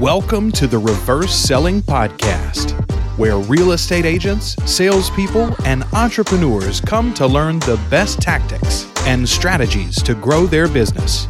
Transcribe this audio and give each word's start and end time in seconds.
Welcome 0.00 0.52
to 0.52 0.66
the 0.66 0.76
Reverse 0.76 1.34
Selling 1.34 1.80
Podcast, 1.80 2.72
where 3.16 3.38
real 3.38 3.72
estate 3.72 4.04
agents, 4.04 4.54
salespeople, 4.70 5.56
and 5.64 5.84
entrepreneurs 5.94 6.82
come 6.82 7.14
to 7.14 7.26
learn 7.26 7.60
the 7.60 7.82
best 7.88 8.20
tactics 8.20 8.92
and 9.06 9.26
strategies 9.26 10.02
to 10.02 10.14
grow 10.14 10.44
their 10.44 10.68
business. 10.68 11.24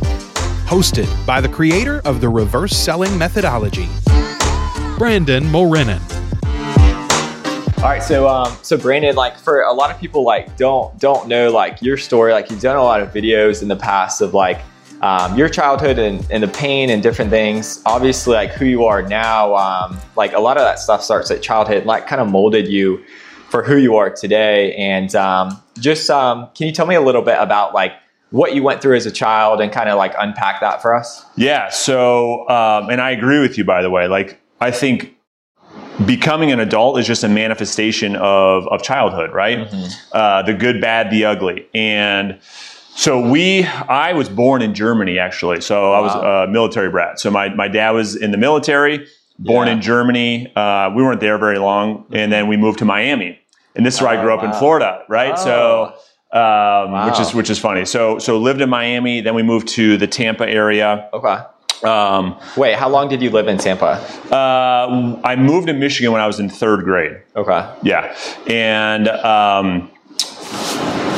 Hosted 0.66 1.06
by 1.24 1.40
the 1.40 1.48
creator 1.48 2.02
of 2.04 2.20
the 2.20 2.28
reverse 2.28 2.76
selling 2.76 3.16
methodology, 3.16 3.88
Brandon 4.98 5.44
Mulrenin. 5.44 6.02
All 7.78 7.84
right, 7.84 8.02
so 8.02 8.26
um, 8.26 8.52
so 8.62 8.76
Brandon, 8.76 9.14
like 9.14 9.38
for 9.38 9.62
a 9.62 9.72
lot 9.72 9.92
of 9.92 10.00
people, 10.00 10.24
like 10.24 10.56
don't 10.56 10.98
don't 10.98 11.28
know 11.28 11.52
like 11.52 11.82
your 11.82 11.96
story. 11.96 12.32
Like 12.32 12.50
you've 12.50 12.60
done 12.60 12.76
a 12.76 12.82
lot 12.82 13.00
of 13.00 13.12
videos 13.12 13.62
in 13.62 13.68
the 13.68 13.76
past 13.76 14.20
of 14.20 14.34
like 14.34 14.60
um, 15.02 15.36
your 15.36 15.48
childhood 15.48 15.98
and, 15.98 16.26
and, 16.30 16.42
the 16.42 16.48
pain 16.48 16.90
and 16.90 17.02
different 17.02 17.30
things. 17.30 17.82
Obviously, 17.84 18.34
like 18.34 18.52
who 18.52 18.64
you 18.64 18.84
are 18.84 19.02
now, 19.02 19.54
um, 19.54 19.98
like 20.16 20.32
a 20.32 20.40
lot 20.40 20.56
of 20.56 20.62
that 20.62 20.78
stuff 20.78 21.02
starts 21.02 21.30
at 21.30 21.42
childhood, 21.42 21.84
like 21.84 22.06
kind 22.06 22.20
of 22.20 22.28
molded 22.28 22.66
you 22.66 23.04
for 23.50 23.62
who 23.62 23.76
you 23.76 23.96
are 23.96 24.10
today. 24.10 24.74
And 24.74 25.14
um, 25.14 25.62
just 25.78 26.08
um, 26.10 26.48
can 26.54 26.66
you 26.66 26.72
tell 26.72 26.86
me 26.86 26.94
a 26.94 27.00
little 27.00 27.22
bit 27.22 27.36
about 27.38 27.74
like 27.74 27.92
what 28.30 28.54
you 28.54 28.62
went 28.62 28.82
through 28.82 28.96
as 28.96 29.06
a 29.06 29.10
child 29.10 29.60
and 29.60 29.70
kind 29.70 29.88
of 29.88 29.96
like 29.98 30.14
unpack 30.18 30.60
that 30.60 30.82
for 30.82 30.94
us? 30.94 31.24
Yeah. 31.36 31.68
So, 31.68 32.48
um, 32.48 32.90
and 32.90 33.00
I 33.00 33.10
agree 33.10 33.40
with 33.40 33.58
you, 33.58 33.64
by 33.64 33.82
the 33.82 33.90
way. 33.90 34.08
Like, 34.08 34.40
I 34.60 34.70
think 34.70 35.16
becoming 36.04 36.50
an 36.50 36.60
adult 36.60 36.98
is 36.98 37.06
just 37.06 37.24
a 37.24 37.28
manifestation 37.28 38.16
of, 38.16 38.66
of 38.68 38.82
childhood, 38.82 39.32
right? 39.32 39.58
Mm-hmm. 39.58 39.86
Uh, 40.12 40.42
the 40.42 40.54
good, 40.54 40.80
bad, 40.80 41.10
the 41.10 41.24
ugly. 41.24 41.66
And 41.74 42.38
so 42.96 43.30
we, 43.30 43.64
I 43.64 44.12
was 44.14 44.28
born 44.28 44.62
in 44.62 44.74
Germany 44.74 45.18
actually. 45.18 45.60
So. 45.60 45.92
I 45.96 46.00
was 46.00 46.14
a 46.14 46.50
military 46.50 46.90
brat. 46.90 47.18
So 47.20 47.30
my, 47.30 47.48
my 47.54 47.68
dad 47.68 47.92
was 47.92 48.16
in 48.16 48.32
the 48.32 48.38
military, 48.38 49.06
born 49.38 49.66
yeah. 49.66 49.74
in 49.74 49.80
Germany. 49.80 50.52
Uh, 50.54 50.90
we 50.94 51.02
weren't 51.02 51.20
there 51.20 51.38
very 51.38 51.58
long. 51.58 52.04
And 52.12 52.32
then 52.32 52.48
we 52.48 52.56
moved 52.56 52.80
to 52.80 52.84
Miami. 52.84 53.38
And 53.74 53.84
this 53.86 53.94
is 53.96 54.02
where 54.02 54.14
oh, 54.14 54.18
I 54.18 54.22
grew 54.22 54.34
up 54.34 54.42
wow. 54.42 54.52
in 54.52 54.58
Florida, 54.58 55.02
right? 55.08 55.34
Oh. 55.36 55.44
So, 55.44 55.84
um, 56.32 56.92
wow. 56.92 57.08
which 57.08 57.20
is, 57.20 57.34
which 57.34 57.50
is 57.50 57.58
funny. 57.58 57.84
So, 57.84 58.18
so 58.18 58.38
lived 58.38 58.60
in 58.60 58.68
Miami. 58.68 59.20
Then 59.20 59.34
we 59.34 59.42
moved 59.42 59.68
to 59.68 59.96
the 59.96 60.06
Tampa 60.06 60.48
area. 60.48 61.08
Okay. 61.12 61.38
Um, 61.84 62.38
Wait, 62.56 62.74
how 62.74 62.88
long 62.88 63.08
did 63.08 63.22
you 63.22 63.30
live 63.30 63.48
in 63.48 63.58
Tampa? 63.58 64.00
Uh, 64.30 65.20
I 65.22 65.36
moved 65.36 65.68
to 65.68 65.72
Michigan 65.74 66.12
when 66.12 66.20
I 66.20 66.26
was 66.26 66.40
in 66.40 66.48
third 66.48 66.84
grade. 66.84 67.20
Okay. 67.36 67.74
Yeah. 67.82 68.16
And, 68.46 69.08
um, 69.08 69.90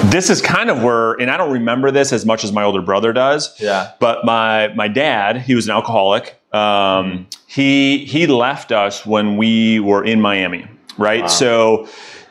this 0.05 0.31
is 0.31 0.41
kind 0.41 0.71
of 0.71 0.83
where, 0.83 1.13
and 1.15 1.31
I 1.31 1.37
don't 1.37 1.53
remember 1.53 1.91
this 1.91 2.13
as 2.13 2.25
much 2.25 2.45
as 2.45 2.53
my 2.53 2.63
older 2.63 2.83
brother 2.83 3.13
does. 3.13 3.59
Yeah. 3.61 3.93
But 4.01 4.25
my 4.25 4.69
my 4.69 4.89
dad, 4.89 5.43
he 5.43 5.55
was 5.55 5.67
an 5.67 5.73
alcoholic. 5.73 6.41
Um, 6.55 7.27
he 7.47 8.05
he 8.05 8.27
left 8.27 8.73
us 8.73 9.05
when 9.05 9.37
we 9.37 9.81
were 9.81 10.05
in 10.05 10.21
Miami, 10.21 10.67
right? 10.97 11.23
Wow. 11.23 11.29
So 11.29 11.89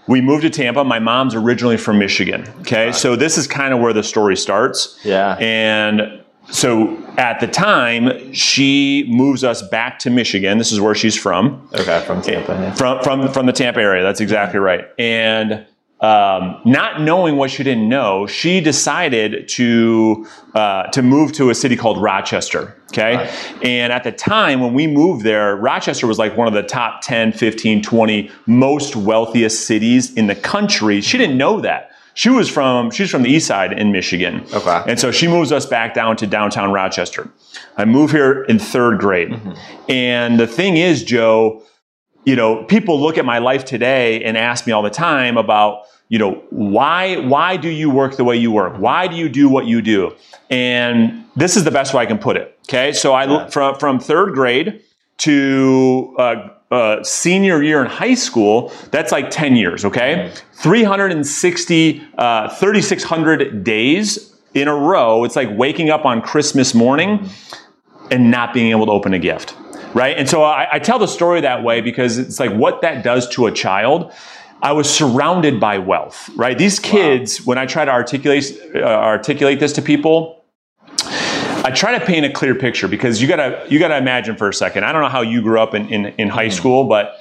we 0.08 0.22
moved 0.22 0.44
to 0.44 0.50
Tampa. 0.50 0.84
My 0.84 1.00
mom's 1.00 1.36
originally 1.36 1.78
from 1.78 2.00
Michigan. 2.00 2.48
Okay, 2.62 2.88
wow. 2.88 2.92
so 2.92 3.16
this 3.16 3.38
is 3.38 3.48
kind 3.48 3.74
of 3.74 3.80
where 3.80 3.94
the 3.94 4.04
story 4.04 4.38
starts. 4.38 5.00
Yeah. 5.04 5.38
And 5.40 6.24
so 6.50 6.98
at 7.18 7.40
the 7.40 7.48
time, 7.48 8.34
she 8.34 9.06
moves 9.10 9.44
us 9.44 9.62
back 9.62 10.00
to 10.00 10.10
Michigan. 10.10 10.58
This 10.58 10.72
is 10.72 10.80
where 10.80 10.96
she's 10.96 11.16
from. 11.16 11.68
Okay, 11.74 12.02
from 12.06 12.22
Tampa. 12.22 12.54
Yeah. 12.54 12.74
From 12.74 13.04
from 13.04 13.28
from 13.32 13.46
the 13.46 13.54
Tampa 13.54 13.82
area. 13.82 14.04
That's 14.04 14.22
exactly 14.22 14.60
right. 14.60 14.86
And 14.98 15.66
um, 16.00 16.62
not 16.64 17.02
knowing 17.02 17.38
what 17.38 17.50
she 17.50 17.64
didn't 17.64 17.90
know, 17.90 18.28
she 18.28 18.62
decided 18.62 19.48
to 19.50 20.28
uh, 20.54 20.84
to 20.88 21.02
move 21.02 21.32
to 21.34 21.50
a 21.50 21.56
city 21.56 21.76
called 21.76 22.00
Rochester. 22.00 22.80
Okay, 22.94 23.16
right. 23.16 23.66
and 23.66 23.92
at 23.92 24.04
the 24.04 24.12
time 24.12 24.60
when 24.62 24.74
we 24.74 24.86
moved 24.86 25.24
there, 25.24 25.56
Rochester 25.56 26.06
was 26.06 26.20
like 26.20 26.38
one 26.38 26.48
of 26.48 26.54
the 26.54 26.64
top 26.64 27.02
10, 27.02 27.34
15, 27.34 27.82
20 27.82 28.32
most 28.46 28.96
wealthiest 28.96 29.66
cities 29.66 30.14
in 30.14 30.28
the 30.28 30.36
country. 30.36 31.02
She 31.02 31.18
didn't 31.18 31.38
know 31.38 31.62
that. 31.62 31.92
She 32.14 32.30
was 32.30 32.48
from 32.48 32.92
she's 32.92 33.10
from 33.10 33.24
the 33.24 33.30
east 33.30 33.48
side 33.48 33.74
in 33.74 33.92
Michigan. 33.92 34.46
Okay, 34.54 34.84
and 34.88 35.00
so 35.00 35.12
she 35.12 35.28
moves 35.28 35.52
us 35.52 35.66
back 35.66 35.96
down 35.96 36.16
to 36.18 36.28
downtown 36.28 36.72
Rochester. 36.72 37.30
I 37.76 37.86
moved 37.86 38.14
here 38.14 38.44
in 38.44 38.60
third 38.60 39.00
grade, 39.00 39.30
mm-hmm. 39.30 39.54
and 39.90 40.40
the 40.40 40.48
thing 40.48 40.78
is, 40.78 41.04
Joe 41.04 41.64
you 42.28 42.36
know, 42.36 42.62
people 42.66 43.00
look 43.00 43.18
at 43.18 43.24
my 43.24 43.38
life 43.38 43.64
today 43.64 44.22
and 44.22 44.36
ask 44.36 44.68
me 44.68 44.74
all 44.74 44.82
the 44.82 44.90
time 44.90 45.38
about, 45.38 45.84
you 46.10 46.20
know, 46.20 46.44
why, 46.50 47.16
why 47.20 47.56
do 47.56 47.70
you 47.70 47.90
work 47.90 48.18
the 48.18 48.26
way 48.26 48.36
you 48.36 48.52
work? 48.52 48.76
Why 48.78 49.08
do 49.08 49.16
you 49.16 49.30
do 49.30 49.48
what 49.48 49.66
you 49.66 49.82
do? 49.82 50.14
And 50.50 51.24
this 51.38 51.56
is 51.56 51.64
the 51.64 51.72
best 51.72 51.94
way 51.94 52.04
I 52.04 52.06
can 52.06 52.18
put 52.18 52.36
it. 52.36 52.60
Okay. 52.64 52.92
So 52.92 53.14
I, 53.14 53.50
from, 53.50 53.80
from 53.80 54.02
third 54.02 54.34
grade 54.34 54.82
to, 55.20 56.14
uh, 56.20 56.50
uh, 56.70 57.02
senior 57.02 57.64
year 57.64 57.82
in 57.82 57.88
high 57.88 58.16
school, 58.16 58.74
that's 58.92 59.14
like 59.14 59.32
10 59.32 59.56
years, 59.56 59.86
okay? 59.86 60.30
360, 60.56 62.08
uh, 62.18 62.50
3,600 62.50 63.64
days 63.64 64.38
in 64.54 64.68
a 64.68 64.76
row. 64.76 65.24
It's 65.24 65.38
like 65.38 65.48
waking 65.52 65.92
up 65.92 66.04
on 66.04 66.22
Christmas 66.22 66.74
morning 66.74 67.30
and 68.12 68.30
not 68.30 68.54
being 68.54 68.72
able 68.72 68.86
to 68.88 68.92
open 68.92 69.14
a 69.14 69.20
gift 69.20 69.56
right? 69.98 70.18
And 70.18 70.30
so 70.30 70.44
I, 70.44 70.68
I 70.74 70.80
tell 70.80 71.00
the 71.00 71.08
story 71.08 71.42
that 71.42 71.64
way 71.64 71.82
because 71.82 72.18
it's 72.20 72.40
like 72.40 72.54
what 72.54 72.82
that 72.82 73.04
does 73.04 73.28
to 73.30 73.48
a 73.48 73.52
child. 73.52 74.14
I 74.62 74.72
was 74.72 74.90
surrounded 74.90 75.60
by 75.60 75.78
wealth, 75.80 76.30
right? 76.36 76.58
These 76.58 76.80
kids, 76.80 77.42
wow. 77.42 77.46
when 77.46 77.58
I 77.58 77.66
try 77.66 77.86
to 77.86 77.92
articulate 77.92 78.60
uh, 78.76 78.80
articulate 78.80 79.60
this 79.60 79.74
to 79.74 79.82
people, 79.82 80.44
I 81.64 81.72
try 81.76 81.98
to 81.98 82.06
paint 82.06 82.26
a 82.26 82.32
clear 82.32 82.56
picture 82.56 82.88
because 82.88 83.22
you 83.22 83.28
gotta 83.28 83.66
you 83.70 83.78
gotta 83.80 83.98
imagine 83.98 84.36
for 84.36 84.50
a 84.50 84.54
second. 84.54 84.84
I 84.84 84.92
don't 84.92 85.02
know 85.02 85.10
how 85.10 85.22
you 85.22 85.42
grew 85.42 85.60
up 85.60 85.74
in 85.74 85.90
in, 85.90 86.06
in 86.18 86.30
high 86.30 86.48
mm. 86.48 86.54
school, 86.54 86.86
but 86.86 87.20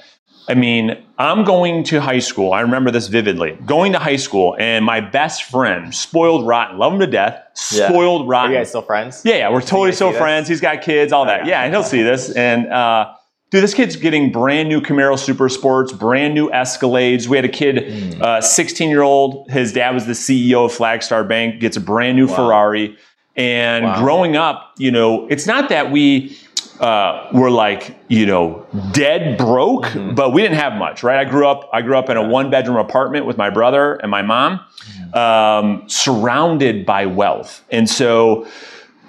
I 0.49 0.53
mean, 0.53 1.03
I'm 1.17 1.43
going 1.43 1.83
to 1.85 1.99
high 1.99 2.19
school. 2.19 2.53
I 2.53 2.61
remember 2.61 2.89
this 2.89 3.07
vividly. 3.07 3.57
Going 3.65 3.91
to 3.91 3.99
high 3.99 4.15
school, 4.15 4.55
and 4.57 4.85
my 4.85 5.01
best 5.01 5.43
friend, 5.43 5.93
spoiled 5.93 6.47
rotten, 6.47 6.77
love 6.77 6.93
him 6.93 6.99
to 6.99 7.07
death, 7.07 7.43
spoiled 7.53 8.25
yeah. 8.25 8.31
rotten. 8.31 8.51
Are 8.51 8.53
you 8.53 8.59
guys 8.59 8.69
still 8.69 8.81
friends? 8.81 9.23
Yeah, 9.25 9.35
yeah, 9.35 9.51
we're 9.51 9.61
totally 9.61 9.91
still 9.91 10.13
friends. 10.13 10.47
He's 10.47 10.61
got 10.61 10.81
kids, 10.81 11.11
all 11.11 11.25
that. 11.25 11.45
Yeah, 11.45 11.63
and 11.63 11.73
he'll 11.73 11.83
see 11.83 12.01
this. 12.01 12.31
And 12.31 12.67
uh, 12.67 13.13
dude, 13.51 13.61
this 13.61 13.73
kid's 13.73 13.97
getting 13.97 14.31
brand 14.31 14.69
new 14.69 14.79
Camaro 14.79 15.19
Super 15.19 15.49
Sports, 15.49 15.91
brand 15.91 16.33
new 16.33 16.49
Escalades. 16.49 17.27
We 17.27 17.35
had 17.35 17.45
a 17.45 17.49
kid, 17.49 17.75
16 17.81 18.17
mm. 18.17 18.21
uh, 18.21 18.89
year 18.89 19.01
old. 19.01 19.51
His 19.51 19.73
dad 19.73 19.93
was 19.93 20.05
the 20.05 20.13
CEO 20.13 20.65
of 20.65 20.71
Flagstar 20.71 21.27
Bank. 21.27 21.59
Gets 21.59 21.75
a 21.75 21.81
brand 21.81 22.15
new 22.15 22.27
wow. 22.27 22.35
Ferrari. 22.35 22.97
And 23.35 23.85
wow. 23.85 24.01
growing 24.01 24.35
up, 24.35 24.73
you 24.77 24.91
know, 24.91 25.27
it's 25.27 25.45
not 25.45 25.69
that 25.69 25.91
we 25.91 26.37
uh, 26.79 27.29
were 27.33 27.49
like 27.49 27.97
you 28.07 28.25
know 28.25 28.65
dead 28.91 29.37
broke, 29.37 29.85
mm-hmm. 29.85 30.15
but 30.15 30.31
we 30.31 30.41
didn't 30.41 30.57
have 30.57 30.73
much, 30.73 31.03
right? 31.03 31.19
I 31.19 31.29
grew 31.29 31.47
up 31.47 31.69
I 31.73 31.81
grew 31.81 31.97
up 31.97 32.09
in 32.09 32.17
a 32.17 32.27
one 32.27 32.49
bedroom 32.49 32.77
apartment 32.77 33.25
with 33.25 33.37
my 33.37 33.49
brother 33.49 33.95
and 33.95 34.11
my 34.11 34.21
mom, 34.21 34.59
mm-hmm. 34.59 35.17
um, 35.17 35.89
surrounded 35.89 36.85
by 36.85 37.05
wealth, 37.05 37.63
and 37.71 37.89
so 37.89 38.47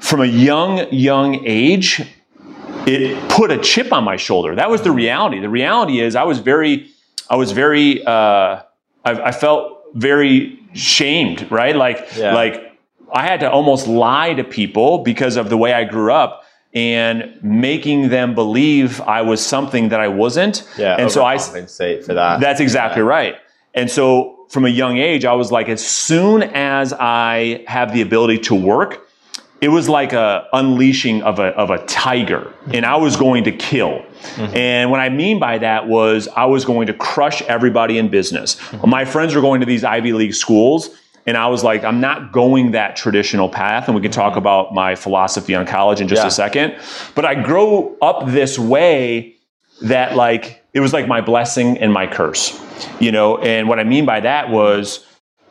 from 0.00 0.20
a 0.20 0.26
young 0.26 0.90
young 0.92 1.44
age, 1.46 2.00
it 2.86 3.28
put 3.28 3.50
a 3.50 3.58
chip 3.58 3.92
on 3.92 4.04
my 4.04 4.16
shoulder. 4.16 4.54
That 4.54 4.70
was 4.70 4.82
the 4.82 4.92
reality. 4.92 5.40
The 5.40 5.50
reality 5.50 6.00
is 6.00 6.16
I 6.16 6.24
was 6.24 6.38
very 6.38 6.88
I 7.28 7.36
was 7.36 7.52
very 7.52 8.04
uh, 8.04 8.10
I, 8.10 8.62
I, 9.04 9.32
felt 9.32 9.82
very 9.94 10.58
shamed, 10.74 11.50
right? 11.50 11.76
Like 11.76 12.08
yeah. 12.16 12.34
like. 12.34 12.64
I 13.10 13.26
had 13.26 13.40
to 13.40 13.50
almost 13.50 13.86
lie 13.86 14.34
to 14.34 14.44
people 14.44 14.98
because 14.98 15.38
of 15.38 15.48
the 15.48 15.56
way 15.56 15.72
I 15.72 15.84
grew 15.84 16.12
up 16.12 16.44
and 16.74 17.38
making 17.42 18.10
them 18.10 18.34
believe 18.34 19.00
I 19.00 19.22
was 19.22 19.44
something 19.44 19.88
that 19.88 20.00
I 20.00 20.08
wasn't. 20.08 20.68
Yeah, 20.76 20.96
and 20.98 21.10
so 21.10 21.24
I 21.24 21.38
compensate 21.38 22.04
for 22.04 22.14
that. 22.14 22.40
That's 22.40 22.60
exactly 22.60 23.02
yeah. 23.02 23.08
right. 23.08 23.36
And 23.74 23.90
so 23.90 24.46
from 24.48 24.64
a 24.64 24.68
young 24.68 24.98
age, 24.98 25.24
I 25.24 25.34
was 25.34 25.52
like, 25.52 25.68
as 25.68 25.86
soon 25.86 26.42
as 26.42 26.92
I 26.92 27.64
have 27.66 27.92
the 27.92 28.02
ability 28.02 28.38
to 28.40 28.54
work, 28.54 29.08
it 29.60 29.68
was 29.68 29.88
like 29.88 30.12
a 30.12 30.46
unleashing 30.52 31.22
of 31.22 31.38
a, 31.38 31.46
of 31.48 31.70
a 31.70 31.84
tiger 31.86 32.52
and 32.72 32.86
I 32.86 32.96
was 32.96 33.16
going 33.16 33.44
to 33.44 33.52
kill. 33.52 34.04
Mm-hmm. 34.34 34.56
And 34.56 34.90
what 34.90 35.00
I 35.00 35.08
mean 35.08 35.40
by 35.40 35.58
that 35.58 35.88
was 35.88 36.28
I 36.28 36.44
was 36.44 36.64
going 36.64 36.86
to 36.86 36.94
crush 36.94 37.42
everybody 37.42 37.98
in 37.98 38.08
business. 38.08 38.54
Mm-hmm. 38.56 38.88
My 38.88 39.04
friends 39.04 39.34
were 39.34 39.40
going 39.40 39.60
to 39.60 39.66
these 39.66 39.82
Ivy 39.82 40.12
League 40.12 40.34
schools 40.34 40.90
and 41.28 41.36
I 41.36 41.48
was 41.48 41.62
like, 41.62 41.84
I'm 41.84 42.00
not 42.00 42.32
going 42.32 42.70
that 42.70 42.96
traditional 42.96 43.50
path. 43.50 43.86
And 43.86 43.94
we 43.94 44.00
can 44.00 44.10
talk 44.10 44.30
mm-hmm. 44.30 44.38
about 44.38 44.72
my 44.72 44.94
philosophy 44.94 45.54
on 45.54 45.66
college 45.66 46.00
in 46.00 46.08
just 46.08 46.22
yeah. 46.22 46.28
a 46.28 46.30
second. 46.30 46.78
But 47.14 47.26
I 47.26 47.34
grow 47.34 47.94
up 48.00 48.26
this 48.28 48.58
way 48.58 49.36
that 49.82 50.16
like, 50.16 50.64
it 50.72 50.80
was 50.80 50.94
like 50.94 51.06
my 51.06 51.20
blessing 51.20 51.76
and 51.76 51.92
my 51.92 52.06
curse, 52.06 52.58
you 52.98 53.12
know? 53.12 53.36
And 53.36 53.68
what 53.68 53.78
I 53.78 53.84
mean 53.84 54.06
by 54.06 54.20
that 54.20 54.48
was, 54.48 55.04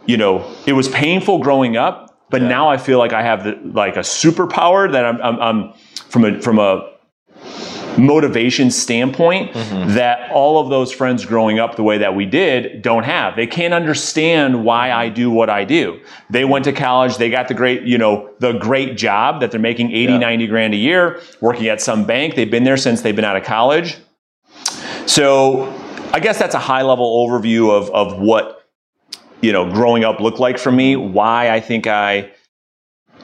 you 0.07 0.17
know, 0.17 0.51
it 0.65 0.73
was 0.73 0.87
painful 0.89 1.43
growing 1.43 1.77
up, 1.77 2.25
but 2.31 2.41
yeah. 2.41 2.47
now 2.47 2.69
I 2.69 2.77
feel 2.77 2.97
like 2.97 3.13
I 3.13 3.21
have 3.21 3.43
the, 3.43 3.59
like 3.63 3.97
a 3.97 3.99
superpower 3.99 4.91
that 4.91 5.05
I'm, 5.05 5.21
I'm, 5.21 5.39
I'm 5.39 5.73
from 6.09 6.25
a, 6.25 6.41
from 6.41 6.57
a, 6.57 6.89
motivation 7.97 8.71
standpoint 8.71 9.51
mm-hmm. 9.51 9.95
that 9.95 10.31
all 10.31 10.59
of 10.59 10.69
those 10.69 10.91
friends 10.91 11.25
growing 11.25 11.59
up 11.59 11.75
the 11.75 11.83
way 11.83 11.97
that 11.97 12.15
we 12.15 12.25
did 12.25 12.81
don't 12.81 13.03
have. 13.03 13.35
They 13.35 13.47
can't 13.47 13.73
understand 13.73 14.63
why 14.63 14.91
I 14.91 15.09
do 15.09 15.31
what 15.31 15.49
I 15.49 15.63
do. 15.63 15.99
They 16.29 16.45
went 16.45 16.65
to 16.65 16.73
college, 16.73 17.17
they 17.17 17.29
got 17.29 17.47
the 17.47 17.53
great, 17.53 17.83
you 17.83 17.97
know, 17.97 18.29
the 18.39 18.53
great 18.53 18.97
job 18.97 19.41
that 19.41 19.51
they're 19.51 19.59
making 19.59 19.91
80, 19.91 20.13
Yeah. 20.13 20.17
90 20.19 20.47
grand 20.47 20.73
a 20.73 20.77
year, 20.77 21.21
working 21.41 21.67
at 21.67 21.81
some 21.81 22.05
bank. 22.05 22.35
They've 22.35 22.49
been 22.49 22.63
there 22.63 22.77
since 22.77 23.01
they've 23.01 23.15
been 23.15 23.25
out 23.25 23.37
of 23.37 23.43
college. 23.43 23.97
So 25.05 25.73
I 26.13 26.19
guess 26.19 26.37
that's 26.37 26.55
a 26.55 26.59
high 26.59 26.83
level 26.83 27.27
overview 27.27 27.71
of, 27.71 27.89
of 27.91 28.19
what, 28.19 28.67
you 29.41 29.51
know, 29.51 29.71
growing 29.71 30.03
up 30.03 30.19
looked 30.19 30.39
like 30.39 30.57
for 30.57 30.71
me, 30.71 30.95
why 30.95 31.49
I 31.49 31.59
think 31.59 31.87
I 31.87 32.31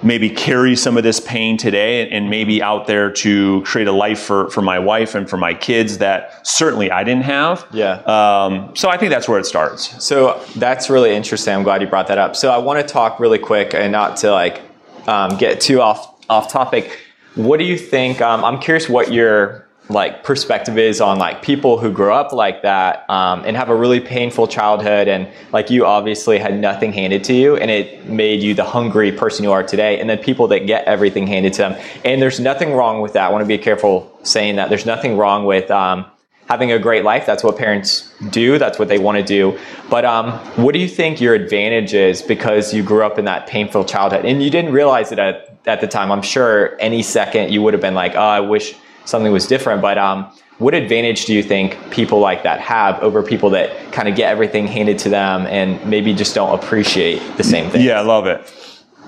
maybe 0.04 0.30
carry 0.30 0.76
some 0.76 0.98
of 0.98 1.04
this 1.04 1.20
pain 1.20 1.58
today 1.58 2.10
and 2.10 2.30
maybe 2.30 2.62
out 2.62 2.88
there 2.88 3.12
to 3.12 3.62
create 3.64 3.88
a 3.88 3.92
life 3.92 4.20
for, 4.20 4.50
for 4.50 4.62
my 4.62 4.80
wife 4.80 5.16
and 5.16 5.30
for 5.30 5.38
my 5.38 5.54
kids 5.54 6.00
that 6.00 6.46
certainly 6.46 6.92
I 6.92 7.04
didn't 7.04 7.24
have. 7.24 7.66
Yeah. 7.72 7.94
Um, 8.02 8.76
so 8.76 8.90
I 8.90 8.98
think 8.98 9.12
that's 9.12 9.28
where 9.28 9.40
it 9.40 9.46
starts. 9.46 10.04
So 10.04 10.44
that's 10.56 10.90
really 10.90 11.16
interesting. 11.16 11.54
I'm 11.54 11.64
glad 11.64 11.82
you 11.82 11.88
brought 11.88 12.08
that 12.08 12.18
up. 12.18 12.36
So 12.36 12.52
I 12.52 12.58
want 12.58 12.86
to 12.86 12.92
talk 12.92 13.20
really 13.20 13.40
quick 13.40 13.74
and 13.74 13.92
not 13.92 14.18
to 14.18 14.32
like 14.32 14.62
um, 15.08 15.38
get 15.38 15.62
too 15.62 15.82
off 15.82 16.14
off 16.30 16.52
topic. 16.52 17.00
What 17.36 17.58
do 17.58 17.66
you 17.66 17.78
think? 17.78 18.22
Um, 18.22 18.44
I'm 18.44 18.60
curious 18.60 18.88
what 18.88 19.12
your 19.12 19.68
like 19.90 20.24
perspective 20.24 20.78
is 20.78 21.02
on 21.02 21.20
like 21.20 21.42
people 21.42 21.78
who 21.78 21.92
grow 21.92 22.16
up 22.16 22.32
like 22.32 22.62
that 22.62 23.10
um, 23.10 23.44
and 23.46 23.58
have 23.58 23.70
a 23.70 23.76
really 23.76 24.00
painful 24.00 24.48
childhood 24.48 25.08
and 25.08 25.28
like 25.52 25.70
you 25.70 25.86
obviously 25.86 26.40
had 26.40 26.58
nothing 26.58 26.94
handed 26.94 27.24
to 27.24 27.34
you 27.34 27.58
and 27.58 27.70
it 27.70 28.06
made 28.08 28.42
you 28.42 28.54
the 28.54 28.64
hungry 28.64 29.12
person 29.12 29.44
you 29.44 29.52
are 29.52 29.64
today 29.64 30.00
and 30.00 30.10
then 30.10 30.18
people 30.18 30.48
that 30.48 30.66
get 30.66 30.86
everything 30.86 31.28
handed 31.28 31.52
to 31.52 31.64
them 31.64 31.82
and 32.06 32.22
there's 32.22 32.40
nothing 32.40 32.74
wrong 32.74 33.02
with 33.02 33.12
that 33.14 33.28
i 33.28 33.30
want 33.30 33.42
to 33.42 33.48
be 33.48 33.58
careful 33.58 34.10
saying 34.24 34.56
that 34.56 34.70
there's 34.70 34.86
nothing 34.86 35.18
wrong 35.18 35.46
with 35.46 35.70
um, 35.70 36.06
having 36.50 36.72
a 36.72 36.80
great 36.80 37.04
life. 37.04 37.26
That's 37.26 37.44
what 37.44 37.58
parents 37.58 38.14
do. 38.30 38.58
That's 38.60 38.78
what 38.78 38.88
they 38.88 39.00
want 39.00 39.18
to 39.18 39.24
do. 39.24 39.58
But 39.90 40.06
um, 40.06 40.34
what 40.64 40.74
do 40.74 40.80
you 40.80 40.88
think 40.88 41.22
your 41.22 41.34
advantage 41.34 41.94
is 41.94 42.22
because 42.22 42.74
you 42.74 42.84
grew 42.84 43.04
up 43.04 43.18
in 43.18 43.26
that 43.26 43.48
painful 43.48 43.86
childhood 43.86 44.26
and 44.26 44.44
you 44.44 44.50
didn't 44.50 44.74
realize 44.74 45.12
it 45.12 45.20
at, 45.20 45.58
at 45.66 45.82
the 45.82 45.88
time? 45.88 46.12
I'm 46.12 46.22
sure 46.22 46.78
any 46.80 47.02
second 47.02 47.52
you 47.52 47.62
would 47.62 47.74
have 47.74 47.82
been 47.82 47.96
like, 47.96 48.16
oh, 48.16 48.20
I 48.20 48.40
wish 48.42 48.76
something 49.06 49.32
was 49.32 49.48
different. 49.48 49.82
But 49.82 49.98
um, 49.98 50.32
what 50.60 50.74
advantage 50.74 51.26
do 51.26 51.34
you 51.34 51.44
think 51.44 51.78
people 51.92 52.20
like 52.20 52.44
that 52.44 52.60
have 52.62 53.02
over 53.02 53.24
people 53.24 53.50
that 53.52 53.92
kind 53.92 54.08
of 54.08 54.16
get 54.16 54.30
everything 54.32 54.68
handed 54.68 54.98
to 55.00 55.10
them 55.10 55.46
and 55.48 55.84
maybe 55.90 56.14
just 56.14 56.36
don't 56.36 56.58
appreciate 56.58 57.20
the 57.38 57.44
same 57.44 57.70
thing? 57.70 57.82
Yeah, 57.82 58.00
I 58.00 58.02
love 58.04 58.28
it. 58.28 58.42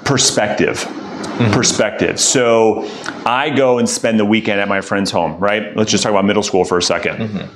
Perspective. 0.03 0.83
Perspective. 1.51 2.19
So 2.19 2.89
I 3.25 3.49
go 3.49 3.77
and 3.77 3.89
spend 3.89 4.19
the 4.19 4.25
weekend 4.25 4.59
at 4.59 4.67
my 4.67 4.81
friend's 4.81 5.11
home, 5.11 5.37
right? 5.39 5.75
Let's 5.75 5.91
just 5.91 6.03
talk 6.03 6.11
about 6.11 6.25
middle 6.25 6.43
school 6.43 6.65
for 6.65 6.77
a 6.77 6.81
2nd 6.81 7.49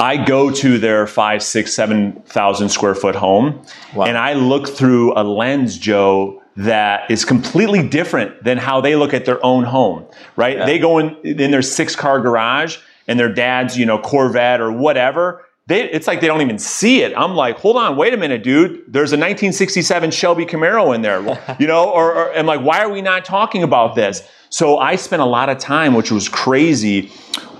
I 0.00 0.16
go 0.24 0.50
to 0.50 0.78
their 0.78 1.06
five, 1.06 1.42
six, 1.42 1.72
seven 1.74 2.12
thousand 2.26 2.70
square 2.70 2.94
foot 2.94 3.14
home, 3.14 3.62
Wow. 3.94 4.06
and 4.06 4.16
I 4.16 4.32
look 4.32 4.66
through 4.68 5.12
a 5.14 5.22
lens, 5.22 5.76
Joe, 5.78 6.41
that 6.56 7.10
is 7.10 7.24
completely 7.24 7.86
different 7.86 8.44
than 8.44 8.58
how 8.58 8.80
they 8.80 8.96
look 8.96 9.14
at 9.14 9.24
their 9.24 9.44
own 9.44 9.64
home, 9.64 10.04
right? 10.36 10.58
They 10.66 10.78
go 10.78 10.98
in 10.98 11.16
in 11.24 11.50
their 11.50 11.62
six 11.62 11.96
car 11.96 12.20
garage 12.20 12.78
and 13.08 13.18
their 13.18 13.32
dad's, 13.32 13.78
you 13.78 13.86
know, 13.86 13.98
Corvette 13.98 14.60
or 14.60 14.70
whatever. 14.70 15.44
They, 15.68 15.88
it's 15.90 16.06
like 16.06 16.20
they 16.20 16.26
don't 16.26 16.42
even 16.42 16.58
see 16.58 17.02
it. 17.02 17.16
I'm 17.16 17.34
like, 17.34 17.56
hold 17.58 17.76
on, 17.76 17.96
wait 17.96 18.12
a 18.12 18.16
minute, 18.16 18.42
dude. 18.42 18.82
There's 18.88 19.12
a 19.12 19.16
1967 19.16 20.10
Shelby 20.10 20.44
Camaro 20.44 20.94
in 20.94 21.02
there, 21.02 21.20
you 21.60 21.66
know, 21.66 21.88
or, 21.88 22.14
or 22.14 22.36
I'm 22.36 22.46
like, 22.46 22.60
why 22.60 22.80
are 22.80 22.90
we 22.90 23.00
not 23.00 23.24
talking 23.24 23.62
about 23.62 23.94
this? 23.94 24.28
So 24.50 24.78
I 24.78 24.96
spent 24.96 25.22
a 25.22 25.26
lot 25.26 25.48
of 25.48 25.58
time, 25.58 25.94
which 25.94 26.10
was 26.10 26.28
crazy, 26.28 27.10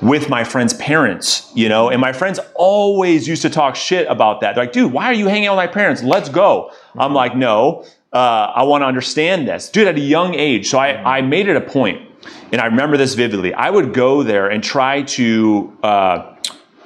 with 0.02 0.28
my 0.28 0.42
friends' 0.42 0.74
parents, 0.74 1.50
you 1.54 1.68
know, 1.68 1.88
and 1.88 2.00
my 2.00 2.12
friends 2.12 2.40
always 2.56 3.28
used 3.28 3.40
to 3.42 3.48
talk 3.50 3.76
shit 3.76 4.06
about 4.08 4.40
that. 4.40 4.56
They're 4.56 4.64
like, 4.64 4.72
dude, 4.72 4.92
why 4.92 5.06
are 5.06 5.12
you 5.12 5.28
hanging 5.28 5.46
out 5.46 5.56
with 5.56 5.64
my 5.64 5.72
parents? 5.72 6.02
Let's 6.02 6.28
go. 6.28 6.72
I'm 6.94 7.06
mm-hmm. 7.06 7.14
like, 7.14 7.36
no, 7.36 7.86
uh, 8.12 8.52
I 8.54 8.62
want 8.64 8.82
to 8.82 8.86
understand 8.86 9.48
this. 9.48 9.68
Dude, 9.70 9.88
at 9.88 9.96
a 9.96 10.00
young 10.00 10.34
age. 10.34 10.68
So 10.68 10.78
I, 10.78 11.18
I 11.18 11.22
made 11.22 11.48
it 11.48 11.56
a 11.56 11.60
point, 11.60 12.02
and 12.52 12.60
I 12.60 12.66
remember 12.66 12.96
this 12.96 13.14
vividly. 13.14 13.54
I 13.54 13.70
would 13.70 13.94
go 13.94 14.22
there 14.22 14.48
and 14.48 14.62
try 14.62 15.02
to, 15.02 15.76
uh, 15.82 16.28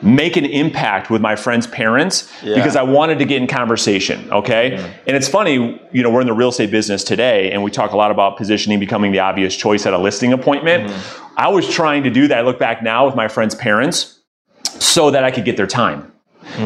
make 0.03 0.37
an 0.37 0.45
impact 0.45 1.09
with 1.09 1.23
my 1.23 1.35
friends' 1.35 1.67
parents 1.67 2.31
Yeah. 2.43 2.55
because 2.57 2.77
I 2.77 2.83
wanted 2.83 3.19
to 3.19 3.25
get 3.25 3.41
in 3.41 3.49
conversation. 3.49 4.31
Okay. 4.31 4.75
And 5.07 5.17
it's 5.17 5.27
funny, 5.27 5.81
you 5.91 6.03
know, 6.03 6.11
we're 6.11 6.21
in 6.21 6.27
the 6.27 6.35
real 6.35 6.51
estate 6.51 6.71
business 6.71 7.03
today 7.03 7.51
and 7.51 7.63
we 7.63 7.71
talk 7.71 7.93
a 7.93 7.97
lot 7.97 8.11
about 8.11 8.37
positioning 8.37 8.79
becoming 8.79 9.11
the 9.11 9.21
obvious 9.21 9.57
choice 9.57 9.87
at 9.87 9.95
a 9.95 9.99
listing 9.99 10.35
appointment. 10.35 10.93
I 11.39 11.49
was 11.49 11.67
trying 11.67 12.03
to 12.03 12.11
do 12.11 12.29
that. 12.29 12.37
I 12.37 12.43
look 12.43 12.59
back 12.59 12.83
now 12.83 13.07
with 13.07 13.15
my 13.15 13.27
friends' 13.27 13.55
parents 13.55 14.21
so 14.65 15.11
that 15.13 15.25
I 15.25 15.31
could 15.31 15.47
get 15.47 15.57
their 15.57 15.67
time. 15.67 16.13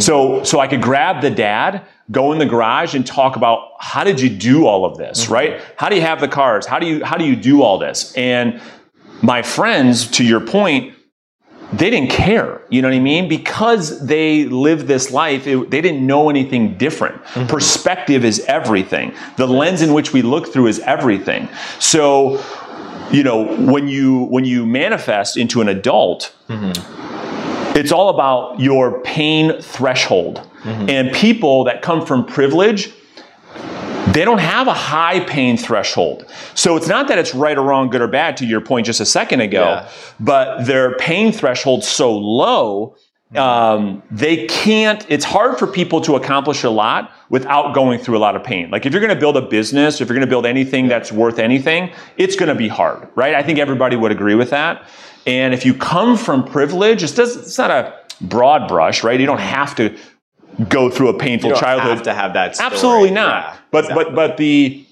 So, 0.01 0.43
so 0.43 0.59
I 0.59 0.67
could 0.67 0.83
grab 0.83 1.23
the 1.23 1.31
dad, 1.31 1.83
go 2.11 2.33
in 2.33 2.39
the 2.39 2.47
garage 2.47 2.95
and 2.95 3.07
talk 3.07 3.37
about 3.37 3.71
how 3.79 4.05
did 4.05 4.21
you 4.21 4.29
do 4.29 4.67
all 4.67 4.85
of 4.85 4.99
this, 4.99 5.25
mm-hmm. 5.25 5.33
right? 5.33 5.61
How 5.77 5.89
do 5.89 5.97
you 5.97 6.03
have 6.03 6.21
the 6.21 6.29
cars? 6.29 6.67
How 6.67 6.79
do 6.79 6.87
you, 6.87 7.05
how 7.05 7.17
do 7.17 7.25
you 7.25 7.37
do 7.37 7.63
all 7.63 7.79
this? 7.79 8.13
And 8.15 8.61
my 9.23 9.43
friends, 9.43 10.11
to 10.13 10.25
your 10.25 10.41
point, 10.41 10.95
they 11.73 11.89
didn't 11.89 12.11
care. 12.11 12.63
You 12.69 12.83
know 12.83 12.89
what 12.89 12.97
I 12.97 13.01
mean? 13.01 13.29
Because 13.29 14.05
they 14.05 14.45
lived 14.47 14.87
this 14.87 15.13
life, 15.13 15.47
it, 15.47 15.71
they 15.71 15.81
didn't 15.81 16.05
know 16.05 16.29
anything 16.29 16.77
different. 16.77 17.23
Mm-hmm. 17.25 17.47
Perspective 17.47 18.25
is 18.25 18.41
everything. 18.47 19.15
The 19.37 19.47
lens 19.47 19.83
in 19.83 19.93
which 19.93 20.13
we 20.13 20.23
look 20.23 20.53
through 20.53 20.67
is 20.67 20.81
everything. 20.81 21.49
So, 21.79 22.43
you 23.13 23.23
know, 23.23 23.57
when 23.57 23.87
you 23.87 24.25
when 24.25 24.45
you 24.45 24.67
manifest 24.67 25.37
into 25.37 25.61
an 25.61 25.69
adult, 25.69 26.35
mm-hmm. 26.49 27.00
It's 27.81 27.93
all 27.93 28.09
about 28.11 28.61
your 28.61 29.01
pain 29.03 29.61
threshold. 29.61 30.47
And 30.65 31.11
people 31.13 31.65
that 31.65 31.81
come 31.81 32.05
from 32.05 32.25
privilege, 32.27 32.91
they 34.13 34.25
don't 34.25 34.39
have 34.41 34.67
a 34.67 34.75
high 34.75 35.21
pain 35.21 35.57
threshold. 35.57 36.27
So 36.55 36.77
it's 36.77 36.89
not 36.89 37.09
that 37.09 37.19
it's 37.19 37.35
right 37.35 37.57
or 37.57 37.63
wrong, 37.65 37.89
good 37.91 38.03
or 38.03 38.09
bad, 38.09 38.37
to 38.39 38.45
your 38.47 38.61
point 38.61 38.87
just 38.87 39.01
a 39.01 39.07
second 39.07 39.41
ago, 39.41 39.63
Yeah. 39.63 39.89
but 40.19 40.65
their 40.67 40.97
pain 40.97 41.33
threshold's 41.33 41.89
so 41.89 42.13
low, 42.17 42.97
um, 43.37 44.03
they 44.11 44.47
can't, 44.49 45.07
it's 45.09 45.25
hard 45.25 45.59
for 45.59 45.67
people 45.67 46.01
to 46.03 46.17
accomplish 46.17 46.65
a 46.65 46.71
lot 46.71 47.13
without 47.31 47.73
going 47.75 48.01
through 48.01 48.19
a 48.19 48.23
lot 48.27 48.35
of 48.35 48.43
pain. 48.43 48.71
Like 48.71 48.85
if 48.87 48.93
you're 48.93 49.01
going 49.01 49.15
to 49.15 49.21
build 49.21 49.37
a 49.37 49.43
business, 49.43 50.01
if 50.01 50.09
you're 50.09 50.17
going 50.17 50.27
to 50.27 50.31
build 50.31 50.45
anything 50.47 50.89
that's 50.89 51.13
worth 51.13 51.39
anything, 51.39 51.91
it's 52.17 52.35
going 52.37 52.49
to 52.49 52.55
be 52.57 52.69
hard, 52.69 53.09
right? 53.15 53.35
I 53.35 53.43
think 53.43 53.59
everybody 53.61 53.95
would 53.97 54.11
agree 54.11 54.35
with 54.35 54.51
that. 54.51 54.85
And 55.27 55.53
if 55.55 55.65
you 55.67 55.75
come 55.75 56.17
from 56.17 56.45
privilege, 56.45 57.03
it's, 57.03 57.19
it's 57.19 57.59
not 57.59 57.71
a 57.71 57.95
broad 58.21 58.69
brush, 58.69 59.05
right? 59.05 59.19
You 59.21 59.27
don't 59.27 59.39
have 59.41 59.75
to 59.77 59.97
go 60.69 60.91
through 60.91 61.09
a 61.09 61.19
painful 61.19 61.49
You 61.51 61.55
don't 61.55 61.61
childhood. 61.63 61.91
have 61.97 62.03
to 62.05 62.15
have 62.15 62.33
that 62.35 62.57
story. 62.57 62.71
Absolutely 62.73 63.11
not. 63.13 63.45
Yeah, 63.45 63.57
but 63.71 63.85
exactly. 63.85 64.05
but 64.05 64.15
but 64.15 64.37
the 64.37 64.87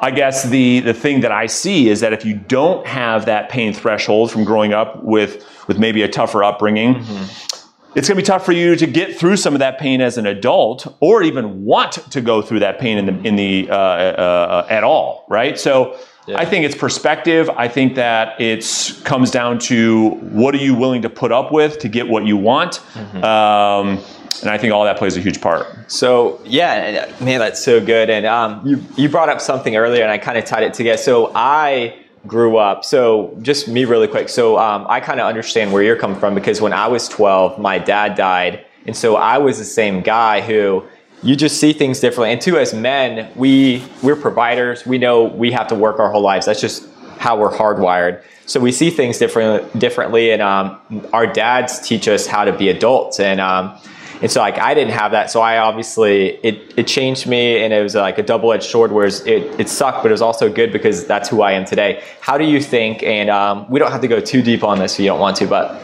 I 0.00 0.10
guess 0.10 0.44
the 0.44 0.80
the 0.80 0.94
thing 0.94 1.20
that 1.20 1.32
I 1.32 1.46
see 1.46 1.88
is 1.88 2.00
that 2.00 2.12
if 2.12 2.24
you 2.24 2.34
don't 2.34 2.86
have 2.86 3.26
that 3.26 3.48
pain 3.48 3.72
threshold 3.72 4.30
from 4.30 4.44
growing 4.44 4.72
up 4.72 5.02
with 5.04 5.44
with 5.68 5.78
maybe 5.78 6.02
a 6.02 6.08
tougher 6.08 6.42
upbringing, 6.44 6.94
Mm-hmm. 6.96 7.98
it's 7.98 8.08
going 8.08 8.16
to 8.16 8.22
be 8.22 8.26
tough 8.26 8.44
for 8.44 8.52
you 8.52 8.74
to 8.76 8.86
get 8.86 9.16
through 9.16 9.36
some 9.36 9.54
of 9.54 9.60
that 9.60 9.78
pain 9.78 10.00
as 10.00 10.18
an 10.18 10.26
adult, 10.26 10.86
or 11.00 11.22
even 11.22 11.64
want 11.64 11.92
to 12.10 12.20
go 12.20 12.42
through 12.42 12.58
that 12.60 12.78
pain 12.80 12.98
in 12.98 13.06
the 13.06 13.28
in 13.28 13.36
the 13.36 13.68
uh, 13.70 13.74
uh, 13.76 13.76
uh, 13.78 14.66
at 14.70 14.84
all, 14.84 15.24
right? 15.28 15.58
So. 15.58 15.96
I 16.28 16.44
think 16.44 16.64
it's 16.64 16.74
perspective. 16.74 17.50
I 17.50 17.68
think 17.68 17.94
that 17.96 18.40
it 18.40 18.64
comes 19.04 19.30
down 19.30 19.58
to 19.60 20.10
what 20.10 20.54
are 20.54 20.58
you 20.58 20.74
willing 20.74 21.02
to 21.02 21.10
put 21.10 21.32
up 21.32 21.52
with 21.52 21.78
to 21.80 21.88
get 21.88 22.08
what 22.08 22.24
you 22.24 22.36
want, 22.36 22.80
Mm-hmm. 22.94 23.24
um, 23.24 23.98
and 24.40 24.50
I 24.50 24.58
think 24.58 24.72
all 24.74 24.84
that 24.84 24.98
plays 24.98 25.16
a 25.16 25.20
huge 25.20 25.40
part. 25.40 25.66
So 25.90 26.40
yeah, 26.44 27.06
uh, 27.20 27.24
man, 27.24 27.38
that's 27.38 27.62
so 27.64 27.84
good. 27.84 28.10
And 28.10 28.26
um, 28.26 28.66
you 28.66 28.82
you 28.96 29.08
brought 29.08 29.28
up 29.28 29.40
something 29.40 29.76
earlier, 29.76 30.02
and 30.02 30.10
I 30.10 30.18
kind 30.18 30.36
of 30.36 30.44
tied 30.44 30.64
it 30.64 30.74
together. 30.74 30.98
So 30.98 31.30
I 31.34 31.96
grew 32.26 32.56
up. 32.56 32.84
So 32.84 33.36
just 33.42 33.68
me, 33.68 33.84
really 33.84 34.08
quick. 34.08 34.28
So 34.28 34.58
um, 34.58 34.86
I 34.88 34.98
kind 35.00 35.20
of 35.20 35.26
understand 35.26 35.72
where 35.72 35.82
you're 35.82 35.96
coming 35.96 36.18
from 36.18 36.34
because 36.34 36.60
when 36.60 36.72
I 36.72 36.88
was 36.88 37.06
12, 37.08 37.58
my 37.58 37.78
dad 37.78 38.16
died, 38.16 38.64
and 38.86 38.96
so 38.96 39.16
I 39.16 39.38
was 39.38 39.58
the 39.58 39.64
same 39.64 40.00
guy 40.00 40.40
who 40.40 40.82
you 41.24 41.34
just 41.34 41.58
see 41.58 41.72
things 41.72 42.00
differently. 42.00 42.32
And 42.32 42.40
two, 42.40 42.58
as 42.58 42.74
men, 42.74 43.32
we 43.34 43.82
we're 44.02 44.14
providers. 44.14 44.86
We 44.86 44.98
know 44.98 45.24
we 45.24 45.50
have 45.52 45.66
to 45.68 45.74
work 45.74 45.98
our 45.98 46.10
whole 46.10 46.20
lives. 46.20 46.46
That's 46.46 46.60
just 46.60 46.86
how 47.18 47.38
we're 47.38 47.50
hardwired. 47.50 48.22
So 48.44 48.60
we 48.60 48.72
see 48.72 48.90
things 48.90 49.18
different 49.18 49.78
differently, 49.78 50.30
and 50.30 50.42
um, 50.42 50.78
our 51.14 51.26
dads 51.26 51.80
teach 51.80 52.08
us 52.08 52.26
how 52.26 52.44
to 52.44 52.52
be 52.52 52.68
adults. 52.68 53.18
And 53.18 53.40
um, 53.40 53.74
and 54.20 54.30
so 54.30 54.40
like 54.40 54.58
I 54.58 54.74
didn't 54.74 54.92
have 54.92 55.12
that. 55.12 55.30
So 55.30 55.40
I 55.40 55.56
obviously 55.56 56.38
it 56.42 56.74
it 56.76 56.86
changed 56.86 57.26
me, 57.26 57.64
and 57.64 57.72
it 57.72 57.82
was 57.82 57.94
like 57.94 58.18
a 58.18 58.22
double 58.22 58.52
edged 58.52 58.64
sword. 58.64 58.92
Whereas 58.92 59.26
it 59.26 59.58
it 59.58 59.70
sucked, 59.70 60.02
but 60.02 60.10
it 60.10 60.12
was 60.12 60.22
also 60.22 60.52
good 60.52 60.72
because 60.72 61.06
that's 61.06 61.30
who 61.30 61.40
I 61.40 61.52
am 61.52 61.64
today. 61.64 62.04
How 62.20 62.36
do 62.36 62.44
you 62.44 62.60
think? 62.60 63.02
And 63.02 63.30
um, 63.30 63.68
we 63.70 63.78
don't 63.78 63.90
have 63.90 64.02
to 64.02 64.08
go 64.08 64.20
too 64.20 64.42
deep 64.42 64.62
on 64.62 64.78
this 64.78 64.94
if 64.94 65.00
you 65.00 65.06
don't 65.06 65.20
want 65.20 65.38
to, 65.38 65.46
but 65.46 65.80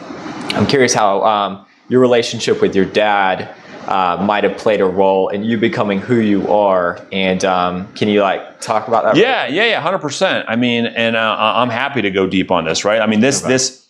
I'm 0.53 0.67
curious 0.67 0.93
how 0.93 1.23
um, 1.23 1.65
your 1.89 1.99
relationship 1.99 2.61
with 2.61 2.75
your 2.75 2.85
dad 2.85 3.55
uh, 3.91 4.23
might 4.25 4.43
have 4.43 4.57
played 4.57 4.79
a 4.81 4.85
role 4.85 5.27
in 5.29 5.43
you 5.43 5.57
becoming 5.57 5.99
who 5.99 6.15
you 6.19 6.47
are. 6.51 7.05
And 7.11 7.43
um, 7.43 7.91
can 7.93 8.07
you 8.07 8.21
like 8.21 8.61
talk 8.61 8.87
about 8.87 9.03
that? 9.03 9.15
Yeah, 9.17 9.47
yeah, 9.47 9.65
yeah, 9.65 9.81
hundred 9.81 9.99
percent. 9.99 10.45
I 10.47 10.55
mean, 10.55 10.85
and 10.85 11.15
uh, 11.15 11.35
I'm 11.39 11.69
happy 11.69 12.01
to 12.01 12.11
go 12.11 12.25
deep 12.27 12.51
on 12.51 12.63
this, 12.65 12.85
right? 12.85 13.01
I 13.01 13.07
mean, 13.07 13.19
this, 13.19 13.41
this, 13.41 13.87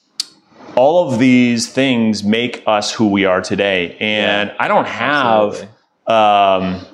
all 0.75 1.07
of 1.11 1.19
these 1.19 1.71
things 1.71 2.23
make 2.23 2.63
us 2.65 2.91
who 2.91 3.07
we 3.09 3.25
are 3.25 3.41
today. 3.41 3.95
And 3.99 4.49
Yeah, 4.49 4.55
I 4.59 4.67
don't 4.67 4.87
have 4.87 5.61
um, 6.07 6.85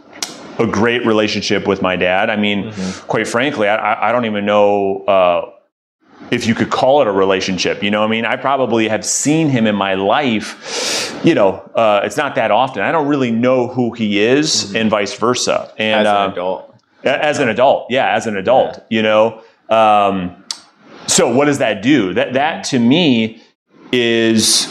a 0.59 0.67
great 0.69 1.05
relationship 1.05 1.67
with 1.67 1.81
my 1.81 1.95
dad. 1.95 2.29
I 2.29 2.35
mean, 2.35 2.65
Mm-hmm. 2.71 3.07
quite 3.07 3.27
frankly, 3.27 3.67
I, 3.69 3.75
I- 3.93 4.09
I 4.09 4.11
don't 4.11 4.25
even 4.25 4.45
know 4.45 5.03
uh, 5.05 5.51
if 6.31 6.45
you 6.47 6.53
could 6.55 6.69
call 6.69 7.01
it 7.01 7.07
a 7.07 7.12
relationship. 7.12 7.81
You 7.83 7.91
know, 7.91 8.01
what 8.01 8.07
I 8.07 8.12
mean, 8.12 8.25
I 8.25 8.36
probably 8.36 8.88
have 8.88 9.05
seen 9.05 9.50
him 9.50 9.65
in 9.67 9.75
my 9.75 9.93
life. 9.95 11.19
You 11.24 11.33
know, 11.36 11.53
uh, 11.75 12.01
it's 12.03 12.17
not 12.17 12.36
that 12.36 12.51
often. 12.51 12.83
I 12.83 12.91
don't 12.91 13.07
really 13.07 13.31
know 13.31 13.67
who 13.67 13.93
he 13.93 14.19
is, 14.19 14.75
and 14.75 14.89
vice 14.89 15.13
versa. 15.17 15.74
And 15.77 16.05
Mm-hmm. 16.05 16.07
as 16.07 16.07
uh, 16.07 16.25
an 16.25 16.31
adult. 16.31 16.74
As 17.03 17.39
an 17.39 17.50
adult, 17.50 17.88
yeah, 17.89 18.13
as 18.15 18.27
an 18.27 18.36
adult, 18.36 18.83
you 18.89 19.01
know. 19.01 19.41
Um, 19.69 20.43
so 21.07 21.33
what 21.33 21.45
does 21.45 21.59
that 21.59 21.81
do? 21.81 22.13
That 22.13 22.33
that 22.33 22.65
to 22.65 22.79
me 22.79 23.41
is 23.93 24.65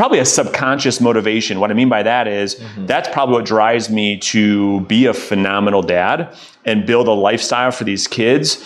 probably 0.00 0.18
a 0.18 0.24
subconscious 0.24 0.98
motivation. 0.98 1.60
What 1.60 1.70
I 1.70 1.74
mean 1.74 1.90
by 1.90 2.02
that 2.04 2.26
is 2.26 2.58
that's 2.86 3.06
probably 3.10 3.34
what 3.34 3.44
drives 3.44 3.90
me 3.90 4.16
to 4.32 4.80
be 4.86 5.04
a 5.04 5.12
phenomenal 5.12 5.82
dad 5.82 6.34
and 6.64 6.86
build 6.86 7.06
a 7.06 7.12
lifestyle 7.12 7.70
for 7.70 7.84
these 7.84 8.08
kids 8.08 8.56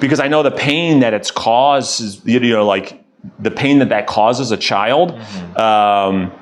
because 0.00 0.18
I 0.18 0.26
know 0.26 0.42
the 0.42 0.50
pain 0.50 0.98
that 0.98 1.14
it's 1.14 1.30
caused 1.30 2.00
is 2.00 2.20
you 2.26 2.40
know 2.40 2.66
like 2.66 3.04
the 3.38 3.52
pain 3.52 3.78
that 3.78 3.90
that 3.90 4.08
causes 4.08 4.50
a 4.50 4.56
child. 4.56 5.12
Um, 5.56 6.32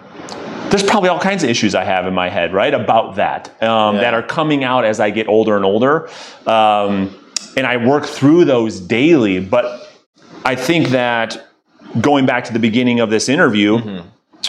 there's 0.70 0.82
probably 0.82 1.10
all 1.10 1.20
kinds 1.20 1.44
of 1.44 1.50
issues 1.50 1.74
I 1.74 1.84
have 1.84 2.06
in 2.06 2.14
my 2.14 2.30
head, 2.30 2.54
right, 2.54 2.72
about 2.72 3.16
that, 3.16 3.50
um, 3.62 3.96
Yeah. 3.96 4.00
that 4.00 4.14
are 4.14 4.22
coming 4.22 4.64
out 4.64 4.86
as 4.86 4.98
I 4.98 5.10
get 5.10 5.28
older 5.28 5.56
and 5.56 5.64
older. 5.66 6.08
Um, 6.46 7.14
and 7.54 7.66
I 7.66 7.76
work 7.76 8.06
through 8.06 8.46
those 8.46 8.80
daily. 8.80 9.40
But 9.40 9.86
I 10.46 10.54
think 10.54 10.88
that 10.88 11.36
going 12.00 12.24
back 12.24 12.44
to 12.44 12.52
the 12.54 12.58
beginning 12.58 13.00
of 13.00 13.10
this 13.10 13.28
interview, 13.28 14.00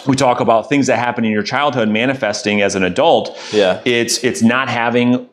we 0.06 0.16
talk 0.16 0.40
about 0.40 0.68
things 0.68 0.86
that 0.86 0.98
happen 0.98 1.24
in 1.24 1.32
your 1.32 1.42
childhood 1.42 1.88
manifesting 1.88 2.62
as 2.62 2.74
an 2.74 2.84
adult. 2.84 3.36
Yeah. 3.52 3.80
It's 3.84 4.22
it's 4.24 4.42
not 4.42 4.68
having 4.68 5.28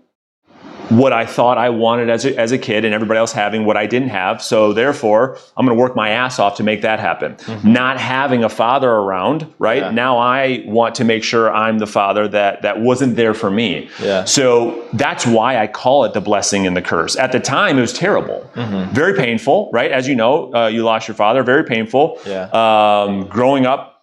what 0.89 1.11
I 1.11 1.25
thought 1.25 1.57
I 1.57 1.69
wanted 1.69 2.09
as 2.09 2.25
a, 2.25 2.37
as 2.39 2.51
a 2.51 2.57
kid 2.57 2.85
and 2.85 2.93
everybody 2.93 3.17
else 3.17 3.33
having 3.33 3.65
what 3.65 3.75
I 3.75 3.87
didn't 3.87 4.09
have. 4.09 4.41
So 4.41 4.71
therefore, 4.71 5.37
I'm 5.57 5.65
going 5.65 5.77
to 5.77 5.81
work 5.81 5.95
my 5.95 6.09
ass 6.09 6.39
off 6.39 6.55
to 6.57 6.63
make 6.63 6.81
that 6.81 6.99
happen. 6.99 7.35
Not 7.63 7.99
having 7.99 8.43
a 8.43 8.49
father 8.49 8.89
around, 8.89 9.53
right? 9.59 9.81
Yeah. 9.81 9.91
Now 9.91 10.17
I 10.17 10.63
want 10.65 10.95
to 10.95 11.03
make 11.03 11.23
sure 11.23 11.53
I'm 11.53 11.79
the 11.79 11.87
father 11.87 12.27
that 12.29 12.61
that 12.61 12.79
wasn't 12.79 13.17
there 13.17 13.33
for 13.33 13.51
me. 13.51 13.89
Yeah. 14.01 14.23
So 14.23 14.87
that's 14.93 15.25
why 15.25 15.57
I 15.57 15.67
call 15.67 16.05
it 16.05 16.13
the 16.13 16.21
blessing 16.21 16.65
and 16.65 16.75
the 16.75 16.81
curse. 16.81 17.17
At 17.17 17.31
the 17.31 17.39
time, 17.39 17.77
it 17.77 17.81
was 17.81 17.93
terrible, 17.93 18.49
very 18.55 19.13
painful, 19.13 19.69
right? 19.73 19.91
As 19.91 20.07
you 20.07 20.15
know, 20.15 20.53
uh, 20.53 20.67
you 20.67 20.83
lost 20.83 21.07
your 21.07 21.15
father, 21.15 21.43
very 21.43 21.65
painful. 21.65 22.19
Yeah. 22.25 22.43
Um, 22.51 23.27
growing 23.27 23.65
up, 23.65 23.96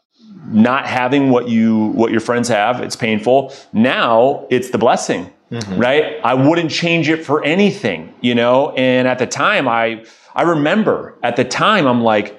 not 0.46 0.86
having 0.86 1.30
what 1.30 1.48
you 1.48 1.86
what 1.88 2.10
your 2.10 2.20
friends 2.20 2.48
have, 2.48 2.80
it's 2.80 2.96
painful. 2.96 3.54
Now 3.72 4.46
it's 4.50 4.70
the 4.70 4.78
blessing, 4.78 5.32
mm-hmm. 5.50 5.78
right? 5.78 6.20
I 6.24 6.34
wouldn't 6.34 6.70
change 6.70 7.08
it 7.08 7.24
for 7.24 7.44
anything, 7.44 8.14
you 8.20 8.34
know. 8.34 8.70
And 8.72 9.08
at 9.08 9.18
the 9.18 9.26
time, 9.26 9.68
I 9.68 10.04
I 10.34 10.42
remember 10.42 11.16
at 11.22 11.36
the 11.36 11.44
time, 11.44 11.86
I'm 11.86 12.02
like, 12.02 12.38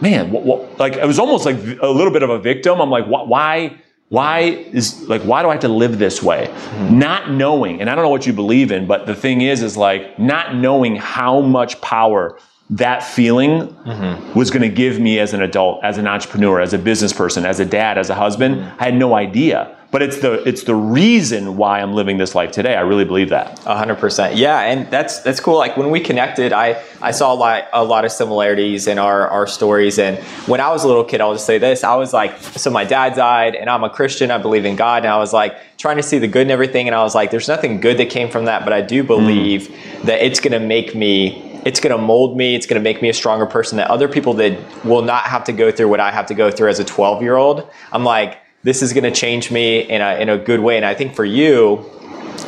man, 0.00 0.30
what, 0.30 0.44
what, 0.44 0.78
like 0.78 0.94
it 0.94 1.06
was 1.06 1.18
almost 1.18 1.44
like 1.46 1.56
a 1.80 1.88
little 1.88 2.12
bit 2.12 2.22
of 2.22 2.30
a 2.30 2.38
victim. 2.38 2.80
I'm 2.80 2.90
like, 2.90 3.06
wh- 3.06 3.28
why? 3.28 3.78
Why 4.08 4.40
is 4.72 5.02
like 5.08 5.22
why 5.22 5.42
do 5.42 5.48
I 5.48 5.52
have 5.52 5.62
to 5.62 5.68
live 5.68 5.98
this 5.98 6.22
way? 6.22 6.46
Mm-hmm. 6.46 6.98
Not 7.00 7.32
knowing, 7.32 7.80
and 7.80 7.90
I 7.90 7.96
don't 7.96 8.04
know 8.04 8.10
what 8.10 8.24
you 8.24 8.32
believe 8.32 8.70
in, 8.70 8.86
but 8.86 9.06
the 9.06 9.16
thing 9.16 9.40
is, 9.40 9.64
is 9.64 9.76
like 9.76 10.16
not 10.16 10.54
knowing 10.54 10.94
how 10.94 11.40
much 11.40 11.80
power 11.80 12.38
that 12.70 13.02
feeling 13.02 13.68
mm-hmm. 13.68 14.38
was 14.38 14.50
going 14.50 14.62
to 14.62 14.68
give 14.68 14.98
me 14.98 15.18
as 15.20 15.32
an 15.32 15.42
adult, 15.42 15.84
as 15.84 15.98
an 15.98 16.06
entrepreneur, 16.06 16.60
as 16.60 16.72
a 16.72 16.78
business 16.78 17.12
person, 17.12 17.46
as 17.46 17.60
a 17.60 17.64
dad, 17.64 17.96
as 17.96 18.10
a 18.10 18.14
husband. 18.14 18.60
I 18.78 18.84
had 18.86 18.94
no 18.94 19.14
idea. 19.14 19.76
But 19.92 20.02
it's 20.02 20.18
the 20.18 20.42
it's 20.46 20.64
the 20.64 20.74
reason 20.74 21.56
why 21.56 21.80
I'm 21.80 21.94
living 21.94 22.18
this 22.18 22.34
life 22.34 22.50
today. 22.50 22.74
I 22.74 22.80
really 22.80 23.04
believe 23.04 23.30
that. 23.30 23.64
A 23.66 23.76
hundred 23.76 23.98
percent. 23.98 24.36
Yeah, 24.36 24.60
and 24.60 24.90
that's 24.90 25.20
that's 25.20 25.38
cool. 25.38 25.56
Like 25.56 25.76
when 25.76 25.90
we 25.90 26.00
connected, 26.00 26.52
I 26.52 26.82
I 27.00 27.12
saw 27.12 27.32
a 27.32 27.36
lot 27.36 27.68
a 27.72 27.84
lot 27.84 28.04
of 28.04 28.10
similarities 28.10 28.88
in 28.88 28.98
our 28.98 29.28
our 29.28 29.46
stories. 29.46 30.00
And 30.00 30.18
when 30.48 30.60
I 30.60 30.70
was 30.70 30.82
a 30.82 30.88
little 30.88 31.04
kid, 31.04 31.20
I'll 31.20 31.34
just 31.34 31.46
say 31.46 31.58
this: 31.58 31.84
I 31.84 31.94
was 31.94 32.12
like, 32.12 32.36
so 32.38 32.68
my 32.68 32.84
dad 32.84 33.14
died, 33.14 33.54
and 33.54 33.70
I'm 33.70 33.84
a 33.84 33.88
Christian. 33.88 34.32
I 34.32 34.38
believe 34.38 34.64
in 34.64 34.74
God, 34.74 35.04
and 35.04 35.12
I 35.12 35.18
was 35.18 35.32
like 35.32 35.56
trying 35.78 35.96
to 35.96 36.02
see 36.02 36.18
the 36.18 36.28
good 36.28 36.42
in 36.42 36.50
everything. 36.50 36.88
And 36.88 36.94
I 36.94 37.02
was 37.04 37.14
like, 37.14 37.30
there's 37.30 37.48
nothing 37.48 37.80
good 37.80 37.96
that 37.98 38.10
came 38.10 38.28
from 38.28 38.46
that, 38.46 38.64
but 38.64 38.72
I 38.72 38.82
do 38.82 39.04
mm. 39.04 39.06
believe 39.06 39.68
that 40.02 40.20
it's 40.20 40.40
going 40.40 40.60
to 40.60 40.66
make 40.66 40.94
me. 40.96 41.55
It's 41.66 41.80
going 41.80 41.90
to 41.90 42.00
mold 42.00 42.36
me. 42.36 42.54
It's 42.54 42.64
going 42.64 42.80
to 42.80 42.84
make 42.84 43.02
me 43.02 43.08
a 43.08 43.12
stronger 43.12 43.44
person 43.44 43.76
that 43.78 43.90
other 43.90 44.06
people 44.06 44.34
that 44.34 44.56
will 44.84 45.02
not 45.02 45.24
have 45.24 45.42
to 45.44 45.52
go 45.52 45.72
through 45.72 45.88
what 45.88 45.98
I 45.98 46.12
have 46.12 46.26
to 46.26 46.34
go 46.34 46.48
through 46.48 46.68
as 46.68 46.78
a 46.78 46.84
12 46.84 47.22
year 47.22 47.34
old. 47.34 47.68
I'm 47.90 48.04
like, 48.04 48.38
this 48.62 48.82
is 48.82 48.92
going 48.92 49.02
to 49.02 49.10
change 49.10 49.50
me 49.50 49.80
in 49.80 50.00
a, 50.00 50.14
in 50.20 50.28
a 50.28 50.38
good 50.38 50.60
way. 50.60 50.76
And 50.76 50.86
I 50.86 50.94
think 50.94 51.16
for 51.16 51.24
you, 51.24 51.84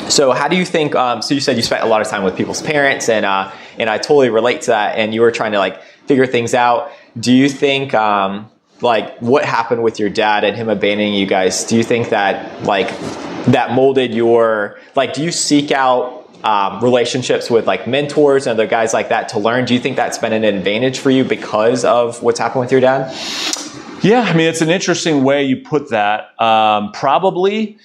so 0.09 0.31
how 0.31 0.47
do 0.47 0.57
you 0.57 0.65
think? 0.65 0.95
Um, 0.95 1.21
so 1.21 1.35
you 1.35 1.41
said 1.41 1.57
you 1.57 1.63
spent 1.63 1.83
a 1.83 1.87
lot 1.87 2.01
of 2.01 2.07
time 2.07 2.23
with 2.23 2.37
people's 2.37 2.63
parents, 2.63 3.09
and 3.09 3.27
uh, 3.27 3.53
and 3.79 3.91
I 3.91 3.99
totally 3.99 4.31
relate 4.31 4.63
to 4.63 4.69
that. 4.69 4.97
And 4.97 5.13
you 5.13 5.21
were 5.21 5.31
trying 5.31 5.53
to 5.53 5.59
like 5.59 5.83
figure 6.07 6.27
things 6.27 6.55
out. 6.55 6.93
Do 7.19 7.33
you 7.33 7.49
think 7.49 7.95
um, 7.95 8.51
like 8.81 9.19
what 9.19 9.45
happened 9.45 9.83
with 9.83 9.99
your 9.99 10.11
dad 10.11 10.45
and 10.45 10.57
him 10.57 10.69
abandoning 10.69 11.15
you 11.15 11.27
guys? 11.27 11.65
Do 11.65 11.77
you 11.77 11.83
think 11.83 12.11
that 12.11 12.63
like 12.65 12.89
that 13.47 13.73
molded 13.73 14.15
your 14.15 14.79
like? 14.95 15.13
Do 15.13 15.23
you 15.23 15.33
seek 15.33 15.73
out 15.73 16.28
um, 16.45 16.83
relationships 16.83 17.51
with 17.51 17.67
like 17.67 17.87
mentors 17.87 18.47
and 18.47 18.53
other 18.59 18.67
guys 18.67 18.93
like 18.95 19.09
that 19.11 19.29
to 19.31 19.39
learn? 19.39 19.65
Do 19.65 19.75
you 19.75 19.81
think 19.81 19.97
that's 19.97 20.19
been 20.19 20.33
an 20.33 20.45
advantage 20.45 20.99
for 20.99 21.11
you 21.11 21.25
because 21.25 21.85
of 21.85 22.23
what's 22.23 22.39
happened 22.39 22.61
with 22.61 22.73
your 22.73 22.81
dad? 22.81 23.13
Yeah, 24.03 24.21
I 24.21 24.33
mean, 24.33 24.47
it's 24.47 24.61
an 24.61 24.71
interesting 24.71 25.25
way 25.25 25.43
you 25.45 25.57
put 25.57 25.91
that. 25.91 26.41
Um, 26.41 26.93
probably. 26.93 27.79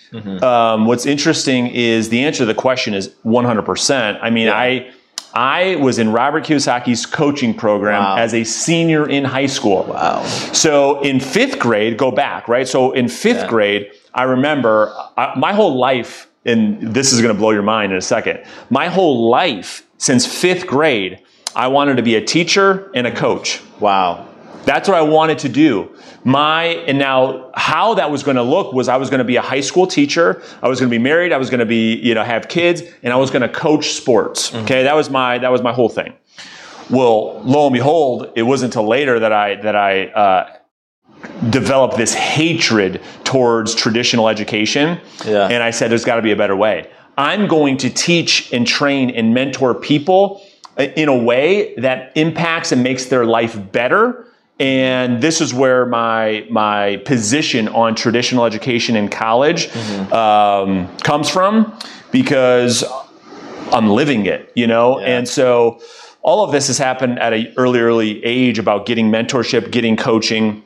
Um, 0.43 0.86
what's 0.86 1.07
interesting 1.07 1.67
is 1.67 2.10
the 2.10 2.24
answer 2.24 2.39
to 2.39 2.45
the 2.45 2.53
question 2.53 2.93
is 2.93 3.10
100%. 3.25 4.19
I 4.22 4.29
mean, 4.29 4.48
Yeah. 4.48 4.53
I 4.57 4.91
I 5.36 5.77
was 5.77 5.98
in 5.98 6.12
Robert 6.12 6.43
Kiyosaki's 6.45 7.07
coaching 7.07 7.55
program 7.55 8.03
Wow. 8.03 8.17
as 8.17 8.36
a 8.36 8.43
senior 8.43 9.10
in 9.10 9.24
high 9.24 9.48
school. 9.48 9.83
Wow. 9.89 10.24
So 10.53 11.01
in 11.01 11.19
fifth 11.19 11.57
grade, 11.57 11.98
go 11.98 12.12
back, 12.12 12.48
right? 12.48 12.67
So 12.67 12.91
in 12.91 13.07
fifth 13.07 13.38
Yeah. 13.41 13.48
grade, 13.48 13.88
I 14.13 14.24
remember 14.24 14.93
I, 15.17 15.33
my 15.36 15.51
whole 15.53 15.75
life, 15.75 16.27
and 16.45 16.93
this 16.93 17.13
is 17.13 17.21
going 17.21 17.33
to 17.33 17.39
blow 17.39 17.51
your 17.51 17.63
mind 17.63 17.91
in 17.91 17.97
a 17.97 18.01
second. 18.01 18.43
My 18.69 18.88
whole 18.88 19.29
life 19.29 19.85
since 19.97 20.25
fifth 20.25 20.67
grade, 20.67 21.21
I 21.55 21.67
wanted 21.67 21.97
to 21.97 22.03
be 22.03 22.15
a 22.15 22.23
teacher 22.23 22.91
and 22.93 23.07
a 23.07 23.15
coach. 23.15 23.62
Wow. 23.79 24.27
That's 24.65 24.88
what 24.88 24.97
I 24.97 25.01
wanted 25.01 25.39
to 25.39 25.50
do. 25.50 25.95
My, 26.23 26.65
and 26.65 26.97
now 26.97 27.51
how 27.53 27.95
that 27.95 28.09
was 28.09 28.23
going 28.23 28.38
to 28.38 28.43
look 28.43 28.73
was 28.73 28.88
I 28.88 28.95
was 28.97 29.09
going 29.09 29.19
to 29.19 29.25
be 29.25 29.35
a 29.35 29.41
high 29.41 29.62
school 29.62 29.85
teacher. 29.85 30.41
I 30.62 30.69
was 30.69 30.79
going 30.79 30.89
to 30.89 30.97
be 30.97 31.01
married. 31.01 31.33
I 31.33 31.38
was 31.38 31.50
going 31.50 31.59
to 31.59 31.65
be, 31.65 31.95
you 31.95 32.13
know, 32.15 32.23
have 32.23 32.47
kids 32.47 32.81
and 33.01 33.12
I 33.12 33.17
was 33.17 33.29
going 33.29 33.41
to 33.41 33.50
coach 33.50 33.91
sports. 33.91 34.53
Okay. 34.53 34.83
That 34.83 34.95
was 34.95 35.09
my, 35.09 35.38
that 35.38 35.51
was 35.51 35.62
my 35.62 35.73
whole 35.73 35.89
thing. 35.89 36.13
Well, 36.89 37.41
lo 37.43 37.67
and 37.67 37.73
behold, 37.73 38.31
it 38.35 38.43
wasn't 38.43 38.73
until 38.73 38.88
later 38.88 39.19
that 39.19 39.31
I, 39.31 39.55
that 39.55 39.75
I, 39.75 40.07
uh, 40.07 40.57
developed 41.49 41.97
this 41.97 42.13
hatred 42.13 43.01
towards 43.23 43.75
traditional 43.75 44.27
education. 44.27 44.99
Yeah. 45.25 45.47
And 45.47 45.63
I 45.63 45.71
said, 45.71 45.89
there's 45.91 46.05
got 46.05 46.15
to 46.15 46.21
be 46.21 46.31
a 46.31 46.35
better 46.35 46.55
way. 46.55 46.89
I'm 47.17 47.47
going 47.47 47.77
to 47.77 47.89
teach 47.89 48.51
and 48.51 48.65
train 48.65 49.09
and 49.11 49.33
mentor 49.33 49.75
people 49.75 50.41
in 50.77 51.07
a 51.07 51.15
way 51.15 51.75
that 51.75 52.11
impacts 52.15 52.71
and 52.71 52.81
makes 52.81 53.05
their 53.05 53.25
life 53.25 53.71
better. 53.71 54.25
And 54.59 55.21
this 55.21 55.41
is 55.41 55.53
where 55.53 55.85
my 55.85 56.45
my 56.49 56.97
position 57.05 57.67
on 57.67 57.95
traditional 57.95 58.45
education 58.45 58.95
in 58.95 59.09
college 59.09 59.75
um, 60.11 60.95
comes 60.97 61.29
from, 61.29 61.77
because 62.11 62.83
I'm 63.71 63.89
living 63.89 64.25
it, 64.25 64.51
you 64.55 64.67
know? 64.67 64.99
Yeah. 64.99 65.17
And 65.17 65.27
so 65.27 65.81
all 66.21 66.43
of 66.43 66.51
this 66.51 66.67
has 66.67 66.77
happened 66.77 67.19
at 67.19 67.33
an 67.33 67.53
early, 67.57 67.79
early 67.79 68.23
age 68.23 68.59
about 68.59 68.85
getting 68.85 69.11
mentorship, 69.11 69.71
getting 69.71 69.97
coaching. 69.97 70.63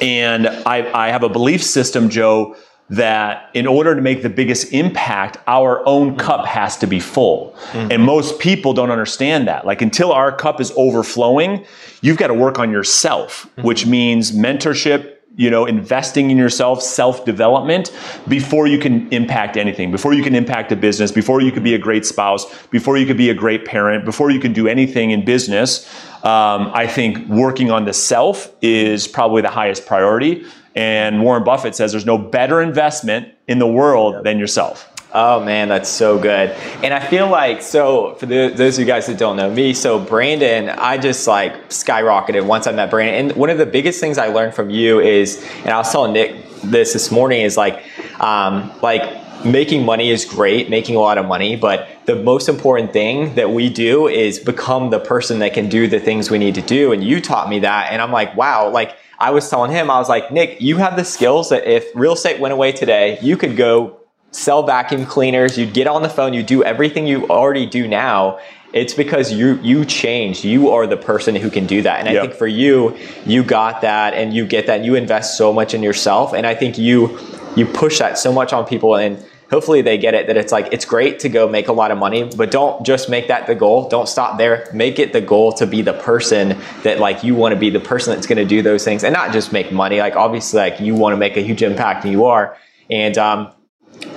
And 0.00 0.48
I, 0.48 0.90
I 0.92 1.08
have 1.08 1.22
a 1.22 1.28
belief 1.28 1.62
system, 1.62 2.08
Joe, 2.08 2.56
that 2.90 3.50
in 3.54 3.66
order 3.66 3.94
to 3.94 4.02
make 4.02 4.22
the 4.22 4.28
biggest 4.28 4.72
impact, 4.72 5.38
our 5.46 5.86
own 5.86 6.16
cup 6.16 6.46
has 6.46 6.76
to 6.78 6.86
be 6.86 7.00
full. 7.00 7.56
Mm-hmm. 7.72 7.92
And 7.92 8.02
most 8.02 8.38
people 8.38 8.74
don't 8.74 8.90
understand 8.90 9.48
that. 9.48 9.66
Like 9.66 9.80
until 9.80 10.12
our 10.12 10.30
cup 10.30 10.60
is 10.60 10.72
overflowing, 10.76 11.64
you've 12.02 12.18
got 12.18 12.26
to 12.26 12.34
work 12.34 12.58
on 12.58 12.70
yourself, 12.70 13.46
mm-hmm. 13.46 13.62
which 13.62 13.86
means 13.86 14.32
mentorship, 14.32 15.16
you 15.36 15.50
know, 15.50 15.64
investing 15.64 16.30
in 16.30 16.36
yourself, 16.36 16.82
self 16.82 17.24
development 17.24 17.90
before 18.28 18.66
you 18.66 18.78
can 18.78 19.10
impact 19.12 19.56
anything, 19.56 19.90
before 19.90 20.12
you 20.12 20.22
can 20.22 20.34
impact 20.34 20.70
a 20.70 20.76
business, 20.76 21.10
before 21.10 21.40
you 21.40 21.50
could 21.50 21.64
be 21.64 21.74
a 21.74 21.78
great 21.78 22.04
spouse, 22.04 22.44
before 22.68 22.98
you 22.98 23.06
could 23.06 23.16
be 23.16 23.30
a 23.30 23.34
great 23.34 23.64
parent, 23.64 24.04
before 24.04 24.30
you 24.30 24.38
can 24.38 24.52
do 24.52 24.68
anything 24.68 25.10
in 25.10 25.24
business. 25.24 25.90
Um, 26.24 26.70
I 26.72 26.86
think 26.86 27.28
working 27.28 27.70
on 27.70 27.84
the 27.84 27.92
self 27.92 28.50
is 28.62 29.06
probably 29.06 29.42
the 29.42 29.50
highest 29.50 29.86
priority. 29.86 30.44
And 30.74 31.22
Warren 31.22 31.44
Buffett 31.44 31.76
says 31.76 31.92
there's 31.92 32.06
no 32.06 32.18
better 32.18 32.62
investment 32.62 33.28
in 33.46 33.58
the 33.58 33.66
world 33.66 34.24
than 34.24 34.38
yourself. 34.38 34.90
Oh 35.12 35.44
man, 35.44 35.68
that's 35.68 35.88
so 35.88 36.18
good. 36.18 36.50
And 36.82 36.92
I 36.92 36.98
feel 36.98 37.28
like 37.28 37.62
so 37.62 38.14
for 38.14 38.26
the, 38.26 38.52
those 38.52 38.76
of 38.76 38.80
you 38.80 38.86
guys 38.86 39.06
that 39.06 39.16
don't 39.16 39.36
know 39.36 39.48
me, 39.48 39.72
so 39.72 40.00
Brandon, 40.00 40.70
I 40.70 40.98
just 40.98 41.28
like 41.28 41.68
skyrocketed 41.68 42.44
once 42.44 42.66
I 42.66 42.72
met 42.72 42.90
Brandon. 42.90 43.30
And 43.30 43.36
one 43.36 43.48
of 43.48 43.58
the 43.58 43.66
biggest 43.66 44.00
things 44.00 44.18
I 44.18 44.26
learned 44.26 44.54
from 44.54 44.70
you 44.70 44.98
is, 44.98 45.46
and 45.58 45.68
I 45.68 45.76
was 45.76 45.92
telling 45.92 46.14
Nick 46.14 46.44
this 46.64 46.94
this 46.94 47.12
morning, 47.12 47.42
is 47.42 47.56
like, 47.56 47.84
um, 48.18 48.72
like 48.82 49.02
making 49.44 49.84
money 49.84 50.10
is 50.10 50.24
great, 50.24 50.70
making 50.70 50.96
a 50.96 51.00
lot 51.00 51.18
of 51.18 51.26
money, 51.26 51.56
but 51.56 51.88
the 52.06 52.16
most 52.16 52.48
important 52.48 52.92
thing 52.92 53.34
that 53.34 53.50
we 53.50 53.68
do 53.68 54.08
is 54.08 54.38
become 54.38 54.90
the 54.90 54.98
person 54.98 55.38
that 55.40 55.54
can 55.54 55.68
do 55.68 55.86
the 55.86 56.00
things 56.00 56.30
we 56.30 56.38
need 56.38 56.54
to 56.54 56.62
do. 56.62 56.92
And 56.92 57.04
you 57.04 57.20
taught 57.20 57.48
me 57.48 57.60
that, 57.60 57.92
and 57.92 58.02
I'm 58.02 58.12
like, 58.12 58.36
wow, 58.36 58.68
like. 58.68 58.96
I 59.16 59.30
was 59.30 59.48
telling 59.48 59.70
him, 59.70 59.92
I 59.92 59.98
was 60.00 60.08
like, 60.08 60.32
Nick, 60.32 60.60
you 60.60 60.76
have 60.78 60.96
the 60.96 61.04
skills 61.04 61.48
that 61.50 61.66
if 61.66 61.86
real 61.94 62.14
estate 62.14 62.40
went 62.40 62.52
away 62.52 62.72
today, 62.72 63.16
you 63.22 63.36
could 63.36 63.56
go 63.56 64.00
sell 64.32 64.64
vacuum 64.64 65.06
cleaners, 65.06 65.56
you'd 65.56 65.72
get 65.72 65.86
on 65.86 66.02
the 66.02 66.08
phone, 66.08 66.34
you 66.34 66.42
do 66.42 66.64
everything 66.64 67.06
you 67.06 67.26
already 67.28 67.64
do 67.64 67.86
now. 67.86 68.40
It's 68.72 68.92
because 68.92 69.32
you 69.32 69.60
you 69.62 69.84
changed. 69.84 70.44
You 70.44 70.70
are 70.70 70.86
the 70.88 70.96
person 70.96 71.36
who 71.36 71.48
can 71.48 71.64
do 71.64 71.80
that. 71.82 72.00
And 72.00 72.08
I 72.08 72.20
think 72.20 72.34
for 72.34 72.48
you, 72.48 72.96
you 73.24 73.44
got 73.44 73.82
that 73.82 74.14
and 74.14 74.34
you 74.34 74.44
get 74.44 74.66
that. 74.66 74.78
And 74.78 74.84
you 74.84 74.96
invest 74.96 75.38
so 75.38 75.52
much 75.52 75.74
in 75.74 75.82
yourself. 75.82 76.32
And 76.32 76.44
I 76.44 76.56
think 76.56 76.76
you 76.76 77.16
you 77.54 77.66
push 77.66 78.00
that 78.00 78.18
so 78.18 78.32
much 78.32 78.52
on 78.52 78.66
people 78.66 78.96
and 78.96 79.24
hopefully 79.54 79.82
they 79.82 79.96
get 79.96 80.14
it 80.14 80.26
that 80.26 80.36
it's 80.36 80.50
like 80.50 80.66
it's 80.72 80.84
great 80.84 81.20
to 81.20 81.28
go 81.28 81.48
make 81.48 81.68
a 81.68 81.72
lot 81.72 81.92
of 81.92 81.96
money 81.96 82.24
but 82.36 82.50
don't 82.50 82.84
just 82.84 83.08
make 83.08 83.28
that 83.28 83.46
the 83.46 83.54
goal. 83.54 83.88
Don't 83.88 84.08
stop 84.08 84.36
there. 84.36 84.68
Make 84.74 84.98
it 84.98 85.12
the 85.12 85.20
goal 85.20 85.52
to 85.52 85.64
be 85.64 85.80
the 85.80 85.92
person 85.92 86.58
that 86.82 86.98
like 86.98 87.22
you 87.22 87.36
want 87.36 87.54
to 87.54 87.60
be 87.60 87.70
the 87.70 87.78
person 87.78 88.12
that's 88.12 88.26
going 88.26 88.38
to 88.38 88.44
do 88.44 88.62
those 88.62 88.82
things 88.84 89.04
and 89.04 89.12
not 89.12 89.32
just 89.32 89.52
make 89.52 89.70
money. 89.70 90.00
Like 90.00 90.16
obviously 90.16 90.58
like 90.58 90.80
you 90.80 90.96
want 90.96 91.12
to 91.12 91.16
make 91.16 91.36
a 91.36 91.40
huge 91.40 91.62
impact 91.62 92.02
and 92.02 92.12
you 92.12 92.24
are. 92.24 92.58
And 92.90 93.16
um, 93.16 93.52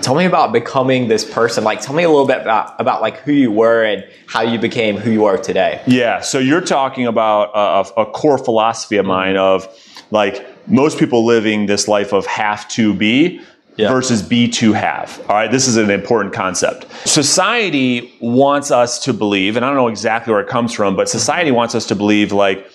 tell 0.02 0.16
me 0.16 0.26
about 0.26 0.54
becoming 0.54 1.08
this 1.08 1.24
person. 1.24 1.64
Like 1.64 1.82
tell 1.82 1.94
me 1.94 2.02
a 2.02 2.10
little 2.10 2.26
bit 2.26 2.42
about, 2.42 2.74
about 2.82 3.04
like 3.04 3.18
who 3.18 3.32
you 3.32 3.52
were 3.52 3.84
and 3.84 4.04
how 4.26 4.42
you 4.42 4.58
became 4.58 4.98
who 4.98 5.12
you 5.12 5.26
are 5.26 5.38
today. 5.38 5.84
Yeah 5.86 6.22
so 6.22 6.40
you're 6.40 6.62
talking 6.62 7.06
about 7.06 7.52
a, 7.54 8.02
a 8.02 8.06
core 8.08 8.40
philosophy 8.40 8.98
of 8.98 9.06
mine 9.06 9.38
of 9.38 9.68
like 10.10 10.44
most 10.68 10.98
people 10.98 11.28
living 11.28 11.68
this 11.68 11.88
life 11.88 12.12
of 12.12 12.26
have 12.26 12.68
to 12.70 12.92
be 12.96 13.40
yeah. 13.78 13.90
versus 13.90 14.22
be 14.22 14.48
to 14.50 14.74
have. 14.74 15.20
All 15.30 15.36
right, 15.36 15.52
this 15.52 15.68
is 15.68 15.78
an 15.78 15.90
important 15.90 16.34
concept. 16.34 16.88
Society 17.08 18.14
wants 18.20 18.72
us 18.72 19.00
to 19.00 19.14
believe, 19.14 19.56
and 19.56 19.66
I 19.66 19.70
don't 19.70 19.78
know 19.78 19.88
exactly 19.88 20.32
where 20.32 20.42
it 20.42 20.50
comes 20.50 20.74
from, 20.74 20.96
but 20.96 21.10
society 21.10 21.52
wants 21.52 21.76
us 21.76 21.86
to 21.88 21.96
believe 21.96 22.32
like 22.32 22.70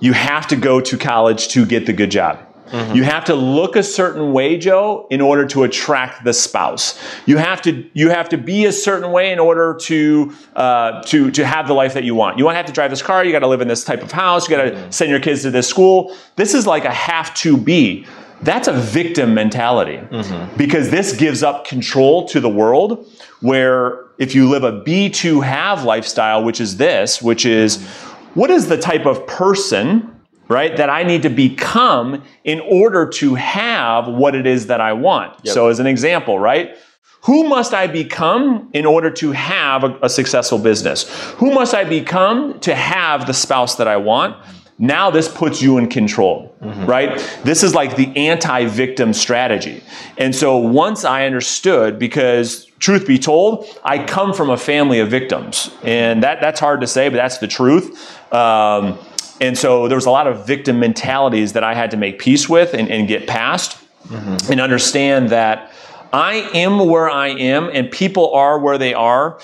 you 0.00 0.12
have 0.12 0.46
to 0.48 0.56
go 0.56 0.80
to 0.80 0.98
college 0.98 1.48
to 1.48 1.64
get 1.64 1.86
the 1.86 1.92
good 1.92 2.10
job. 2.10 2.46
Mm-hmm. 2.70 2.94
You 2.94 3.02
have 3.02 3.24
to 3.24 3.34
look 3.34 3.74
a 3.74 3.82
certain 3.82 4.32
way, 4.32 4.56
Joe, 4.56 5.06
in 5.10 5.20
order 5.20 5.44
to 5.46 5.64
attract 5.64 6.24
the 6.24 6.32
spouse. 6.32 7.00
You 7.26 7.36
have 7.36 7.60
to 7.62 7.84
you 7.94 8.10
have 8.10 8.28
to 8.28 8.38
be 8.38 8.66
a 8.66 8.72
certain 8.72 9.10
way 9.10 9.32
in 9.32 9.40
order 9.40 9.76
to 9.82 10.32
uh, 10.54 11.02
to 11.04 11.32
to 11.32 11.44
have 11.44 11.66
the 11.66 11.74
life 11.74 11.94
that 11.94 12.04
you 12.04 12.14
want. 12.14 12.38
You 12.38 12.44
want 12.44 12.54
to 12.54 12.58
have 12.58 12.66
to 12.66 12.72
drive 12.72 12.90
this 12.90 13.02
car. 13.02 13.24
You 13.24 13.32
got 13.32 13.40
to 13.40 13.48
live 13.48 13.60
in 13.60 13.66
this 13.66 13.82
type 13.82 14.02
of 14.02 14.12
house. 14.12 14.48
You 14.48 14.56
got 14.56 14.62
to 14.62 14.70
mm-hmm. 14.70 14.90
send 14.90 15.10
your 15.10 15.20
kids 15.20 15.42
to 15.42 15.50
this 15.50 15.66
school. 15.66 16.16
This 16.36 16.54
is 16.54 16.66
like 16.66 16.84
a 16.84 16.92
have 16.92 17.34
to 17.36 17.56
be. 17.56 18.06
That's 18.42 18.68
a 18.68 18.72
victim 18.72 19.34
mentality 19.34 19.98
mm-hmm. 19.98 20.56
because 20.56 20.90
this 20.90 21.14
gives 21.16 21.42
up 21.42 21.66
control 21.66 22.26
to 22.28 22.40
the 22.40 22.48
world. 22.48 23.06
Where 23.40 24.06
if 24.18 24.34
you 24.34 24.48
live 24.48 24.64
a 24.64 24.80
be 24.82 25.10
to 25.10 25.40
have 25.40 25.84
lifestyle, 25.84 26.44
which 26.44 26.60
is 26.60 26.76
this, 26.76 27.20
which 27.20 27.44
is 27.44 27.86
what 28.34 28.50
is 28.50 28.68
the 28.68 28.78
type 28.78 29.06
of 29.06 29.26
person 29.26 30.16
right? 30.50 30.76
That 30.76 30.90
I 30.90 31.04
need 31.04 31.22
to 31.22 31.30
become 31.30 32.24
in 32.42 32.58
order 32.60 33.08
to 33.08 33.36
have 33.36 34.08
what 34.08 34.34
it 34.34 34.46
is 34.46 34.66
that 34.66 34.80
I 34.80 34.92
want. 34.92 35.38
Yep. 35.44 35.54
So, 35.54 35.68
as 35.68 35.78
an 35.78 35.86
example, 35.86 36.40
right? 36.40 36.76
Who 37.24 37.48
must 37.48 37.72
I 37.72 37.86
become 37.86 38.68
in 38.72 38.84
order 38.84 39.10
to 39.12 39.32
have 39.32 39.84
a, 39.84 39.98
a, 40.02 40.08
successful 40.08 40.58
business? 40.58 41.08
Who 41.34 41.52
must 41.52 41.74
I 41.74 41.84
become 41.84 42.58
to 42.60 42.74
have 42.74 43.26
the 43.26 43.34
spouse 43.34 43.76
that 43.76 43.86
I 43.86 43.98
want? 43.98 44.36
Now, 44.82 45.10
this 45.10 45.28
puts 45.28 45.60
you 45.60 45.76
in 45.76 45.88
control, 45.88 46.54
mm-hmm. 46.62 46.86
right? 46.86 47.18
This 47.44 47.62
is 47.62 47.74
like 47.74 47.96
the 47.96 48.16
anti 48.16 48.64
victim 48.64 49.12
strategy. 49.12 49.82
And 50.16 50.34
so, 50.34 50.56
once 50.56 51.04
I 51.04 51.26
understood, 51.26 51.98
because 51.98 52.64
truth 52.78 53.06
be 53.06 53.18
told, 53.18 53.66
I 53.84 54.02
come 54.02 54.32
from 54.32 54.48
a 54.48 54.56
family 54.56 54.98
of 55.00 55.10
victims. 55.10 55.70
And 55.82 56.22
that, 56.22 56.40
that's 56.40 56.58
hard 56.58 56.80
to 56.80 56.86
say, 56.86 57.10
but 57.10 57.16
that's 57.16 57.38
the 57.38 57.46
truth. 57.46 58.32
Um, 58.32 58.98
and 59.40 59.56
so 59.56 59.86
there 59.86 59.96
was 59.96 60.06
a 60.06 60.10
lot 60.10 60.26
of 60.26 60.46
victim 60.46 60.80
mentalities 60.80 61.52
that 61.52 61.62
I 61.64 61.74
had 61.74 61.90
to 61.92 61.98
make 61.98 62.18
peace 62.18 62.48
with 62.48 62.72
and, 62.74 62.90
and 62.90 63.06
get 63.06 63.26
past 63.26 63.78
mm-hmm. 64.06 64.50
and 64.50 64.60
understand 64.60 65.28
that 65.28 65.72
I 66.12 66.36
am 66.54 66.86
where 66.86 67.08
I 67.08 67.28
am 67.28 67.68
and 67.72 67.90
people 67.90 68.32
are 68.34 68.58
where 68.58 68.78
they 68.78 68.94
are 68.94 69.38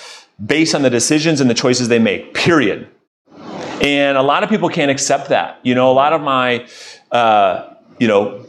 based 0.44 0.74
on 0.74 0.82
the 0.82 0.90
decisions 0.90 1.40
and 1.40 1.48
the 1.48 1.54
choices 1.54 1.88
they 1.88 1.98
make, 1.98 2.34
period. 2.34 2.88
And 3.82 4.16
a 4.16 4.22
lot 4.22 4.42
of 4.42 4.50
people 4.50 4.68
can't 4.68 4.90
accept 4.90 5.28
that. 5.28 5.60
You 5.62 5.74
know, 5.74 5.90
a 5.90 5.94
lot 5.94 6.12
of 6.12 6.20
my, 6.20 6.66
uh, 7.12 7.74
you 7.98 8.08
know, 8.08 8.46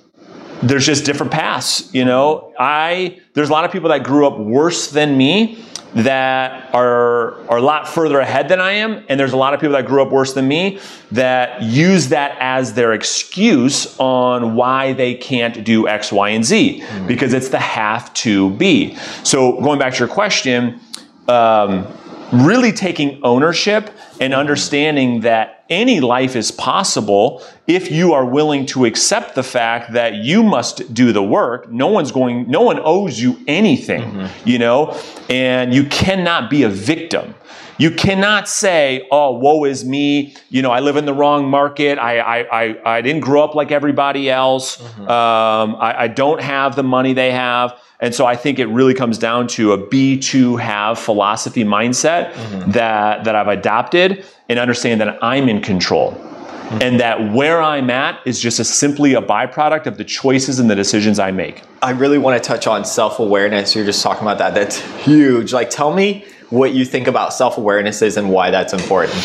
there's 0.63 0.85
just 0.85 1.05
different 1.05 1.31
paths. 1.31 1.93
You 1.93 2.05
know, 2.05 2.53
I, 2.59 3.19
there's 3.33 3.49
a 3.49 3.51
lot 3.51 3.65
of 3.65 3.71
people 3.71 3.89
that 3.89 4.03
grew 4.03 4.25
up 4.25 4.39
worse 4.39 4.91
than 4.91 5.17
me 5.17 5.63
that 5.93 6.73
are, 6.75 7.39
are 7.49 7.57
a 7.57 7.61
lot 7.61 7.87
further 7.87 8.19
ahead 8.19 8.49
than 8.49 8.59
I 8.59 8.73
am. 8.73 9.03
And 9.09 9.19
there's 9.19 9.33
a 9.33 9.37
lot 9.37 9.53
of 9.53 9.59
people 9.59 9.73
that 9.73 9.85
grew 9.85 10.01
up 10.01 10.11
worse 10.11 10.33
than 10.33 10.47
me 10.47 10.79
that 11.11 11.61
use 11.61 12.09
that 12.09 12.37
as 12.39 12.73
their 12.73 12.93
excuse 12.93 13.97
on 13.99 14.55
why 14.55 14.93
they 14.93 15.15
can't 15.15 15.63
do 15.63 15.87
X, 15.87 16.11
Y, 16.11 16.29
and 16.29 16.45
Z 16.45 16.81
mm-hmm. 16.81 17.07
because 17.07 17.33
it's 17.33 17.49
the 17.49 17.59
have 17.59 18.13
to 18.15 18.51
be. 18.51 18.95
So 19.23 19.59
going 19.61 19.79
back 19.79 19.93
to 19.93 19.99
your 19.99 20.07
question, 20.07 20.79
um, 21.27 21.87
really 22.31 22.71
taking 22.71 23.19
ownership 23.23 23.89
and 24.19 24.33
understanding 24.33 25.21
that 25.21 25.65
any 25.69 25.99
life 25.99 26.35
is 26.35 26.51
possible 26.51 27.43
if 27.67 27.91
you 27.91 28.13
are 28.13 28.25
willing 28.25 28.65
to 28.65 28.85
accept 28.85 29.35
the 29.35 29.43
fact 29.43 29.93
that 29.93 30.15
you 30.15 30.43
must 30.43 30.93
do 30.93 31.11
the 31.11 31.23
work. 31.23 31.69
No 31.71 31.87
one's 31.87 32.11
going, 32.11 32.49
no 32.49 32.61
one 32.61 32.79
owes 32.79 33.19
you 33.19 33.39
anything, 33.47 34.01
mm-hmm. 34.01 34.47
you 34.47 34.59
know, 34.59 34.99
and 35.29 35.73
you 35.73 35.85
cannot 35.85 36.49
be 36.49 36.63
a 36.63 36.69
victim. 36.69 37.35
You 37.79 37.91
cannot 37.91 38.47
say, 38.47 39.07
oh, 39.11 39.37
woe 39.37 39.65
is 39.65 39.85
me. 39.85 40.35
You 40.49 40.63
know, 40.63 40.71
I 40.71 40.79
live 40.79 40.97
in 40.97 41.05
the 41.05 41.13
wrong 41.13 41.47
market. 41.47 41.99
I, 41.99 42.17
I, 42.19 42.63
I, 42.63 42.95
I 42.97 43.01
didn't 43.01 43.21
grow 43.21 43.43
up 43.43 43.53
like 43.53 43.71
everybody 43.71 44.31
else. 44.31 44.77
Mm-hmm. 44.77 45.01
Um, 45.01 45.75
I, 45.75 46.03
I 46.03 46.07
don't 46.07 46.41
have 46.41 46.75
the 46.75 46.83
money 46.83 47.13
they 47.13 47.31
have. 47.31 47.79
And 47.99 48.13
so 48.13 48.25
I 48.25 48.35
think 48.35 48.59
it 48.59 48.67
really 48.67 48.93
comes 48.93 49.17
down 49.17 49.47
to 49.49 49.73
a 49.73 49.87
be 49.87 50.19
to 50.19 50.57
have 50.57 50.99
philosophy 50.99 51.63
mindset 51.63 52.31
mm-hmm. 52.31 52.71
that, 52.71 53.23
that 53.23 53.35
I've 53.35 53.47
adopted 53.47 54.23
and 54.49 54.59
understand 54.59 55.01
that 55.01 55.17
I'm 55.23 55.49
in 55.49 55.61
control. 55.61 56.11
Mm-hmm. 56.11 56.81
And 56.81 56.99
that 56.99 57.33
where 57.33 57.61
I'm 57.61 57.89
at 57.89 58.19
is 58.25 58.41
just 58.41 58.59
a, 58.59 58.65
simply 58.65 59.13
a 59.13 59.21
byproduct 59.21 59.85
of 59.85 59.97
the 59.97 60.03
choices 60.03 60.59
and 60.59 60.69
the 60.69 60.75
decisions 60.75 61.17
I 61.17 61.31
make. 61.31 61.63
I 61.81 61.91
really 61.91 62.17
want 62.17 62.41
to 62.41 62.45
touch 62.45 62.67
on 62.67 62.83
self 62.83 63.19
awareness. 63.19 63.73
You're 63.73 63.85
just 63.85 64.03
talking 64.03 64.23
about 64.23 64.37
that. 64.39 64.53
That's 64.53 64.81
huge. 65.03 65.53
Like, 65.53 65.69
tell 65.69 65.93
me 65.93 66.25
what 66.49 66.73
you 66.73 66.83
think 66.83 67.07
about 67.07 67.33
self 67.33 67.57
awareness 67.57 68.01
is 68.01 68.17
and 68.17 68.29
why 68.29 68.51
that's 68.51 68.73
important. 68.73 69.15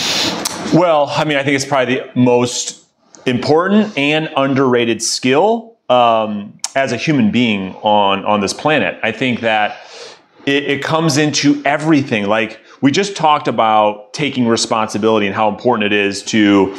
Well, 0.73 1.07
I 1.11 1.25
mean, 1.25 1.37
I 1.37 1.43
think 1.43 1.57
it's 1.57 1.65
probably 1.65 1.97
the 1.97 2.11
most 2.15 2.87
important 3.27 3.99
and 3.99 4.31
underrated 4.37 5.03
skill 5.03 5.72
um, 5.93 6.59
as 6.75 6.93
a 6.93 6.97
human 6.97 7.31
being 7.31 7.75
on 7.77 8.25
on 8.25 8.41
this 8.41 8.53
planet. 8.53 8.99
I 9.03 9.13
think 9.13 9.41
that 9.41 9.77
it, 10.47 10.65
it 10.65 10.83
comes 10.83 11.19
into 11.19 11.63
everything. 11.65 12.27
Like 12.27 12.61
we 12.81 12.91
just 12.91 13.17
talked 13.17 13.49
about 13.49 14.13
taking 14.13 14.47
responsibility 14.49 15.27
and 15.27 15.35
how 15.35 15.49
important 15.49 15.93
it 15.93 15.93
is 15.93 16.23
to 16.25 16.75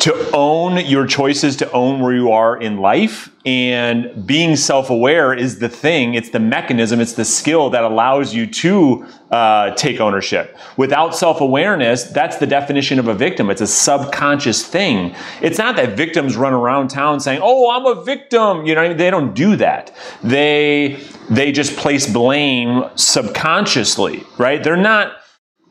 to 0.00 0.30
own 0.32 0.78
your 0.86 1.06
choices, 1.06 1.56
to 1.56 1.70
own 1.72 2.00
where 2.00 2.14
you 2.14 2.32
are 2.32 2.60
in 2.60 2.78
life. 2.78 3.30
And 3.44 4.26
being 4.26 4.56
self 4.56 4.90
aware 4.90 5.32
is 5.34 5.58
the 5.58 5.68
thing, 5.68 6.14
it's 6.14 6.30
the 6.30 6.40
mechanism, 6.40 7.00
it's 7.00 7.12
the 7.12 7.24
skill 7.24 7.70
that 7.70 7.84
allows 7.84 8.34
you 8.34 8.46
to 8.46 9.06
uh, 9.30 9.74
take 9.74 10.00
ownership. 10.00 10.56
Without 10.76 11.14
self 11.14 11.40
awareness, 11.40 12.04
that's 12.04 12.36
the 12.36 12.46
definition 12.46 12.98
of 12.98 13.08
a 13.08 13.14
victim. 13.14 13.50
It's 13.50 13.60
a 13.60 13.66
subconscious 13.66 14.66
thing. 14.66 15.14
It's 15.42 15.58
not 15.58 15.76
that 15.76 15.96
victims 15.96 16.36
run 16.36 16.52
around 16.52 16.88
town 16.88 17.20
saying, 17.20 17.40
oh, 17.42 17.70
I'm 17.70 17.86
a 17.86 18.02
victim. 18.02 18.66
You 18.66 18.74
know, 18.74 18.94
they 18.94 19.10
don't 19.10 19.34
do 19.34 19.56
that. 19.56 19.94
They, 20.22 21.02
they 21.30 21.52
just 21.52 21.76
place 21.76 22.10
blame 22.10 22.84
subconsciously, 22.94 24.24
right? 24.38 24.62
They're 24.62 24.76
not 24.76 25.16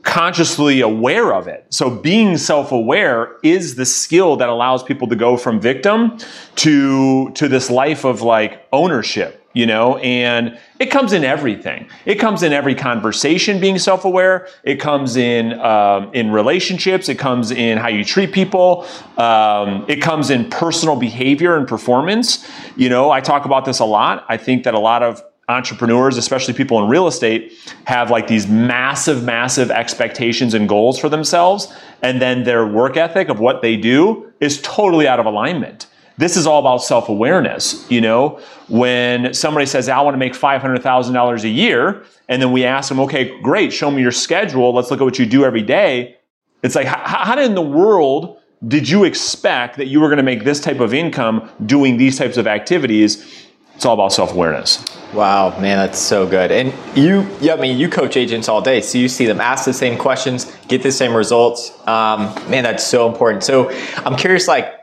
consciously 0.04 0.82
aware 0.82 1.34
of 1.34 1.48
it. 1.48 1.66
So 1.70 1.90
being 1.90 2.38
self-aware 2.38 3.38
is 3.44 3.76
the 3.76 3.86
skill 3.86 4.38
that 4.38 4.50
allows 4.50 4.82
people 4.82 5.08
to 5.10 5.16
go 5.16 5.38
from 5.38 5.60
victim 5.60 6.18
to 6.56 7.32
to 7.32 7.48
this 7.48 7.70
life 7.70 8.06
of 8.06 8.22
like 8.22 8.66
ownership, 8.72 9.46
you 9.54 9.66
know, 9.66 9.98
and 9.98 10.58
it 10.80 10.88
comes 10.88 11.12
in 11.12 11.26
everything. 11.26 11.90
It 12.06 12.16
comes 12.16 12.44
in 12.44 12.54
every 12.54 12.76
conversation 12.76 13.60
being 13.60 13.78
self-aware. 13.78 14.48
It 14.64 14.80
comes 14.80 15.18
in 15.18 15.60
um, 15.60 16.12
in 16.14 16.32
relationships. 16.32 17.10
It 17.10 17.20
comes 17.20 17.52
in 17.52 17.78
how 17.78 17.90
you 17.90 18.06
treat 18.06 18.32
people. 18.32 18.88
Um, 19.18 19.86
it 19.90 19.98
comes 19.98 20.30
in 20.30 20.50
personal 20.50 20.96
behavior 20.96 21.58
and 21.58 21.68
performance. 21.68 22.50
You 22.78 22.88
know, 22.88 23.12
I 23.12 23.20
talk 23.20 23.44
about 23.46 23.66
this 23.66 23.80
a 23.80 23.86
lot. 23.86 24.26
I 24.30 24.38
think 24.38 24.64
that 24.64 24.74
a 24.74 24.80
lot 24.80 25.04
of 25.04 25.22
entrepreneurs, 25.50 26.16
especially 26.16 26.54
people 26.54 26.82
in 26.82 26.88
real 26.88 27.08
estate, 27.08 27.54
have 27.86 28.12
like 28.12 28.28
these 28.28 28.48
massive, 28.48 29.24
massive 29.24 29.72
expectations 29.72 30.54
and 30.54 30.70
goals 30.70 30.98
for 30.98 31.10
themselves. 31.10 31.74
And 32.02 32.22
then 32.22 32.44
their 32.44 32.66
work 32.66 32.96
ethic 32.96 33.28
of 33.30 33.40
what 33.40 33.62
they 33.62 33.76
do 33.76 34.32
is 34.40 34.62
totally 34.62 35.08
out 35.08 35.20
of 35.20 35.26
alignment. 35.26 35.88
This 36.18 36.36
is 36.36 36.46
all 36.46 36.60
about 36.60 36.84
self 36.84 37.10
awareness. 37.10 37.90
You 37.90 38.02
know, 38.02 38.40
when 38.68 39.34
somebody 39.34 39.66
says, 39.66 39.90
I 39.90 40.02
want 40.02 40.14
to 40.14 40.20
make 40.20 40.34
$500,000 40.34 41.44
a 41.44 41.50
year, 41.50 42.04
and 42.28 42.42
then 42.42 42.52
we 42.52 42.66
ask 42.66 42.90
them, 42.90 43.00
okay, 43.02 43.40
great, 43.42 43.74
show 43.74 43.90
me 43.90 44.02
your 44.02 44.12
schedule. 44.12 44.74
Let's 44.74 44.92
look 44.92 45.02
at 45.02 45.04
what 45.04 45.18
you 45.18 45.26
do 45.26 45.46
every 45.46 45.64
day. 45.64 46.18
It's 46.62 46.76
like, 46.76 46.88
how 46.88 47.40
in 47.40 47.56
the 47.56 47.62
world 47.62 48.38
did 48.68 48.90
you 48.90 49.06
expect 49.06 49.78
that 49.78 49.88
you 49.88 50.02
were 50.02 50.08
going 50.08 50.18
to 50.18 50.24
make 50.24 50.44
this 50.44 50.60
type 50.60 50.82
of 50.82 50.94
income 50.94 51.50
doing 51.66 51.96
these 51.96 52.18
types 52.18 52.36
of 52.36 52.48
activities? 52.48 53.48
It's 53.76 53.86
all 53.86 53.94
about 53.94 54.12
self 54.12 54.34
awareness. 54.34 54.84
Wow, 55.14 55.60
man, 55.60 55.78
that's 55.78 55.98
so 55.98 56.28
good. 56.28 56.52
And 56.52 56.72
you, 56.96 57.28
yeah, 57.42 57.56
I 57.56 57.60
mean, 57.60 57.80
you 57.80 57.90
coach 57.90 58.16
agents 58.16 58.48
all 58.48 58.62
day, 58.62 58.80
so 58.82 59.00
you 59.00 59.10
see 59.10 59.26
them 59.26 59.42
ask 59.42 59.66
the 59.66 59.74
same 59.74 59.98
questions, 59.98 60.56
get 60.68 60.84
the 60.84 60.92
same 60.92 61.16
results. 61.16 61.72
Um, 61.88 62.34
man, 62.48 62.64
that's 62.64 62.86
so 62.86 63.08
important. 63.08 63.44
So 63.44 63.72
I'm 64.06 64.16
curious, 64.16 64.48
like, 64.48 64.76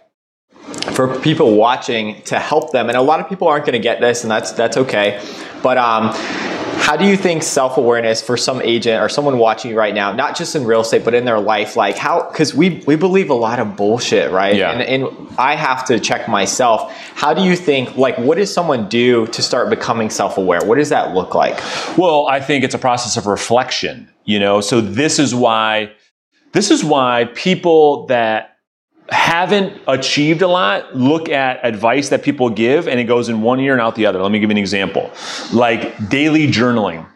for 0.94 1.18
people 1.20 1.54
watching 1.54 2.22
to 2.22 2.40
help 2.40 2.72
them, 2.72 2.88
and 2.88 2.96
a 2.96 3.02
lot 3.02 3.20
of 3.20 3.28
people 3.28 3.46
aren't 3.46 3.66
going 3.66 3.74
to 3.74 3.78
get 3.78 4.00
this, 4.00 4.24
and 4.24 4.30
that's 4.30 4.50
that's 4.52 4.76
okay. 4.76 5.22
But 5.62 5.78
um, 5.78 6.10
how 6.87 6.96
do 6.96 7.05
you 7.05 7.16
think 7.16 7.42
self-awareness 7.42 8.22
for 8.22 8.37
some 8.37 8.62
agent 8.62 9.03
or 9.03 9.09
someone 9.09 9.38
watching 9.38 9.72
you 9.72 9.77
right 9.77 9.92
now, 9.92 10.12
not 10.12 10.37
just 10.37 10.55
in 10.55 10.64
real 10.64 10.83
estate, 10.83 11.05
but 11.05 11.14
in 11.14 11.25
their 11.25 11.40
life, 11.40 11.75
like 11.75 11.99
how, 11.99 12.31
cause 12.31 12.55
we, 12.55 12.81
we 12.87 12.94
believe 12.94 13.29
a 13.29 13.35
lot 13.35 13.59
of 13.59 13.75
bullshit, 13.75 14.31
right? 14.31 14.55
Yeah. 14.55 14.70
And, 14.70 14.83
and 14.83 15.29
I 15.37 15.57
have 15.57 15.85
to 15.87 15.99
check 15.99 16.29
myself. 16.29 16.92
How 17.16 17.35
do 17.35 17.42
you 17.42 17.57
think, 17.57 17.96
like, 17.96 18.16
what 18.18 18.38
does 18.38 18.55
someone 18.55 18.88
do 18.88 19.27
to 19.27 19.42
start 19.42 19.68
becoming 19.68 20.11
self-aware? 20.11 20.64
What 20.64 20.77
does 20.77 20.90
that 20.90 21.12
look 21.12 21.35
like? 21.35 21.59
Well, 21.99 22.29
I 22.29 22.38
think 22.38 22.62
it's 22.62 22.77
a 22.77 22.79
process 22.79 23.16
of 23.16 23.27
reflection, 23.27 24.09
you 24.25 24.38
know? 24.38 24.61
So 24.61 24.81
this 24.81 25.18
is 25.18 25.35
why, 25.35 25.90
this 26.53 26.70
is 26.70 26.85
why 26.85 27.29
people 27.35 28.07
that 28.07 28.55
haven't 29.08 29.80
achieved 29.86 30.42
a 30.42 30.48
lot, 30.48 30.96
look 30.96 31.28
at 31.28 31.64
advice 31.64 32.08
that 32.08 32.22
people 32.22 32.50
give 32.50 32.88
and 32.88 32.98
it 32.98 33.04
goes 33.04 33.28
in 33.28 33.42
one 33.42 33.60
ear 33.60 33.72
and 33.72 33.80
out 33.80 33.94
the 33.94 34.06
other. 34.06 34.20
Let 34.22 34.32
me 34.32 34.38
give 34.38 34.50
you 34.50 34.54
an 34.54 34.58
example. 34.58 35.10
Like 35.52 36.08
daily 36.08 36.48
journaling. 36.48 37.06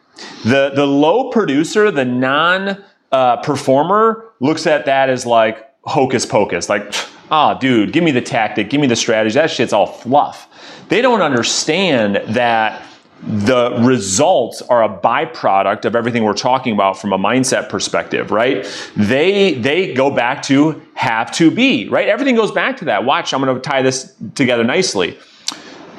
The, 0.45 0.73
the 0.75 0.87
low 0.87 1.31
producer, 1.31 1.91
the 1.91 2.05
non 2.05 2.83
uh, 3.13 3.39
performer 3.39 4.33
looks 4.41 4.67
at 4.67 4.87
that 4.87 5.11
as 5.11 5.27
like 5.27 5.67
hocus 5.85 6.27
pocus. 6.27 6.69
Like, 6.69 6.93
ah, 7.31 7.55
oh, 7.55 7.59
dude, 7.59 7.93
give 7.93 8.05
me 8.05 8.11
the 8.11 8.21
tactic, 8.21 8.71
give 8.71 8.81
me 8.81 8.87
the 8.87 8.97
strategy. 8.97 9.35
That 9.35 9.51
shit's 9.51 9.73
all 9.73 9.87
fluff. 9.87 10.49
They 10.89 11.03
don't 11.03 11.23
understand 11.23 12.17
that 12.35 12.83
the 13.23 13.77
results 13.81 14.63
are 14.63 14.83
a 14.83 14.89
byproduct 14.89 15.85
of 15.85 15.95
everything 15.95 16.25
we're 16.25 16.33
talking 16.33 16.73
about 16.73 16.99
from 16.99 17.13
a 17.13 17.19
mindset 17.19 17.69
perspective, 17.69 18.31
right? 18.31 18.67
They 18.97 19.55
they 19.55 19.93
go 19.95 20.11
back 20.11 20.43
to 20.45 20.81
have 20.95 21.31
to 21.33 21.51
be, 21.51 21.89
right? 21.89 22.09
Everything 22.09 22.35
goes 22.35 22.51
back 22.51 22.79
to 22.79 22.87
that. 22.87 23.05
Watch, 23.05 23.35
I'm 23.35 23.43
going 23.43 23.55
to 23.55 23.61
tie 23.61 23.83
this 23.83 24.15
together 24.35 24.65
nicely. 24.65 25.19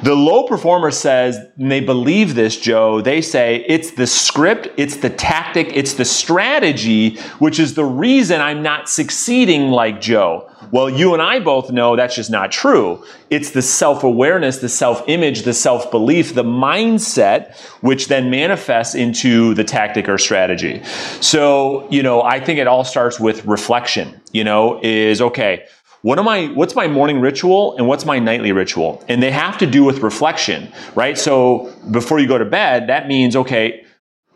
The 0.04 0.16
low 0.16 0.44
performer 0.48 0.90
says, 0.90 1.38
and 1.58 1.72
they 1.72 1.80
believe 1.80 2.34
this, 2.34 2.58
Joe, 2.58 3.02
they 3.02 3.22
say 3.22 3.64
it's 3.68 3.92
the 3.92 4.08
script, 4.08 4.68
it's 4.76 4.98
the 4.98 5.12
tactic, 5.12 5.76
it's 5.76 5.94
the 5.94 6.06
strategy, 6.06 7.18
which 7.38 7.60
is 7.60 7.76
the 7.76 7.86
reason 7.86 8.42
I'm 8.42 8.64
not 8.64 8.90
succeeding 8.90 9.70
like 9.70 10.02
Joe. 10.02 10.48
Well, 10.72 10.90
you 10.90 11.14
and 11.14 11.22
I 11.22 11.40
both 11.40 11.70
know 11.70 11.96
that's 11.96 12.16
just 12.16 12.32
not 12.32 12.52
true. 12.52 13.04
It's 13.30 13.52
the 13.52 13.62
self 13.62 14.04
awareness, 14.04 14.58
the 14.58 14.70
self 14.70 15.04
image, 15.08 15.44
the 15.44 15.54
self 15.54 15.92
belief, 15.92 16.34
the 16.34 16.44
mindset, 16.44 17.58
which 17.82 18.08
then 18.08 18.30
manifests 18.30 18.96
into 18.96 19.54
the 19.54 19.66
tactic 19.66 20.08
or 20.08 20.18
strategy. 20.18 20.82
So, 21.20 21.88
you 21.92 22.02
know, 22.02 22.24
I 22.24 22.40
think 22.40 22.58
it 22.58 22.68
all 22.68 22.86
starts 22.86 23.20
with 23.20 23.46
reflection, 23.46 24.22
you 24.32 24.46
know, 24.46 24.80
is 24.82 25.22
okay 25.22 25.66
what 26.02 26.18
am 26.18 26.28
I, 26.28 26.48
what's 26.48 26.76
my 26.76 26.88
morning 26.88 27.22
ritual 27.22 27.78
and 27.78 27.88
what's 27.88 28.06
my 28.06 28.18
nightly 28.18 28.52
ritual? 28.52 29.04
And 29.08 29.22
they 29.22 29.32
have 29.32 29.58
to 29.60 29.68
do 29.68 29.84
with 29.84 30.00
reflection, 30.00 30.72
right? 30.96 31.18
So 31.18 31.72
before 31.92 32.20
you 32.20 32.28
go 32.28 32.38
to 32.38 32.46
bed, 32.46 32.88
that 32.88 33.08
means, 33.08 33.36
okay, 33.36 33.86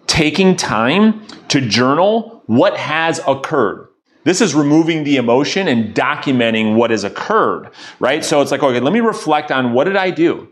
taking 0.06 0.56
time 0.56 1.25
to 1.47 1.62
journal 1.62 2.43
what 2.45 2.78
has 2.78 3.19
occurred. 3.28 3.88
This 4.23 4.41
is 4.41 4.56
removing 4.56 5.04
the 5.04 5.17
emotion 5.17 5.67
and 5.67 5.93
documenting 5.93 6.75
what 6.75 6.91
has 6.91 7.04
occurred, 7.04 7.69
right? 7.99 8.23
So 8.25 8.41
it's 8.41 8.51
like, 8.51 8.63
okay, 8.63 8.80
let 8.80 8.93
me 8.93 8.99
reflect 8.99 9.51
on 9.51 9.73
what 9.73 9.84
did 9.86 9.95
I 9.95 10.12
do? 10.12 10.49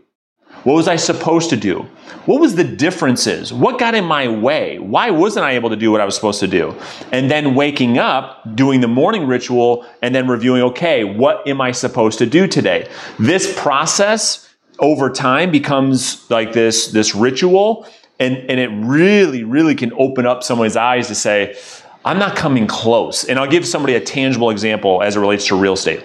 What 0.64 0.74
was 0.74 0.88
I 0.88 0.96
supposed 0.96 1.50
to 1.50 1.56
do? 1.56 1.86
What 2.24 2.40
was 2.40 2.54
the 2.54 2.64
differences? 2.64 3.52
What 3.52 3.78
got 3.78 3.94
in 3.94 4.06
my 4.06 4.28
way? 4.28 4.78
Why 4.78 5.10
wasn't 5.10 5.44
I 5.44 5.52
able 5.52 5.68
to 5.68 5.76
do 5.76 5.92
what 5.92 6.00
I 6.00 6.06
was 6.06 6.14
supposed 6.14 6.40
to 6.40 6.48
do? 6.48 6.74
And 7.12 7.30
then 7.30 7.54
waking 7.54 7.98
up, 7.98 8.56
doing 8.56 8.80
the 8.80 8.88
morning 8.88 9.26
ritual, 9.26 9.86
and 10.00 10.14
then 10.14 10.26
reviewing, 10.26 10.62
okay, 10.62 11.04
what 11.04 11.46
am 11.46 11.60
I 11.60 11.72
supposed 11.72 12.18
to 12.20 12.26
do 12.26 12.46
today? 12.46 12.88
This 13.18 13.54
process 13.60 14.48
over 14.78 15.10
time 15.10 15.50
becomes 15.50 16.28
like 16.30 16.54
this, 16.54 16.88
this 16.88 17.14
ritual, 17.14 17.86
and, 18.18 18.38
and 18.48 18.58
it 18.58 18.68
really, 18.68 19.44
really 19.44 19.74
can 19.74 19.92
open 19.98 20.26
up 20.26 20.42
someone's 20.42 20.76
eyes 20.76 21.08
to 21.08 21.14
say, 21.14 21.58
I'm 22.06 22.18
not 22.18 22.36
coming 22.36 22.66
close. 22.66 23.24
And 23.24 23.38
I'll 23.38 23.50
give 23.50 23.66
somebody 23.66 23.96
a 23.96 24.00
tangible 24.00 24.48
example 24.48 25.02
as 25.02 25.16
it 25.16 25.20
relates 25.20 25.46
to 25.48 25.56
real 25.56 25.74
estate. 25.74 26.02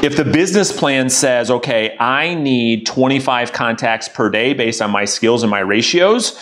If 0.00 0.16
the 0.16 0.24
business 0.24 0.70
plan 0.70 1.10
says, 1.10 1.50
okay, 1.50 1.96
I 1.98 2.34
need 2.34 2.86
25 2.86 3.52
contacts 3.52 4.08
per 4.08 4.30
day 4.30 4.54
based 4.54 4.80
on 4.80 4.92
my 4.92 5.04
skills 5.04 5.42
and 5.42 5.50
my 5.50 5.58
ratios, 5.58 6.38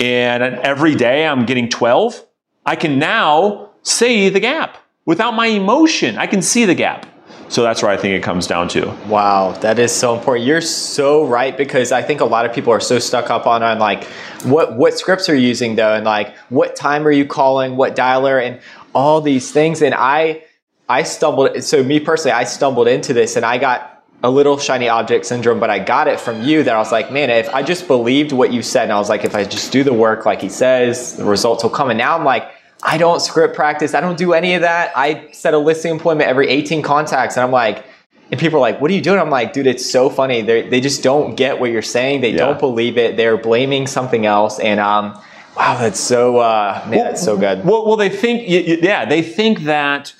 and 0.00 0.42
every 0.42 0.96
day 0.96 1.24
I'm 1.24 1.46
getting 1.46 1.68
12, 1.68 2.26
I 2.66 2.74
can 2.74 2.98
now 2.98 3.70
see 3.82 4.30
the 4.30 4.40
gap 4.40 4.78
without 5.06 5.34
my 5.34 5.46
emotion. 5.46 6.18
I 6.18 6.26
can 6.26 6.42
see 6.42 6.64
the 6.64 6.74
gap. 6.74 7.06
So 7.48 7.62
that's 7.62 7.82
where 7.82 7.90
I 7.92 7.96
think 7.96 8.14
it 8.14 8.24
comes 8.24 8.48
down 8.48 8.66
to. 8.70 8.88
Wow, 9.06 9.52
that 9.60 9.78
is 9.78 9.92
so 9.92 10.16
important. 10.16 10.44
You're 10.44 10.60
so 10.60 11.24
right 11.24 11.56
because 11.56 11.92
I 11.92 12.02
think 12.02 12.20
a 12.20 12.24
lot 12.24 12.46
of 12.46 12.52
people 12.52 12.72
are 12.72 12.80
so 12.80 12.98
stuck 12.98 13.30
up 13.30 13.46
on, 13.46 13.62
on 13.62 13.78
like 13.78 14.04
what 14.42 14.76
what 14.76 14.98
scripts 14.98 15.28
are 15.28 15.36
you 15.36 15.46
using 15.46 15.76
though, 15.76 15.94
and 15.94 16.04
like 16.04 16.36
what 16.48 16.74
time 16.74 17.06
are 17.06 17.12
you 17.12 17.24
calling, 17.24 17.76
what 17.76 17.94
dialer, 17.94 18.44
and 18.44 18.60
all 18.92 19.20
these 19.20 19.50
things. 19.50 19.80
And 19.82 19.94
I 19.94 20.44
I 20.88 21.02
stumbled, 21.02 21.62
so 21.62 21.82
me 21.82 22.00
personally, 22.00 22.32
I 22.32 22.44
stumbled 22.44 22.88
into 22.88 23.12
this 23.12 23.36
and 23.36 23.44
I 23.44 23.58
got 23.58 24.04
a 24.22 24.30
little 24.30 24.58
shiny 24.58 24.88
object 24.88 25.26
syndrome, 25.26 25.60
but 25.60 25.70
I 25.70 25.78
got 25.78 26.08
it 26.08 26.18
from 26.18 26.42
you 26.42 26.62
that 26.62 26.74
I 26.74 26.78
was 26.78 26.90
like, 26.90 27.12
man, 27.12 27.30
if 27.30 27.48
I 27.50 27.62
just 27.62 27.86
believed 27.86 28.32
what 28.32 28.52
you 28.52 28.62
said, 28.62 28.84
and 28.84 28.92
I 28.92 28.98
was 28.98 29.08
like, 29.08 29.24
if 29.24 29.34
I 29.34 29.44
just 29.44 29.70
do 29.70 29.84
the 29.84 29.92
work 29.92 30.26
like 30.26 30.40
he 30.40 30.48
says, 30.48 31.16
the 31.16 31.24
results 31.24 31.62
will 31.62 31.70
come. 31.70 31.90
And 31.90 31.98
now 31.98 32.16
I'm 32.16 32.24
like, 32.24 32.50
I 32.82 32.98
don't 32.98 33.20
script 33.20 33.54
practice. 33.54 33.94
I 33.94 34.00
don't 34.00 34.18
do 34.18 34.32
any 34.32 34.54
of 34.54 34.62
that. 34.62 34.92
I 34.96 35.30
set 35.32 35.54
a 35.54 35.58
listing 35.58 35.96
appointment 35.96 36.30
every 36.30 36.48
18 36.48 36.82
contacts. 36.82 37.36
And 37.36 37.44
I'm 37.44 37.52
like, 37.52 37.84
and 38.30 38.38
people 38.38 38.58
are 38.58 38.60
like, 38.60 38.80
what 38.80 38.90
are 38.90 38.94
you 38.94 39.00
doing? 39.00 39.18
I'm 39.18 39.30
like, 39.30 39.52
dude, 39.52 39.66
it's 39.66 39.88
so 39.88 40.10
funny. 40.10 40.42
They 40.42 40.68
they 40.68 40.80
just 40.80 41.02
don't 41.02 41.34
get 41.34 41.60
what 41.60 41.70
you're 41.70 41.80
saying. 41.82 42.20
They 42.20 42.32
yeah. 42.32 42.38
don't 42.38 42.58
believe 42.58 42.98
it. 42.98 43.16
They're 43.16 43.38
blaming 43.38 43.86
something 43.86 44.26
else. 44.26 44.58
And, 44.60 44.80
um, 44.80 45.18
wow, 45.56 45.78
that's 45.78 45.98
so, 45.98 46.38
uh, 46.38 46.84
man, 46.88 46.98
well, 46.98 47.04
that's 47.04 47.22
so 47.22 47.38
good. 47.38 47.64
Well, 47.64 47.86
well, 47.86 47.96
they 47.96 48.10
think, 48.10 48.44
yeah, 48.46 49.06
they 49.06 49.22
think 49.22 49.60
that, 49.60 50.12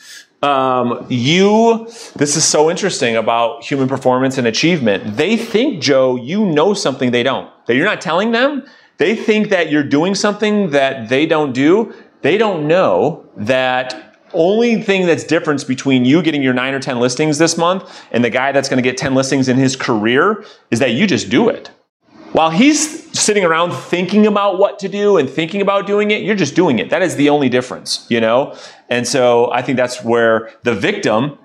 um, 0.42 1.06
you, 1.08 1.86
this 2.16 2.36
is 2.36 2.44
so 2.44 2.70
interesting 2.70 3.16
about 3.16 3.64
human 3.64 3.88
performance 3.88 4.38
and 4.38 4.46
achievement. 4.46 5.16
They 5.16 5.36
think, 5.36 5.82
Joe, 5.82 6.16
you 6.16 6.46
know 6.46 6.74
something 6.74 7.10
they 7.10 7.22
don't. 7.22 7.50
That 7.66 7.74
you're 7.74 7.84
not 7.84 8.00
telling 8.00 8.30
them. 8.30 8.64
They 8.98 9.16
think 9.16 9.48
that 9.48 9.70
you're 9.70 9.84
doing 9.84 10.14
something 10.14 10.70
that 10.70 11.08
they 11.08 11.26
don't 11.26 11.52
do. 11.52 11.92
They 12.22 12.38
don't 12.38 12.66
know 12.66 13.26
that 13.36 14.08
only 14.32 14.82
thing 14.82 15.06
that's 15.06 15.24
difference 15.24 15.64
between 15.64 16.04
you 16.04 16.22
getting 16.22 16.42
your 16.42 16.52
nine 16.52 16.74
or 16.74 16.80
10 16.80 17.00
listings 17.00 17.38
this 17.38 17.56
month 17.56 18.06
and 18.12 18.22
the 18.22 18.30
guy 18.30 18.52
that's 18.52 18.68
going 18.68 18.76
to 18.76 18.82
get 18.82 18.96
10 18.96 19.14
listings 19.14 19.48
in 19.48 19.56
his 19.56 19.74
career 19.74 20.44
is 20.70 20.80
that 20.80 20.90
you 20.90 21.06
just 21.06 21.30
do 21.30 21.48
it. 21.48 21.70
While 22.38 22.50
he's 22.50 23.18
sitting 23.18 23.44
around 23.44 23.72
thinking 23.72 24.24
about 24.24 24.60
what 24.60 24.78
to 24.78 24.88
do 24.88 25.16
and 25.16 25.28
thinking 25.28 25.60
about 25.60 25.88
doing 25.88 26.12
it, 26.12 26.22
you're 26.22 26.36
just 26.36 26.54
doing 26.54 26.78
it. 26.78 26.88
That 26.90 27.02
is 27.02 27.16
the 27.16 27.30
only 27.30 27.48
difference, 27.48 28.06
you 28.08 28.20
know? 28.20 28.56
And 28.88 29.08
so 29.08 29.50
I 29.50 29.60
think 29.60 29.76
that's 29.76 30.04
where 30.04 30.52
the 30.62 30.72
victim 30.72 31.36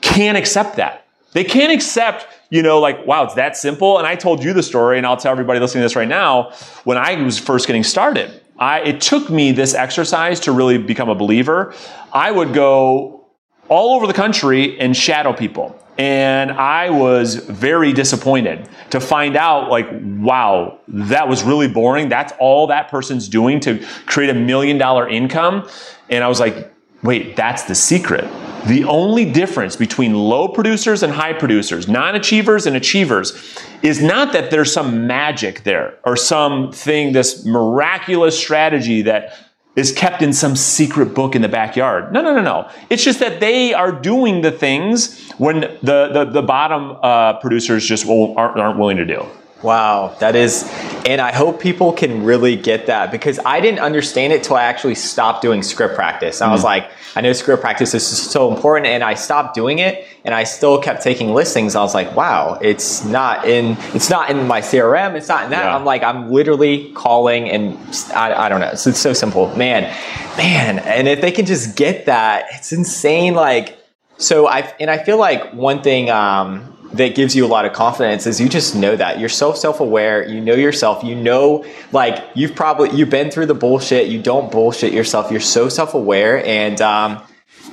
can't 0.00 0.38
accept 0.38 0.76
that. 0.76 1.06
They 1.34 1.44
can't 1.44 1.70
accept, 1.70 2.26
you 2.48 2.62
know, 2.62 2.80
like, 2.80 3.06
wow, 3.06 3.24
it's 3.24 3.34
that 3.34 3.54
simple. 3.54 3.98
And 3.98 4.06
I 4.06 4.14
told 4.14 4.42
you 4.42 4.54
the 4.54 4.62
story, 4.62 4.96
and 4.96 5.06
I'll 5.06 5.18
tell 5.18 5.30
everybody 5.30 5.60
listening 5.60 5.82
to 5.82 5.84
this 5.84 5.94
right 5.94 6.08
now. 6.08 6.52
When 6.84 6.96
I 6.96 7.22
was 7.22 7.38
first 7.38 7.66
getting 7.66 7.84
started, 7.84 8.40
I, 8.58 8.80
it 8.80 9.02
took 9.02 9.28
me 9.28 9.52
this 9.52 9.74
exercise 9.74 10.40
to 10.40 10.52
really 10.52 10.78
become 10.78 11.10
a 11.10 11.14
believer. 11.14 11.74
I 12.14 12.30
would 12.30 12.54
go 12.54 13.26
all 13.68 13.94
over 13.94 14.06
the 14.06 14.14
country 14.14 14.80
and 14.80 14.96
shadow 14.96 15.34
people. 15.34 15.76
And 16.00 16.50
I 16.52 16.88
was 16.88 17.34
very 17.34 17.92
disappointed 17.92 18.70
to 18.88 19.00
find 19.00 19.36
out, 19.36 19.68
like, 19.68 19.86
wow, 19.92 20.78
that 20.88 21.28
was 21.28 21.42
really 21.42 21.68
boring. 21.68 22.08
That's 22.08 22.32
all 22.40 22.68
that 22.68 22.90
person's 22.90 23.28
doing 23.28 23.60
to 23.60 23.84
create 24.06 24.30
a 24.30 24.34
million 24.34 24.78
dollar 24.78 25.06
income. 25.06 25.68
And 26.08 26.24
I 26.24 26.28
was 26.28 26.40
like, 26.40 26.72
wait, 27.02 27.36
that's 27.36 27.64
the 27.64 27.74
secret. 27.74 28.24
The 28.66 28.84
only 28.84 29.30
difference 29.30 29.76
between 29.76 30.14
low 30.14 30.48
producers 30.48 31.02
and 31.02 31.12
high 31.12 31.34
producers, 31.34 31.86
non 31.86 32.14
achievers 32.14 32.64
and 32.64 32.76
achievers, 32.76 33.58
is 33.82 34.02
not 34.02 34.32
that 34.32 34.50
there's 34.50 34.72
some 34.72 35.06
magic 35.06 35.64
there 35.64 35.98
or 36.06 36.16
something, 36.16 37.12
this 37.12 37.44
miraculous 37.44 38.38
strategy 38.38 39.02
that 39.02 39.36
is 39.76 39.92
kept 39.92 40.20
in 40.22 40.32
some 40.32 40.56
secret 40.56 41.14
book 41.14 41.36
in 41.36 41.42
the 41.42 41.48
backyard. 41.48 42.12
No, 42.12 42.20
no, 42.20 42.34
no, 42.34 42.42
no. 42.42 42.70
It's 42.90 43.04
just 43.04 43.20
that 43.20 43.40
they 43.40 43.72
are 43.72 43.92
doing 43.92 44.42
the 44.42 44.50
things 44.50 45.30
when 45.38 45.60
the, 45.60 46.10
the, 46.12 46.24
the 46.30 46.42
bottom 46.42 46.96
uh, 47.02 47.34
producers 47.34 47.86
just 47.86 48.06
aren't, 48.06 48.58
aren't 48.58 48.78
willing 48.78 48.96
to 48.96 49.06
do. 49.06 49.26
Wow, 49.62 50.16
that 50.20 50.36
is, 50.36 50.64
and 51.04 51.20
I 51.20 51.32
hope 51.32 51.60
people 51.60 51.92
can 51.92 52.24
really 52.24 52.56
get 52.56 52.86
that 52.86 53.10
because 53.10 53.38
I 53.44 53.60
didn't 53.60 53.80
understand 53.80 54.32
it 54.32 54.42
till 54.42 54.56
I 54.56 54.62
actually 54.62 54.94
stopped 54.94 55.42
doing 55.42 55.62
script 55.62 55.94
practice. 55.94 56.40
I 56.40 56.48
mm 56.48 56.52
was 56.52 56.64
like, 56.64 56.90
I 57.14 57.20
know 57.20 57.34
script 57.34 57.60
practice 57.60 57.92
is 57.92 58.06
so 58.06 58.50
important, 58.54 58.86
and 58.86 59.04
I 59.04 59.12
stopped 59.12 59.54
doing 59.54 59.78
it, 59.78 60.06
and 60.24 60.34
I 60.34 60.44
still 60.44 60.80
kept 60.80 61.02
taking 61.02 61.34
listings. 61.34 61.76
I 61.76 61.82
was 61.82 61.92
like, 61.92 62.16
wow, 62.16 62.58
it's 62.62 63.04
not 63.04 63.46
in, 63.46 63.76
it's 63.94 64.08
not 64.08 64.30
in 64.30 64.46
my 64.46 64.62
CRM, 64.62 65.14
it's 65.14 65.28
not 65.28 65.44
in 65.44 65.50
that. 65.50 65.64
Yeah. 65.64 65.76
I'm 65.76 65.84
like, 65.84 66.02
I'm 66.02 66.30
literally 66.30 66.92
calling, 66.94 67.50
and 67.50 67.76
I, 68.14 68.46
I 68.46 68.48
don't 68.48 68.60
know. 68.60 68.70
It's, 68.70 68.86
it's 68.86 68.98
so 68.98 69.12
simple, 69.12 69.54
man, 69.56 69.82
man. 70.38 70.78
And 70.78 71.06
if 71.06 71.20
they 71.20 71.32
can 71.32 71.44
just 71.44 71.76
get 71.76 72.06
that, 72.06 72.46
it's 72.52 72.72
insane. 72.72 73.34
Like, 73.34 73.78
so 74.16 74.46
I, 74.46 74.72
and 74.80 74.90
I 74.90 75.04
feel 75.04 75.18
like 75.18 75.52
one 75.52 75.82
thing. 75.82 76.08
um 76.08 76.78
that 76.92 77.14
gives 77.14 77.36
you 77.36 77.44
a 77.44 77.48
lot 77.48 77.64
of 77.64 77.72
confidence 77.72 78.26
is 78.26 78.40
you 78.40 78.48
just 78.48 78.74
know 78.74 78.96
that 78.96 79.20
you're 79.20 79.28
so 79.28 79.52
self-aware 79.52 80.26
you 80.26 80.40
know 80.40 80.54
yourself 80.54 81.04
you 81.04 81.14
know 81.14 81.64
like 81.92 82.24
you've 82.34 82.54
probably 82.54 82.90
you've 82.90 83.10
been 83.10 83.30
through 83.30 83.46
the 83.46 83.54
bullshit 83.54 84.08
you 84.08 84.20
don't 84.20 84.50
bullshit 84.50 84.92
yourself 84.92 85.30
you're 85.30 85.40
so 85.40 85.68
self-aware 85.68 86.44
and 86.44 86.80
um, 86.80 87.22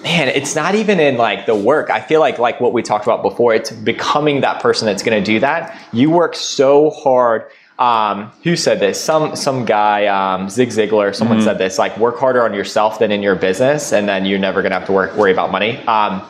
man 0.04 0.28
it's 0.28 0.56
not 0.56 0.76
even 0.76 1.00
in 1.00 1.18
like 1.18 1.46
the 1.46 1.56
work 1.56 1.90
i 1.90 2.00
feel 2.00 2.20
like 2.20 2.38
like 2.38 2.62
what 2.62 2.74
we 2.74 2.84
talked 2.84 3.06
about 3.06 3.22
before 3.22 3.54
it's 3.54 3.72
becoming 3.72 4.42
that 4.42 4.62
person 4.62 4.86
that's 4.86 5.04
going 5.04 5.18
to 5.18 5.26
do 5.26 5.40
that 5.40 5.80
you 5.92 6.10
work 6.12 6.36
so 6.36 6.90
hard 6.92 7.50
um, 7.80 8.32
who 8.44 8.56
said 8.56 8.80
this? 8.80 9.00
Some 9.00 9.36
some 9.36 9.64
guy, 9.64 10.08
um, 10.08 10.50
Zig 10.50 10.70
Ziglar. 10.70 11.14
Someone 11.14 11.38
mm-hmm. 11.38 11.46
said 11.46 11.60
this. 11.60 11.78
Like, 11.78 11.96
work 11.98 12.18
harder 12.18 12.44
on 12.44 12.52
yourself 12.56 12.98
than 12.98 13.12
in 13.12 13.22
your 13.22 13.36
business, 13.36 13.94
and 13.94 14.10
then 14.10 14.26
you're 14.26 14.40
never 14.40 14.64
gonna 14.64 14.74
have 14.74 14.88
to 14.88 14.92
work 14.94 15.16
worry 15.16 15.32
about 15.32 15.52
money. 15.52 15.78
Um, 15.86 16.28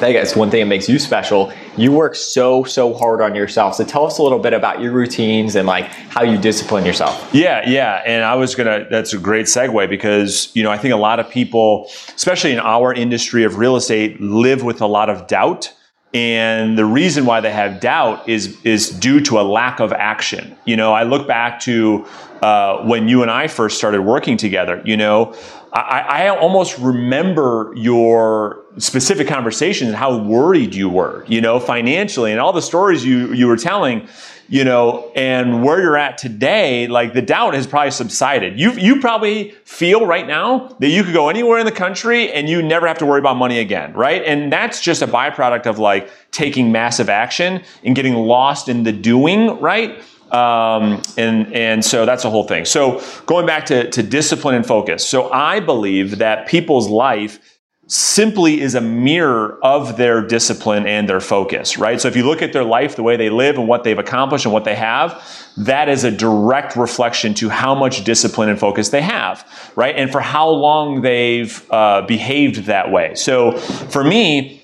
that's 0.00 0.36
one 0.36 0.50
thing 0.50 0.60
that 0.60 0.66
makes 0.66 0.88
you 0.88 0.98
special. 0.98 1.52
You 1.76 1.92
work 1.92 2.14
so, 2.14 2.64
so 2.64 2.94
hard 2.94 3.20
on 3.20 3.34
yourself. 3.34 3.74
So 3.74 3.84
tell 3.84 4.06
us 4.06 4.18
a 4.18 4.22
little 4.22 4.38
bit 4.38 4.52
about 4.52 4.80
your 4.80 4.92
routines 4.92 5.56
and 5.56 5.66
like 5.66 5.86
how 5.86 6.22
you 6.22 6.38
discipline 6.38 6.84
yourself. 6.84 7.30
Yeah, 7.32 7.68
yeah. 7.68 8.02
And 8.06 8.24
I 8.24 8.34
was 8.34 8.54
gonna 8.54 8.86
that's 8.90 9.12
a 9.12 9.18
great 9.18 9.46
segue 9.46 9.88
because, 9.88 10.50
you 10.54 10.62
know, 10.62 10.70
I 10.70 10.78
think 10.78 10.94
a 10.94 10.98
lot 10.98 11.20
of 11.20 11.28
people, 11.28 11.90
especially 12.14 12.52
in 12.52 12.60
our 12.60 12.92
industry 12.92 13.44
of 13.44 13.56
real 13.56 13.76
estate, 13.76 14.20
live 14.20 14.62
with 14.62 14.80
a 14.80 14.86
lot 14.86 15.10
of 15.10 15.26
doubt. 15.26 15.72
And 16.12 16.78
the 16.78 16.84
reason 16.84 17.26
why 17.26 17.40
they 17.40 17.50
have 17.50 17.80
doubt 17.80 18.28
is 18.28 18.56
is 18.62 18.90
due 18.90 19.20
to 19.22 19.40
a 19.40 19.42
lack 19.42 19.80
of 19.80 19.92
action. 19.92 20.56
You 20.64 20.76
know, 20.76 20.92
I 20.92 21.02
look 21.02 21.26
back 21.26 21.58
to 21.60 22.06
uh, 22.40 22.84
when 22.84 23.08
you 23.08 23.22
and 23.22 23.30
I 23.30 23.48
first 23.48 23.78
started 23.78 24.02
working 24.02 24.36
together. 24.36 24.80
You 24.84 24.96
know, 24.96 25.34
I, 25.74 26.26
I 26.26 26.28
almost 26.28 26.78
remember 26.78 27.72
your 27.74 28.62
specific 28.78 29.26
conversations 29.26 29.88
and 29.88 29.96
how 29.96 30.16
worried 30.16 30.72
you 30.72 30.88
were, 30.88 31.24
you 31.26 31.40
know, 31.40 31.58
financially 31.58 32.30
and 32.30 32.40
all 32.40 32.52
the 32.52 32.62
stories 32.62 33.04
you, 33.04 33.32
you 33.32 33.48
were 33.48 33.56
telling, 33.56 34.08
you 34.48 34.62
know, 34.62 35.10
and 35.16 35.64
where 35.64 35.80
you're 35.80 35.96
at 35.96 36.16
today, 36.16 36.86
like 36.86 37.12
the 37.12 37.22
doubt 37.22 37.54
has 37.54 37.66
probably 37.66 37.90
subsided. 37.90 38.58
You, 38.58 38.70
you 38.72 39.00
probably 39.00 39.50
feel 39.64 40.06
right 40.06 40.26
now 40.28 40.76
that 40.78 40.90
you 40.90 41.02
could 41.02 41.14
go 41.14 41.28
anywhere 41.28 41.58
in 41.58 41.66
the 41.66 41.72
country 41.72 42.30
and 42.32 42.48
you 42.48 42.62
never 42.62 42.86
have 42.86 42.98
to 42.98 43.06
worry 43.06 43.18
about 43.18 43.36
money 43.36 43.58
again, 43.58 43.94
right? 43.94 44.22
And 44.22 44.52
that's 44.52 44.80
just 44.80 45.02
a 45.02 45.08
byproduct 45.08 45.66
of 45.66 45.80
like 45.80 46.08
taking 46.30 46.70
massive 46.70 47.08
action 47.08 47.64
and 47.82 47.96
getting 47.96 48.14
lost 48.14 48.68
in 48.68 48.84
the 48.84 48.92
doing, 48.92 49.58
right? 49.60 50.00
Um, 50.34 51.00
and, 51.16 51.52
and 51.54 51.84
so 51.84 52.04
that's 52.04 52.24
the 52.24 52.30
whole 52.30 52.42
thing. 52.42 52.64
So 52.64 53.00
going 53.24 53.46
back 53.46 53.66
to, 53.66 53.88
to 53.90 54.02
discipline 54.02 54.56
and 54.56 54.66
focus. 54.66 55.06
So 55.06 55.30
I 55.30 55.60
believe 55.60 56.18
that 56.18 56.48
people's 56.48 56.88
life 56.88 57.38
simply 57.86 58.60
is 58.60 58.74
a 58.74 58.80
mirror 58.80 59.58
of 59.62 59.96
their 59.96 60.26
discipline 60.26 60.88
and 60.88 61.08
their 61.08 61.20
focus, 61.20 61.78
right? 61.78 62.00
So 62.00 62.08
if 62.08 62.16
you 62.16 62.24
look 62.24 62.42
at 62.42 62.52
their 62.52 62.64
life, 62.64 62.96
the 62.96 63.04
way 63.04 63.16
they 63.16 63.30
live 63.30 63.58
and 63.58 63.68
what 63.68 63.84
they've 63.84 63.98
accomplished 63.98 64.44
and 64.44 64.52
what 64.52 64.64
they 64.64 64.74
have, 64.74 65.22
that 65.58 65.88
is 65.88 66.02
a 66.02 66.10
direct 66.10 66.74
reflection 66.74 67.34
to 67.34 67.48
how 67.48 67.74
much 67.74 68.02
discipline 68.02 68.48
and 68.48 68.58
focus 68.58 68.88
they 68.88 69.02
have, 69.02 69.46
right? 69.76 69.94
And 69.94 70.10
for 70.10 70.20
how 70.20 70.48
long 70.48 71.02
they've 71.02 71.64
uh, 71.70 72.02
behaved 72.02 72.64
that 72.64 72.90
way. 72.90 73.14
So 73.14 73.52
for 73.52 74.02
me, 74.02 74.62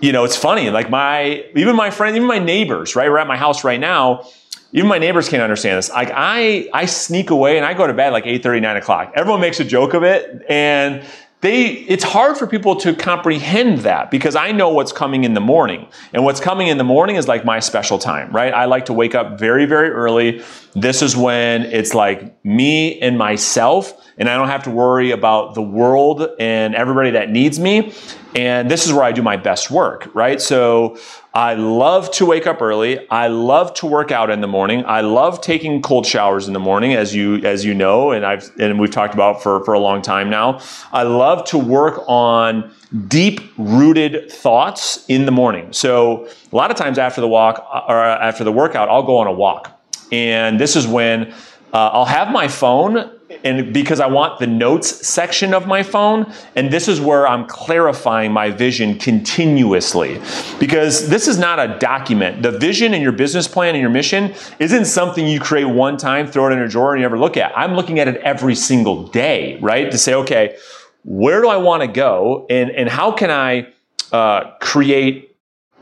you 0.00 0.10
know, 0.10 0.24
it's 0.24 0.36
funny, 0.36 0.70
like 0.70 0.90
my, 0.90 1.44
even 1.54 1.76
my 1.76 1.90
friends, 1.90 2.16
even 2.16 2.26
my 2.26 2.40
neighbors, 2.40 2.96
right? 2.96 3.08
We're 3.08 3.18
at 3.18 3.28
my 3.28 3.36
house 3.36 3.62
right 3.62 3.78
now 3.78 4.26
even 4.72 4.88
my 4.88 4.98
neighbors 4.98 5.28
can't 5.28 5.42
understand 5.42 5.78
this. 5.78 5.90
Like 5.90 6.10
I, 6.12 6.68
I 6.72 6.86
sneak 6.86 7.30
away 7.30 7.56
and 7.56 7.66
I 7.66 7.74
go 7.74 7.86
to 7.86 7.92
bed 7.92 8.10
like 8.10 8.26
8 8.26 8.44
9 8.44 8.76
o'clock. 8.76 9.12
Everyone 9.14 9.40
makes 9.40 9.60
a 9.60 9.64
joke 9.64 9.94
of 9.94 10.02
it. 10.02 10.44
And 10.48 11.04
they, 11.42 11.64
it's 11.64 12.04
hard 12.04 12.38
for 12.38 12.46
people 12.46 12.76
to 12.76 12.94
comprehend 12.94 13.78
that 13.78 14.12
because 14.12 14.36
I 14.36 14.52
know 14.52 14.68
what's 14.68 14.92
coming 14.92 15.24
in 15.24 15.34
the 15.34 15.40
morning. 15.40 15.88
And 16.14 16.24
what's 16.24 16.40
coming 16.40 16.68
in 16.68 16.78
the 16.78 16.84
morning 16.84 17.16
is 17.16 17.26
like 17.26 17.44
my 17.44 17.58
special 17.58 17.98
time, 17.98 18.30
right? 18.30 18.54
I 18.54 18.66
like 18.66 18.86
to 18.86 18.92
wake 18.92 19.16
up 19.16 19.40
very, 19.40 19.66
very 19.66 19.90
early. 19.90 20.42
This 20.74 21.02
is 21.02 21.16
when 21.16 21.62
it's 21.62 21.94
like 21.94 22.42
me 22.44 22.98
and 23.00 23.18
myself 23.18 23.92
and 24.16 24.28
I 24.28 24.36
don't 24.36 24.48
have 24.48 24.62
to 24.64 24.70
worry 24.70 25.10
about 25.10 25.54
the 25.54 25.62
world 25.62 26.28
and 26.38 26.76
everybody 26.76 27.10
that 27.10 27.28
needs 27.28 27.58
me. 27.58 27.92
And 28.36 28.70
this 28.70 28.86
is 28.86 28.92
where 28.92 29.02
I 29.02 29.10
do 29.10 29.20
my 29.20 29.36
best 29.36 29.70
work, 29.70 30.08
right? 30.14 30.40
So 30.40 30.96
I 31.34 31.54
love 31.54 32.10
to 32.12 32.26
wake 32.26 32.46
up 32.46 32.60
early. 32.60 33.08
I 33.08 33.28
love 33.28 33.72
to 33.74 33.86
work 33.86 34.10
out 34.10 34.28
in 34.28 34.42
the 34.42 34.46
morning. 34.46 34.84
I 34.84 35.00
love 35.00 35.40
taking 35.40 35.80
cold 35.80 36.04
showers 36.04 36.46
in 36.46 36.52
the 36.52 36.60
morning, 36.60 36.92
as 36.92 37.14
you 37.14 37.36
as 37.36 37.64
you 37.64 37.72
know, 37.72 38.10
and 38.10 38.26
I've 38.26 38.50
and 38.58 38.78
we've 38.78 38.90
talked 38.90 39.14
about 39.14 39.42
for, 39.42 39.64
for 39.64 39.72
a 39.72 39.78
long 39.78 40.02
time 40.02 40.28
now. 40.28 40.60
I 40.92 41.04
love 41.04 41.44
to 41.46 41.58
work 41.58 42.04
on 42.06 42.70
deep 43.08 43.40
rooted 43.56 44.30
thoughts 44.30 45.06
in 45.08 45.24
the 45.24 45.32
morning. 45.32 45.72
So 45.72 46.28
a 46.52 46.56
lot 46.56 46.70
of 46.70 46.76
times 46.76 46.98
after 46.98 47.22
the 47.22 47.28
walk 47.28 47.66
or 47.88 47.96
after 47.96 48.44
the 48.44 48.52
workout, 48.52 48.90
I'll 48.90 49.02
go 49.02 49.16
on 49.16 49.26
a 49.26 49.32
walk. 49.32 49.80
And 50.12 50.60
this 50.60 50.76
is 50.76 50.86
when 50.86 51.32
uh, 51.72 51.88
I'll 51.92 52.04
have 52.04 52.30
my 52.30 52.48
phone 52.48 53.10
and 53.44 53.72
because 53.72 54.00
I 54.00 54.06
want 54.06 54.38
the 54.38 54.46
notes 54.46 55.06
section 55.06 55.54
of 55.54 55.66
my 55.66 55.82
phone, 55.82 56.32
and 56.56 56.70
this 56.70 56.88
is 56.88 57.00
where 57.00 57.26
I'm 57.26 57.46
clarifying 57.46 58.32
my 58.32 58.50
vision 58.50 58.98
continuously. 58.98 60.20
Because 60.58 61.08
this 61.08 61.28
is 61.28 61.38
not 61.38 61.58
a 61.58 61.78
document. 61.78 62.42
The 62.42 62.58
vision 62.58 62.94
and 62.94 63.02
your 63.02 63.12
business 63.12 63.48
plan 63.48 63.74
and 63.74 63.80
your 63.80 63.90
mission 63.90 64.34
isn't 64.58 64.84
something 64.86 65.26
you 65.26 65.40
create 65.40 65.64
one 65.64 65.96
time, 65.96 66.26
throw 66.26 66.48
it 66.48 66.52
in 66.52 66.58
a 66.60 66.68
drawer, 66.68 66.92
and 66.92 67.00
you 67.00 67.04
never 67.04 67.18
look 67.18 67.36
at. 67.36 67.56
I'm 67.56 67.74
looking 67.74 67.98
at 67.98 68.08
it 68.08 68.16
every 68.22 68.54
single 68.54 69.06
day, 69.08 69.58
right? 69.60 69.90
To 69.90 69.98
say, 69.98 70.14
okay, 70.14 70.56
where 71.04 71.40
do 71.40 71.48
I 71.48 71.56
want 71.56 71.82
to 71.82 71.88
go, 71.88 72.46
and 72.48 72.70
and 72.70 72.88
how 72.88 73.12
can 73.12 73.30
I 73.30 73.68
uh, 74.12 74.52
create 74.60 75.36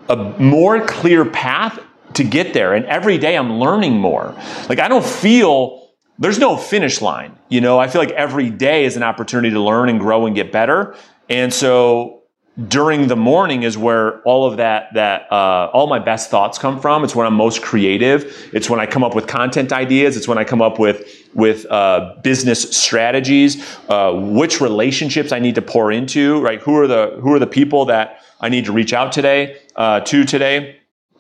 a 0.09 0.17
more 0.17 0.85
clear 0.87 1.25
path 1.25 1.79
to 2.15 2.25
get 2.25 2.55
there? 2.55 2.75
And 2.75 2.87
every 2.87 3.19
day 3.19 3.37
I'm 3.37 3.55
learning 3.55 3.99
more. 3.99 4.35
Like 4.69 4.79
I 4.79 4.89
don't 4.89 5.05
feel 5.05 5.90
there's 6.21 6.39
no 6.39 6.57
finish 6.57 7.01
line. 7.01 7.37
You 7.49 7.61
know, 7.61 7.79
I 7.79 7.89
feel 7.89 8.01
like 8.01 8.11
every 8.13 8.51
day 8.51 8.85
is 8.85 8.97
an 8.97 9.03
opportunity 9.03 9.51
to 9.53 9.61
learn 9.61 9.89
and 9.89 9.99
grow 9.99 10.27
and 10.27 10.37
get 10.37 10.53
better. 10.53 10.95
And 11.29 11.53
so 11.53 12.21
during 12.69 13.07
the 13.07 13.17
morning 13.17 13.63
is 13.63 13.79
where 13.79 14.21
all 14.23 14.45
of 14.45 14.59
that 14.59 14.93
that 14.95 15.33
uh, 15.33 15.71
all 15.73 15.87
my 15.87 15.99
best 15.99 16.31
thoughts 16.31 16.59
come 16.59 16.79
from. 16.79 17.05
It's 17.05 17.15
when 17.15 17.27
I'm 17.27 17.35
most 17.35 17.63
creative. 17.63 18.51
It's 18.53 18.69
when 18.69 18.81
I 18.81 18.87
come 18.87 19.03
up 19.03 19.15
with 19.15 19.27
content 19.27 19.73
ideas. 19.73 20.17
It's 20.17 20.29
when 20.29 20.37
I 20.37 20.45
come 20.45 20.61
up 20.61 20.79
with 20.79 21.09
with 21.33 21.65
uh, 21.71 22.17
business 22.23 22.77
strategies, 22.77 23.65
uh, 23.89 24.13
which 24.13 24.61
relationships 24.61 25.33
I 25.33 25.39
need 25.39 25.55
to 25.55 25.63
pour 25.63 25.91
into. 25.91 26.41
Right? 26.43 26.61
Who 26.61 26.77
are 26.77 26.87
the 26.87 27.19
who 27.23 27.33
are 27.33 27.39
the 27.39 27.47
people 27.47 27.87
that 27.87 28.21
I 28.41 28.51
need 28.51 28.67
to 28.67 28.73
reach 28.73 28.93
out 28.93 29.13
today 29.13 29.59
uh, 29.77 30.01
to 30.01 30.25
today? 30.25 30.77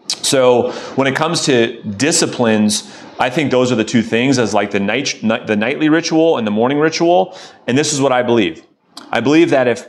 So 0.09 0.73
when 0.97 1.07
it 1.07 1.17
comes 1.17 1.45
to 1.47 1.83
disciplines, 1.83 2.93
I 3.21 3.29
think 3.29 3.51
those 3.51 3.71
are 3.71 3.75
the 3.77 3.85
two 3.85 4.03
things 4.03 4.39
as 4.39 4.55
like 4.55 4.71
the 4.71 4.81
night, 4.81 5.21
the 5.23 5.57
nightly 5.57 5.91
ritual 5.91 6.39
and 6.39 6.47
the 6.47 6.51
morning 6.51 6.79
ritual. 6.79 7.39
And 7.67 7.77
this 7.77 7.93
is 7.93 8.01
what 8.01 8.13
I 8.13 8.23
believe. 8.23 8.65
I 9.11 9.21
believe 9.21 9.51
that 9.51 9.69
if 9.69 9.87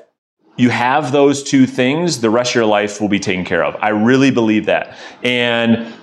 you 0.58 0.70
have 0.70 1.14
those 1.14 1.42
two 1.42 1.66
things, 1.66 2.20
the 2.20 2.30
rest 2.30 2.52
of 2.52 2.56
your 2.56 2.66
life 2.66 3.00
will 3.00 3.08
be 3.08 3.20
taken 3.20 3.46
care 3.46 3.64
of. 3.64 3.78
I 3.82 3.90
really 3.90 4.32
believe 4.32 4.66
that. 4.66 4.98
And 5.24 5.94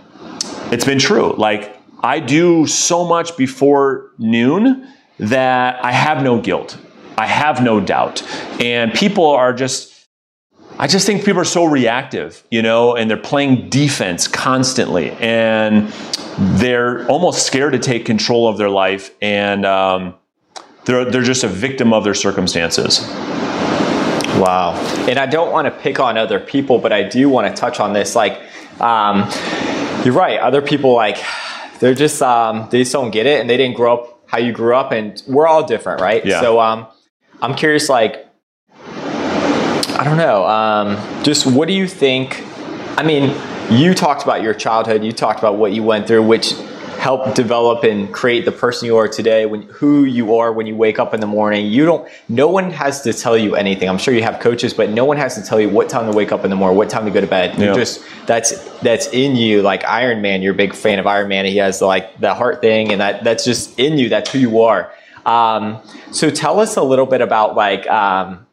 it's 0.73 0.87
been 0.87 0.99
true. 0.99 1.35
Like 1.37 1.79
I 2.03 2.19
do 2.19 2.67
so 2.67 3.05
much 3.05 3.37
before 3.37 4.12
noon 4.19 4.88
that 5.19 5.85
I 5.85 5.93
have 5.93 6.23
no 6.23 6.41
guilt. 6.41 6.79
I 7.19 7.27
have 7.27 7.62
no 7.62 7.79
doubt. 7.79 8.23
And 8.59 8.95
people 8.95 9.27
are 9.27 9.53
just 9.53 9.98
I 10.79 10.87
just 10.87 11.07
think 11.07 11.25
people 11.25 11.41
are 11.41 11.45
so 11.45 11.64
reactive, 11.64 12.45
you 12.51 12.62
know, 12.62 12.95
and 12.95 13.11
they're 13.11 13.17
playing 13.17 13.69
defense 13.69 14.29
constantly, 14.29 15.11
and 15.12 15.88
they're 16.38 17.07
almost 17.09 17.45
scared 17.47 17.73
to 17.73 17.81
take 17.81 18.05
control 18.05 18.47
of 18.47 18.59
their 18.59 18.71
life, 18.71 19.11
and 19.21 19.67
um, 19.67 20.14
they're 20.85 21.05
they're 21.05 21.23
just 21.23 21.43
a 21.43 21.49
victim 21.49 21.93
of 21.93 22.05
their 22.05 22.14
circumstances. 22.14 23.01
Wow. 24.38 24.75
And 25.09 25.19
I 25.19 25.27
don't 25.27 25.51
want 25.51 25.67
to 25.67 25.73
pick 25.73 25.99
on 25.99 26.17
other 26.17 26.38
people, 26.38 26.79
but 26.79 26.93
I 26.93 27.03
do 27.03 27.29
want 27.29 27.49
to 27.49 27.61
touch 27.61 27.81
on 27.81 27.93
this. 27.93 28.14
Like, 28.14 28.41
um, 28.81 29.29
you're 30.05 30.14
right. 30.14 30.38
Other 30.38 30.62
people, 30.62 30.95
like, 30.95 31.19
they're 31.81 31.95
just, 31.95 32.23
um, 32.23 32.69
they 32.71 32.79
just 32.79 32.93
don't 32.93 33.11
get 33.11 33.27
it 33.27 33.41
and 33.41 33.51
they 33.51 33.57
didn't 33.57 33.77
grow 33.77 33.95
up 33.95 34.23
how 34.27 34.38
you 34.38 34.53
grew 34.53 34.77
up 34.77 34.93
and 34.93 35.21
we're 35.27 35.49
all 35.49 35.67
different, 35.67 36.01
right? 36.01 36.25
Yeah. 36.25 36.41
So, 36.41 36.61
um, 36.61 36.87
I'm 37.43 37.57
curious, 37.57 37.88
like, 37.88 38.28
I 39.99 40.05
don't 40.05 40.17
know, 40.17 40.47
um, 40.47 41.25
just 41.25 41.45
what 41.47 41.67
do 41.67 41.75
you 41.75 41.89
think? 41.89 42.45
I 42.97 43.03
mean, 43.03 43.35
you 43.71 43.95
talked 43.95 44.23
about 44.23 44.43
your 44.43 44.55
childhood, 44.55 45.03
you 45.05 45.11
talked 45.13 45.41
about 45.41 45.57
what 45.57 45.73
you 45.73 45.83
went 45.83 46.07
through, 46.07 46.23
which 46.23 46.53
helped 46.99 47.35
develop 47.37 47.85
and 47.85 48.13
create 48.13 48.45
the 48.45 48.51
person 48.53 48.87
you 48.87 48.97
are 48.97 49.07
today 49.07 49.47
when 49.47 49.63
who 49.63 50.05
you 50.05 50.37
are 50.37 50.53
when 50.53 50.67
you 50.67 50.75
wake 50.75 50.99
up 50.99 51.15
in 51.15 51.21
the 51.21 51.27
morning 51.29 51.65
you 51.65 51.87
don't 51.87 52.09
no 52.29 52.49
one 52.49 52.73
has 52.73 53.03
to 53.03 53.13
tell 53.13 53.39
you 53.39 53.55
anything 53.55 53.89
i'm 53.89 53.97
sure 53.99 54.13
you 54.13 54.21
have 54.21 54.41
coaches 54.41 54.75
but 54.75 54.91
no 54.91 55.05
one 55.05 55.17
has 55.17 55.37
to 55.37 55.41
tell 55.43 55.61
you 55.61 55.69
what 55.69 55.89
time 55.89 56.11
to 56.11 56.17
wake 56.17 56.33
up 56.33 56.43
in 56.43 56.51
the 56.51 56.57
morning 56.57 56.77
what 56.77 56.91
time 56.91 57.05
to 57.05 57.11
go 57.13 57.21
to 57.21 57.27
bed 57.29 57.57
you 57.57 57.67
Yeah. 57.67 57.75
just 57.75 58.05
that's 58.27 58.51
that's 58.81 59.07
in 59.13 59.37
you 59.37 59.63
like 59.63 59.85
iron 59.85 60.21
man 60.23 60.43
you're 60.43 60.55
a 60.55 60.57
big 60.57 60.75
fan 60.75 60.99
of 60.99 61.07
iron 61.07 61.29
man 61.29 61.45
he 61.45 61.57
has 61.59 61.81
like 61.81 62.19
the 62.19 62.35
heart 62.35 62.61
thing 62.61 62.91
and 62.91 63.01
that 63.01 63.23
that's 63.23 63.45
just 63.45 63.79
in 63.79 63.97
you 63.97 64.09
that's 64.09 64.33
who 64.33 64.41
you 64.41 64.63
are 64.63 64.93
um, 65.25 65.81
so 66.11 66.31
tell 66.31 66.59
us 66.59 66.77
a 66.77 66.83
little 66.83 67.07
bit 67.07 67.21
about 67.21 67.55
like 67.55 67.87
um, 67.87 68.45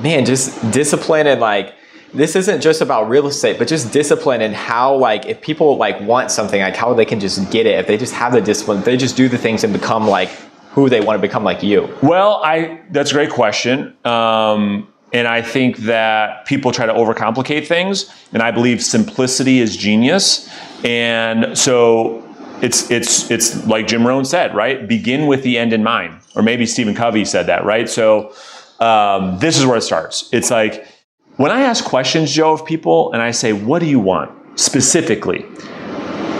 man 0.00 0.24
just 0.24 0.70
discipline 0.70 1.26
and 1.26 1.40
like 1.40 1.74
this 2.14 2.36
isn't 2.36 2.60
just 2.60 2.80
about 2.80 3.08
real 3.08 3.26
estate 3.26 3.58
but 3.58 3.68
just 3.68 3.92
discipline 3.92 4.40
and 4.40 4.54
how 4.54 4.94
like 4.94 5.26
if 5.26 5.40
people 5.40 5.76
like 5.76 6.00
want 6.00 6.30
something 6.30 6.60
like 6.60 6.76
how 6.76 6.94
they 6.94 7.04
can 7.04 7.20
just 7.20 7.50
get 7.50 7.66
it 7.66 7.78
if 7.78 7.86
they 7.86 7.96
just 7.96 8.12
have 8.12 8.32
the 8.32 8.40
discipline 8.40 8.82
they 8.82 8.96
just 8.96 9.16
do 9.16 9.28
the 9.28 9.38
things 9.38 9.64
and 9.64 9.72
become 9.72 10.06
like 10.06 10.30
who 10.76 10.90
they 10.90 11.00
want 11.00 11.16
to 11.16 11.22
become 11.22 11.42
like 11.42 11.62
you 11.62 11.88
Well, 12.02 12.42
I 12.44 12.82
that's 12.90 13.10
a 13.10 13.14
great 13.14 13.30
question. 13.30 13.96
Um, 14.04 14.86
and 15.12 15.26
I 15.26 15.40
think 15.40 15.78
that 15.78 16.44
people 16.44 16.70
try 16.70 16.84
to 16.84 16.92
overcomplicate 16.92 17.66
things, 17.66 18.12
and 18.34 18.42
I 18.42 18.50
believe 18.50 18.82
simplicity 18.82 19.60
is 19.60 19.74
genius. 19.74 20.50
And 20.84 21.56
so 21.56 22.22
it's 22.60 22.90
it's 22.90 23.30
it's 23.30 23.66
like 23.66 23.86
Jim 23.86 24.06
Rohn 24.06 24.26
said, 24.26 24.54
right? 24.54 24.86
Begin 24.86 25.26
with 25.26 25.42
the 25.42 25.56
end 25.56 25.72
in 25.72 25.82
mind, 25.82 26.20
or 26.34 26.42
maybe 26.42 26.66
Stephen 26.66 26.94
Covey 26.94 27.24
said 27.24 27.46
that, 27.46 27.64
right? 27.64 27.88
So 27.88 28.34
um, 28.80 29.38
this 29.38 29.58
is 29.58 29.66
where 29.66 29.76
it 29.76 29.82
starts. 29.82 30.28
It's 30.32 30.50
like 30.50 30.86
when 31.36 31.50
I 31.50 31.62
ask 31.62 31.84
questions, 31.84 32.32
Joe, 32.32 32.52
of 32.52 32.64
people, 32.64 33.12
and 33.12 33.22
I 33.22 33.30
say, 33.30 33.52
"What 33.52 33.80
do 33.80 33.86
you 33.86 34.00
want 34.00 34.30
specifically?" 34.58 35.44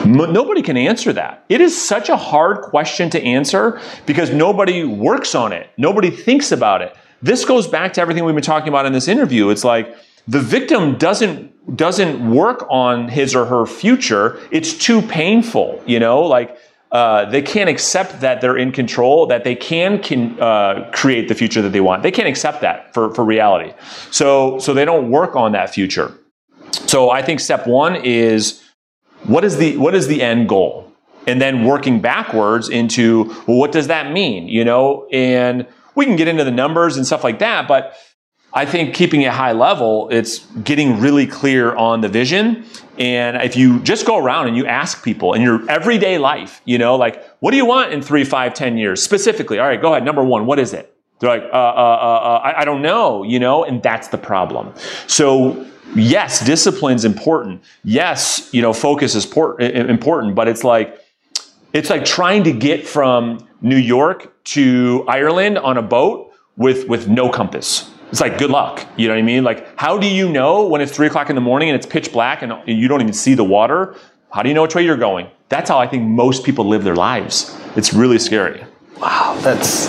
M- 0.04 0.32
Nobody 0.32 0.62
can 0.62 0.76
answer 0.76 1.12
that. 1.12 1.44
It 1.48 1.60
is 1.60 1.76
such 1.80 2.08
a 2.08 2.16
hard 2.16 2.62
question 2.62 3.10
to 3.10 3.22
answer 3.22 3.80
because 4.06 4.30
nobody 4.30 4.84
works 4.84 5.34
on 5.34 5.52
it. 5.52 5.68
Nobody 5.76 6.10
thinks 6.10 6.52
about 6.52 6.82
it. 6.82 6.96
This 7.22 7.44
goes 7.44 7.66
back 7.66 7.92
to 7.94 8.00
everything 8.00 8.24
we've 8.24 8.34
been 8.34 8.44
talking 8.44 8.68
about 8.68 8.86
in 8.86 8.92
this 8.92 9.08
interview. 9.08 9.50
It's 9.50 9.64
like 9.64 9.96
the 10.28 10.40
victim 10.40 10.96
doesn't 10.96 11.52
doesn't 11.76 12.30
work 12.30 12.64
on 12.70 13.08
his 13.08 13.34
or 13.34 13.44
her 13.46 13.66
future. 13.66 14.38
It's 14.52 14.72
too 14.72 15.02
painful, 15.02 15.82
you 15.86 15.98
know, 15.98 16.22
like 16.22 16.56
uh, 16.92 17.24
they 17.26 17.42
can't 17.42 17.68
accept 17.68 18.20
that 18.20 18.40
they're 18.40 18.56
in 18.56 18.72
control, 18.72 19.26
that 19.26 19.44
they 19.44 19.54
can, 19.54 20.00
can 20.00 20.40
uh, 20.40 20.88
create 20.94 21.28
the 21.28 21.34
future 21.34 21.60
that 21.60 21.70
they 21.70 21.80
want. 21.80 22.02
They 22.02 22.12
can't 22.12 22.28
accept 22.28 22.60
that 22.60 22.94
for, 22.94 23.12
for 23.14 23.24
reality. 23.24 23.74
So, 24.10 24.58
so 24.58 24.72
they 24.72 24.84
don't 24.84 25.10
work 25.10 25.34
on 25.34 25.52
that 25.52 25.72
future. 25.74 26.12
So 26.86 27.10
I 27.10 27.22
think 27.22 27.40
step 27.40 27.66
one 27.66 27.96
is 27.96 28.62
what 29.24 29.44
is 29.44 29.56
the 29.56 29.76
what 29.76 29.94
is 29.94 30.06
the 30.06 30.22
end 30.22 30.48
goal 30.48 30.92
and 31.26 31.40
then 31.40 31.64
working 31.64 32.00
backwards 32.00 32.68
into 32.68 33.24
well 33.46 33.56
what 33.56 33.72
does 33.72 33.88
that 33.88 34.12
mean 34.12 34.48
you 34.48 34.64
know 34.64 35.06
and 35.10 35.66
we 35.94 36.04
can 36.04 36.16
get 36.16 36.28
into 36.28 36.44
the 36.44 36.50
numbers 36.50 36.96
and 36.96 37.06
stuff 37.06 37.24
like 37.24 37.38
that 37.40 37.66
but 37.66 37.96
i 38.56 38.64
think 38.66 38.94
keeping 38.94 39.22
it 39.22 39.30
high 39.30 39.52
level 39.52 40.08
it's 40.10 40.38
getting 40.70 41.00
really 41.00 41.26
clear 41.26 41.74
on 41.76 42.00
the 42.00 42.08
vision 42.08 42.64
and 42.98 43.36
if 43.36 43.54
you 43.54 43.78
just 43.80 44.04
go 44.06 44.16
around 44.16 44.48
and 44.48 44.56
you 44.56 44.66
ask 44.66 45.04
people 45.04 45.34
in 45.34 45.42
your 45.42 45.58
everyday 45.70 46.18
life 46.18 46.60
you 46.64 46.78
know 46.78 46.96
like 46.96 47.24
what 47.38 47.52
do 47.52 47.56
you 47.56 47.66
want 47.66 47.92
in 47.92 48.02
three 48.02 48.24
five 48.24 48.52
ten 48.54 48.76
years 48.76 49.02
specifically 49.02 49.60
all 49.60 49.66
right 49.68 49.80
go 49.80 49.92
ahead 49.92 50.04
number 50.04 50.24
one 50.24 50.46
what 50.46 50.58
is 50.58 50.72
it 50.72 50.96
they're 51.18 51.30
like, 51.30 51.50
uh, 51.50 51.56
uh, 51.56 51.58
uh, 51.58 52.18
uh, 52.22 52.40
I, 52.44 52.60
I 52.60 52.64
don't 52.64 52.82
know, 52.82 53.22
you 53.22 53.38
know, 53.38 53.64
and 53.64 53.82
that's 53.82 54.08
the 54.08 54.18
problem. 54.18 54.74
So, 55.06 55.66
yes, 55.94 56.44
discipline's 56.44 57.04
important. 57.04 57.62
Yes, 57.84 58.50
you 58.52 58.60
know, 58.60 58.72
focus 58.72 59.14
is 59.14 59.24
por- 59.24 59.58
important, 59.60 60.34
but 60.34 60.46
it's 60.46 60.62
like, 60.62 61.00
it's 61.72 61.90
like 61.90 62.04
trying 62.04 62.44
to 62.44 62.52
get 62.52 62.86
from 62.86 63.46
New 63.62 63.76
York 63.76 64.44
to 64.44 65.04
Ireland 65.08 65.58
on 65.58 65.78
a 65.78 65.82
boat 65.82 66.32
with, 66.56 66.86
with 66.88 67.08
no 67.08 67.30
compass. 67.30 67.90
It's 68.10 68.20
like, 68.20 68.38
good 68.38 68.50
luck. 68.50 68.86
You 68.96 69.08
know 69.08 69.14
what 69.14 69.18
I 69.18 69.22
mean? 69.22 69.44
Like, 69.44 69.78
how 69.78 69.98
do 69.98 70.06
you 70.06 70.28
know 70.28 70.66
when 70.66 70.80
it's 70.80 70.92
three 70.92 71.06
o'clock 71.08 71.28
in 71.28 71.34
the 71.34 71.40
morning 71.40 71.68
and 71.68 71.76
it's 71.76 71.86
pitch 71.86 72.12
black 72.12 72.42
and 72.42 72.52
you 72.66 72.88
don't 72.88 73.00
even 73.00 73.12
see 73.12 73.34
the 73.34 73.44
water? 73.44 73.96
How 74.32 74.42
do 74.42 74.48
you 74.48 74.54
know 74.54 74.62
which 74.62 74.74
way 74.74 74.84
you're 74.84 74.96
going? 74.96 75.28
That's 75.48 75.68
how 75.68 75.78
I 75.78 75.86
think 75.86 76.04
most 76.04 76.44
people 76.44 76.66
live 76.66 76.84
their 76.84 76.96
lives. 76.96 77.56
It's 77.76 77.92
really 77.92 78.18
scary. 78.18 78.64
Wow, 78.98 79.38
that's 79.42 79.88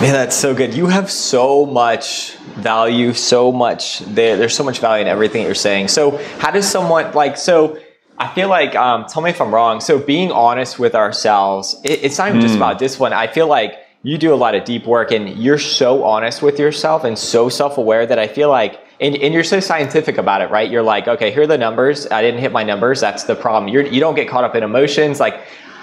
man, 0.00 0.12
that's 0.12 0.36
so 0.36 0.54
good. 0.54 0.74
You 0.74 0.86
have 0.86 1.10
so 1.10 1.64
much 1.64 2.36
value, 2.56 3.12
so 3.14 3.50
much 3.50 4.00
there. 4.00 4.36
There's 4.36 4.54
so 4.54 4.64
much 4.64 4.78
value 4.78 5.02
in 5.02 5.08
everything 5.08 5.42
that 5.42 5.48
you're 5.48 5.54
saying. 5.54 5.88
So, 5.88 6.18
how 6.38 6.50
does 6.50 6.68
someone 6.68 7.12
like 7.14 7.36
so? 7.36 7.78
I 8.18 8.32
feel 8.34 8.48
like, 8.48 8.74
um, 8.74 9.06
tell 9.06 9.22
me 9.22 9.30
if 9.30 9.40
I'm 9.40 9.54
wrong. 9.54 9.80
So, 9.80 9.98
being 9.98 10.30
honest 10.30 10.78
with 10.78 10.94
ourselves, 10.94 11.80
it, 11.84 12.04
it's 12.04 12.18
not 12.18 12.28
even 12.28 12.40
just 12.40 12.56
about 12.56 12.78
this 12.78 12.98
one. 12.98 13.12
I 13.12 13.26
feel 13.26 13.46
like 13.46 13.78
you 14.06 14.16
do 14.16 14.32
a 14.32 14.36
lot 14.36 14.54
of 14.54 14.62
deep 14.62 14.86
work, 14.86 15.10
and 15.10 15.28
you're 15.36 15.58
so 15.58 16.04
honest 16.04 16.40
with 16.40 16.60
yourself 16.60 17.02
and 17.02 17.18
so 17.18 17.48
self-aware 17.48 18.06
that 18.06 18.20
I 18.20 18.28
feel 18.28 18.48
like. 18.48 18.80
And, 19.00 19.16
and 19.16 19.34
you're 19.34 19.42
so 19.42 19.58
scientific 19.58 20.16
about 20.16 20.42
it, 20.42 20.50
right? 20.50 20.70
You're 20.70 20.84
like, 20.84 21.08
okay, 21.08 21.32
here 21.32 21.42
are 21.42 21.46
the 21.48 21.58
numbers. 21.58 22.06
I 22.06 22.22
didn't 22.22 22.38
hit 22.38 22.52
my 22.52 22.62
numbers. 22.62 23.00
That's 23.00 23.24
the 23.24 23.34
problem. 23.34 23.66
You're, 23.68 23.84
you 23.84 23.98
don't 23.98 24.14
get 24.14 24.28
caught 24.28 24.44
up 24.44 24.54
in 24.54 24.62
emotions. 24.62 25.18
Like, 25.18 25.40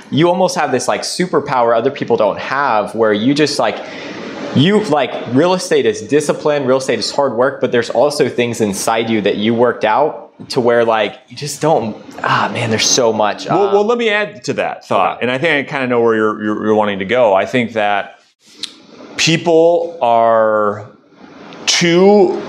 you 0.10 0.30
almost 0.30 0.56
have 0.56 0.72
this 0.72 0.88
like 0.88 1.02
superpower 1.02 1.76
other 1.76 1.92
people 1.92 2.16
don't 2.16 2.40
have 2.40 2.96
where 2.96 3.12
you 3.12 3.34
just 3.34 3.60
like 3.60 3.76
you 4.56 4.84
like 4.86 5.12
real 5.34 5.54
estate 5.54 5.88
is 5.88 6.02
discipline 6.04 6.66
real 6.66 6.78
estate 6.78 7.00
is 7.00 7.10
hard 7.10 7.34
work 7.34 7.60
but 7.60 7.72
there's 7.72 7.90
also 7.90 8.30
things 8.30 8.62
inside 8.62 9.10
you 9.10 9.22
that 9.22 9.38
you 9.38 9.56
worked 9.56 9.84
out 9.84 10.23
to 10.50 10.60
where 10.60 10.84
like 10.84 11.22
you 11.28 11.38
just 11.38 11.62
don't 11.62 11.96
ah 12.24 12.50
man 12.52 12.70
there's 12.70 12.90
so 12.90 13.14
much 13.14 13.46
Well, 13.46 13.68
um, 13.68 13.74
well, 13.74 13.86
let 13.86 13.98
me 13.98 14.10
add 14.10 14.44
to 14.46 14.54
that 14.54 14.86
thought, 14.86 15.22
and 15.22 15.32
I 15.32 15.38
think 15.38 15.68
I 15.68 15.72
kind 15.72 15.84
of 15.84 15.90
know 15.90 16.02
where 16.02 16.16
you're, 16.16 16.44
you're, 16.44 16.66
you're 16.66 16.76
wanting 16.76 17.00
to 17.00 17.06
go. 17.06 17.34
I 17.34 17.46
think 17.46 17.74
that 17.74 18.20
people 19.18 19.98
are 20.02 20.92
too, 21.66 22.42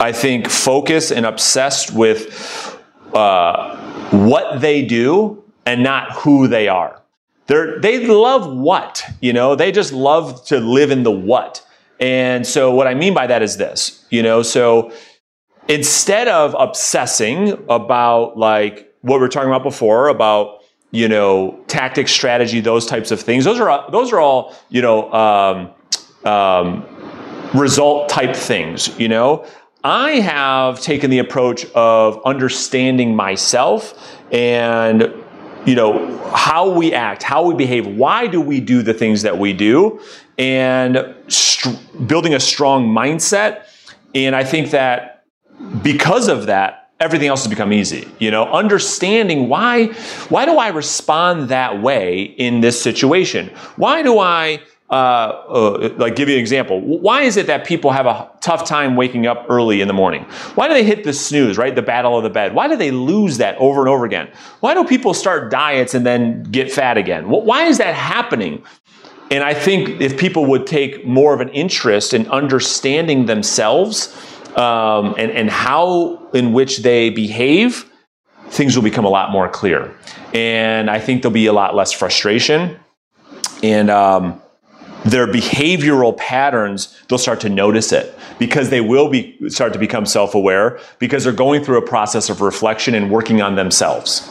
I 0.00 0.12
think, 0.12 0.48
focused 0.48 1.10
and 1.12 1.26
obsessed 1.26 1.92
with 1.92 2.78
uh, 3.14 3.76
what 4.10 4.60
they 4.60 4.84
do 4.84 5.42
and 5.66 5.82
not 5.82 6.12
who 6.12 6.48
they 6.48 6.68
are. 6.68 7.00
They're, 7.46 7.80
they 7.80 8.06
love 8.06 8.50
what, 8.56 9.04
you 9.20 9.32
know, 9.32 9.54
they 9.54 9.72
just 9.72 9.92
love 9.92 10.44
to 10.46 10.58
live 10.58 10.90
in 10.90 11.02
the 11.02 11.10
what. 11.10 11.66
And 12.00 12.46
so, 12.46 12.72
what 12.74 12.86
I 12.86 12.94
mean 12.94 13.14
by 13.14 13.26
that 13.26 13.42
is 13.42 13.56
this, 13.56 14.04
you 14.10 14.22
know, 14.22 14.42
so 14.42 14.92
instead 15.68 16.28
of 16.28 16.54
obsessing 16.58 17.52
about 17.68 18.36
like 18.36 18.94
what 19.02 19.20
we 19.20 19.26
are 19.26 19.28
talking 19.28 19.48
about 19.48 19.62
before 19.62 20.08
about 20.08 20.60
you 20.90 21.08
know 21.08 21.58
tactics 21.68 22.12
strategy 22.12 22.60
those 22.60 22.86
types 22.86 23.10
of 23.10 23.20
things 23.20 23.44
those 23.44 23.58
are 23.60 23.90
those 23.90 24.12
are 24.12 24.20
all 24.20 24.54
you 24.68 24.82
know 24.82 25.12
um, 25.12 25.70
um, 26.30 26.86
result 27.54 28.08
type 28.08 28.34
things 28.34 28.98
you 28.98 29.08
know? 29.08 29.44
I 29.84 30.12
have 30.20 30.80
taken 30.80 31.10
the 31.10 31.18
approach 31.18 31.64
of 31.74 32.20
understanding 32.24 33.16
myself 33.16 34.16
and 34.30 35.12
you 35.66 35.74
know 35.74 36.18
how 36.28 36.70
we 36.70 36.92
act 36.92 37.22
how 37.22 37.44
we 37.44 37.54
behave. 37.54 37.86
Why 37.86 38.26
do 38.26 38.40
we 38.40 38.60
do 38.60 38.82
the 38.82 38.94
things 38.94 39.22
that 39.22 39.38
we 39.38 39.52
do? 39.52 40.00
And 40.38 41.14
st- 41.28 42.06
building 42.06 42.34
a 42.34 42.40
strong 42.40 42.86
mindset. 42.86 43.66
And 44.14 44.36
i 44.36 44.44
think 44.44 44.70
that 44.70 45.11
because 45.82 46.28
of 46.28 46.46
that 46.46 46.90
everything 47.00 47.28
else 47.28 47.42
has 47.42 47.50
become 47.50 47.72
easy 47.72 48.08
you 48.18 48.30
know? 48.30 48.44
Understanding 48.52 49.48
why 49.48 49.86
why 50.28 50.44
do 50.44 50.58
i 50.58 50.68
respond 50.68 51.48
that 51.48 51.82
way 51.82 52.22
in 52.22 52.60
this 52.60 52.80
situation? 52.80 53.48
Why 53.76 54.02
do 54.02 54.18
i 54.18 54.60
uh, 54.92 54.94
uh, 55.48 55.94
like 55.96 56.16
give 56.16 56.28
you 56.28 56.34
an 56.34 56.40
example. 56.42 56.78
Why 56.78 57.22
is 57.22 57.38
it 57.38 57.46
that 57.46 57.64
people 57.64 57.92
have 57.92 58.04
a 58.04 58.30
tough 58.42 58.66
time 58.66 58.94
waking 58.94 59.26
up 59.26 59.46
early 59.48 59.80
in 59.80 59.88
the 59.88 59.94
morning? 59.94 60.24
Why 60.54 60.68
do 60.68 60.74
they 60.74 60.84
hit 60.84 61.02
the 61.02 61.14
snooze 61.14 61.56
right? 61.56 61.74
The 61.74 61.80
battle 61.80 62.14
of 62.14 62.24
the 62.24 62.28
bed. 62.28 62.54
Why 62.54 62.68
do 62.68 62.76
they 62.76 62.90
lose 62.90 63.38
that 63.38 63.56
over 63.56 63.80
and 63.80 63.88
over 63.88 64.04
again? 64.04 64.28
Why 64.60 64.74
do 64.74 64.84
people 64.84 65.14
start 65.14 65.50
diets 65.50 65.94
and 65.94 66.04
then 66.04 66.42
get 66.42 66.70
fat 66.70 66.98
again? 66.98 67.30
Why 67.30 67.64
is 67.64 67.78
that 67.78 67.94
happening? 67.94 68.62
And 69.30 69.42
I 69.42 69.54
think 69.54 70.02
if 70.02 70.18
people 70.18 70.44
would 70.44 70.66
take 70.66 71.06
more 71.06 71.32
of 71.32 71.40
an 71.40 71.48
interest 71.48 72.12
in 72.12 72.26
understanding 72.28 73.24
themselves 73.24 74.14
um, 74.56 75.14
and, 75.18 75.30
and 75.30 75.50
how 75.50 76.28
in 76.32 76.52
which 76.52 76.78
they 76.78 77.10
behave, 77.10 77.90
things 78.48 78.76
will 78.76 78.82
become 78.82 79.04
a 79.04 79.10
lot 79.10 79.30
more 79.30 79.48
clear. 79.48 79.94
And 80.34 80.90
I 80.90 80.98
think 80.98 81.22
there'll 81.22 81.32
be 81.32 81.46
a 81.46 81.52
lot 81.52 81.74
less 81.74 81.92
frustration. 81.92 82.78
And 83.62 83.90
um, 83.90 84.42
their 85.04 85.26
behavioral 85.26 86.16
patterns, 86.16 86.98
they'll 87.08 87.18
start 87.18 87.40
to 87.40 87.48
notice 87.48 87.92
it 87.92 88.14
because 88.38 88.70
they 88.70 88.80
will 88.80 89.08
be 89.08 89.38
start 89.48 89.72
to 89.72 89.78
become 89.78 90.06
self-aware 90.06 90.78
because 90.98 91.24
they're 91.24 91.32
going 91.32 91.64
through 91.64 91.78
a 91.78 91.86
process 91.86 92.28
of 92.28 92.40
reflection 92.40 92.94
and 92.94 93.10
working 93.10 93.42
on 93.42 93.54
themselves. 93.54 94.28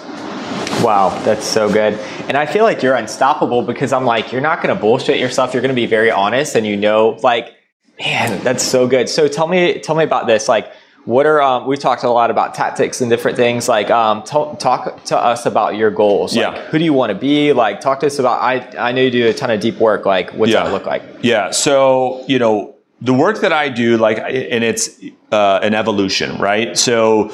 Wow, 0.81 1.09
that's 1.23 1.45
so 1.45 1.71
good. 1.71 1.93
And 2.27 2.35
I 2.35 2.45
feel 2.45 2.63
like 2.63 2.81
you're 2.81 2.95
unstoppable 2.95 3.61
because 3.61 3.93
I'm 3.93 4.05
like, 4.05 4.31
you're 4.31 4.41
not 4.41 4.63
going 4.63 4.73
to 4.75 4.81
bullshit 4.81 5.19
yourself. 5.19 5.53
You're 5.53 5.61
going 5.61 5.69
to 5.69 5.75
be 5.75 5.85
very 5.85 6.09
honest 6.09 6.55
and 6.55 6.65
you 6.65 6.75
know, 6.75 7.19
like, 7.21 7.55
man, 8.03 8.43
that's 8.43 8.63
so 8.63 8.87
good. 8.87 9.07
So 9.09 9.27
tell 9.27 9.47
me, 9.47 9.79
tell 9.79 9.95
me 9.95 10.03
about 10.03 10.27
this. 10.27 10.47
Like, 10.47 10.71
what 11.05 11.25
are 11.25 11.41
um, 11.41 11.65
we've 11.65 11.79
talked 11.79 12.03
a 12.03 12.09
lot 12.09 12.29
about 12.29 12.53
tactics 12.53 13.01
and 13.01 13.09
different 13.09 13.35
things 13.35 13.67
like 13.67 13.89
um, 13.89 14.21
t- 14.23 14.55
talk 14.59 15.03
to 15.05 15.17
us 15.17 15.47
about 15.47 15.75
your 15.75 15.89
goals 15.89 16.35
like, 16.35 16.43
Yeah. 16.55 16.61
who 16.69 16.77
do 16.77 16.85
you 16.85 16.93
want 16.93 17.09
to 17.11 17.17
be 17.17 17.53
like 17.53 17.81
talk 17.81 18.01
to 18.01 18.05
us 18.05 18.19
about 18.19 18.39
i 18.39 18.53
i 18.77 18.91
know 18.91 19.01
you 19.01 19.09
do 19.09 19.27
a 19.27 19.33
ton 19.33 19.49
of 19.49 19.59
deep 19.59 19.79
work 19.79 20.05
like 20.05 20.29
what's 20.33 20.51
Yeah. 20.51 20.63
that 20.65 20.71
look 20.71 20.85
like 20.85 21.01
Yeah. 21.23 21.49
So, 21.49 22.23
you 22.27 22.37
know, 22.37 22.75
the 23.01 23.15
work 23.15 23.39
that 23.41 23.51
I 23.51 23.69
do, 23.69 23.97
like, 23.97 24.19
and 24.19 24.63
it's 24.63 24.89
uh, 25.31 25.59
an 25.63 25.73
evolution, 25.73 26.37
right? 26.37 26.77
So, 26.77 27.31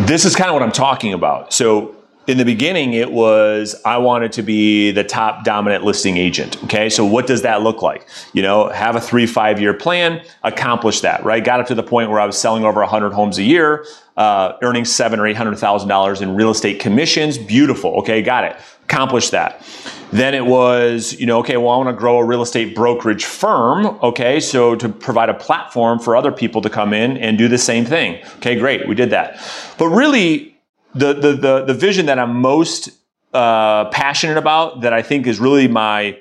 this 0.00 0.26
is 0.26 0.36
kind 0.36 0.50
of 0.50 0.54
what 0.54 0.62
I'm 0.62 0.72
talking 0.72 1.14
about. 1.14 1.54
So, 1.54 1.96
in 2.28 2.36
the 2.36 2.44
beginning, 2.44 2.92
it 2.92 3.10
was 3.10 3.74
I 3.86 3.96
wanted 3.96 4.32
to 4.32 4.42
be 4.42 4.90
the 4.90 5.02
top 5.02 5.44
dominant 5.44 5.82
listing 5.82 6.18
agent. 6.18 6.62
Okay. 6.64 6.90
So, 6.90 7.04
what 7.04 7.26
does 7.26 7.40
that 7.42 7.62
look 7.62 7.80
like? 7.80 8.06
You 8.34 8.42
know, 8.42 8.68
have 8.68 8.94
a 8.96 9.00
three, 9.00 9.26
five 9.26 9.58
year 9.58 9.72
plan, 9.72 10.22
accomplish 10.44 11.00
that, 11.00 11.24
right? 11.24 11.42
Got 11.42 11.60
up 11.60 11.66
to 11.68 11.74
the 11.74 11.82
point 11.82 12.10
where 12.10 12.20
I 12.20 12.26
was 12.26 12.38
selling 12.38 12.64
over 12.64 12.80
100 12.80 13.12
homes 13.12 13.38
a 13.38 13.42
year, 13.42 13.86
uh, 14.18 14.52
earning 14.62 14.84
seven 14.84 15.18
or 15.18 15.22
$800,000 15.22 16.22
in 16.22 16.36
real 16.36 16.50
estate 16.50 16.80
commissions. 16.80 17.38
Beautiful. 17.38 17.94
Okay. 18.00 18.20
Got 18.20 18.44
it. 18.44 18.56
Accomplished 18.84 19.30
that. 19.30 19.64
Then 20.10 20.34
it 20.34 20.44
was, 20.44 21.18
you 21.18 21.26
know, 21.26 21.38
okay, 21.40 21.58
well, 21.58 21.70
I 21.70 21.76
want 21.76 21.90
to 21.90 21.92
grow 21.92 22.18
a 22.18 22.24
real 22.24 22.40
estate 22.40 22.74
brokerage 22.74 23.26
firm. 23.26 23.86
Okay, 24.02 24.40
so 24.40 24.74
to 24.74 24.88
provide 24.88 25.28
a 25.28 25.34
platform 25.34 25.98
for 25.98 26.16
other 26.16 26.32
people 26.32 26.62
to 26.62 26.70
come 26.70 26.94
in 26.94 27.18
and 27.18 27.36
do 27.36 27.46
the 27.46 27.58
same 27.58 27.84
thing. 27.84 28.24
Okay, 28.36 28.58
great, 28.58 28.88
we 28.88 28.94
did 28.94 29.10
that. 29.10 29.38
But 29.76 29.88
really, 29.88 30.57
the 30.98 31.14
the 31.14 31.32
the, 31.32 31.64
the 31.64 31.74
vision 31.74 32.06
that 32.06 32.18
I'm 32.18 32.34
most 32.40 32.90
uh, 33.32 33.84
passionate 33.90 34.38
about, 34.38 34.80
that 34.82 34.92
I 34.92 35.02
think 35.02 35.26
is 35.26 35.38
really 35.40 35.68
my 35.68 36.18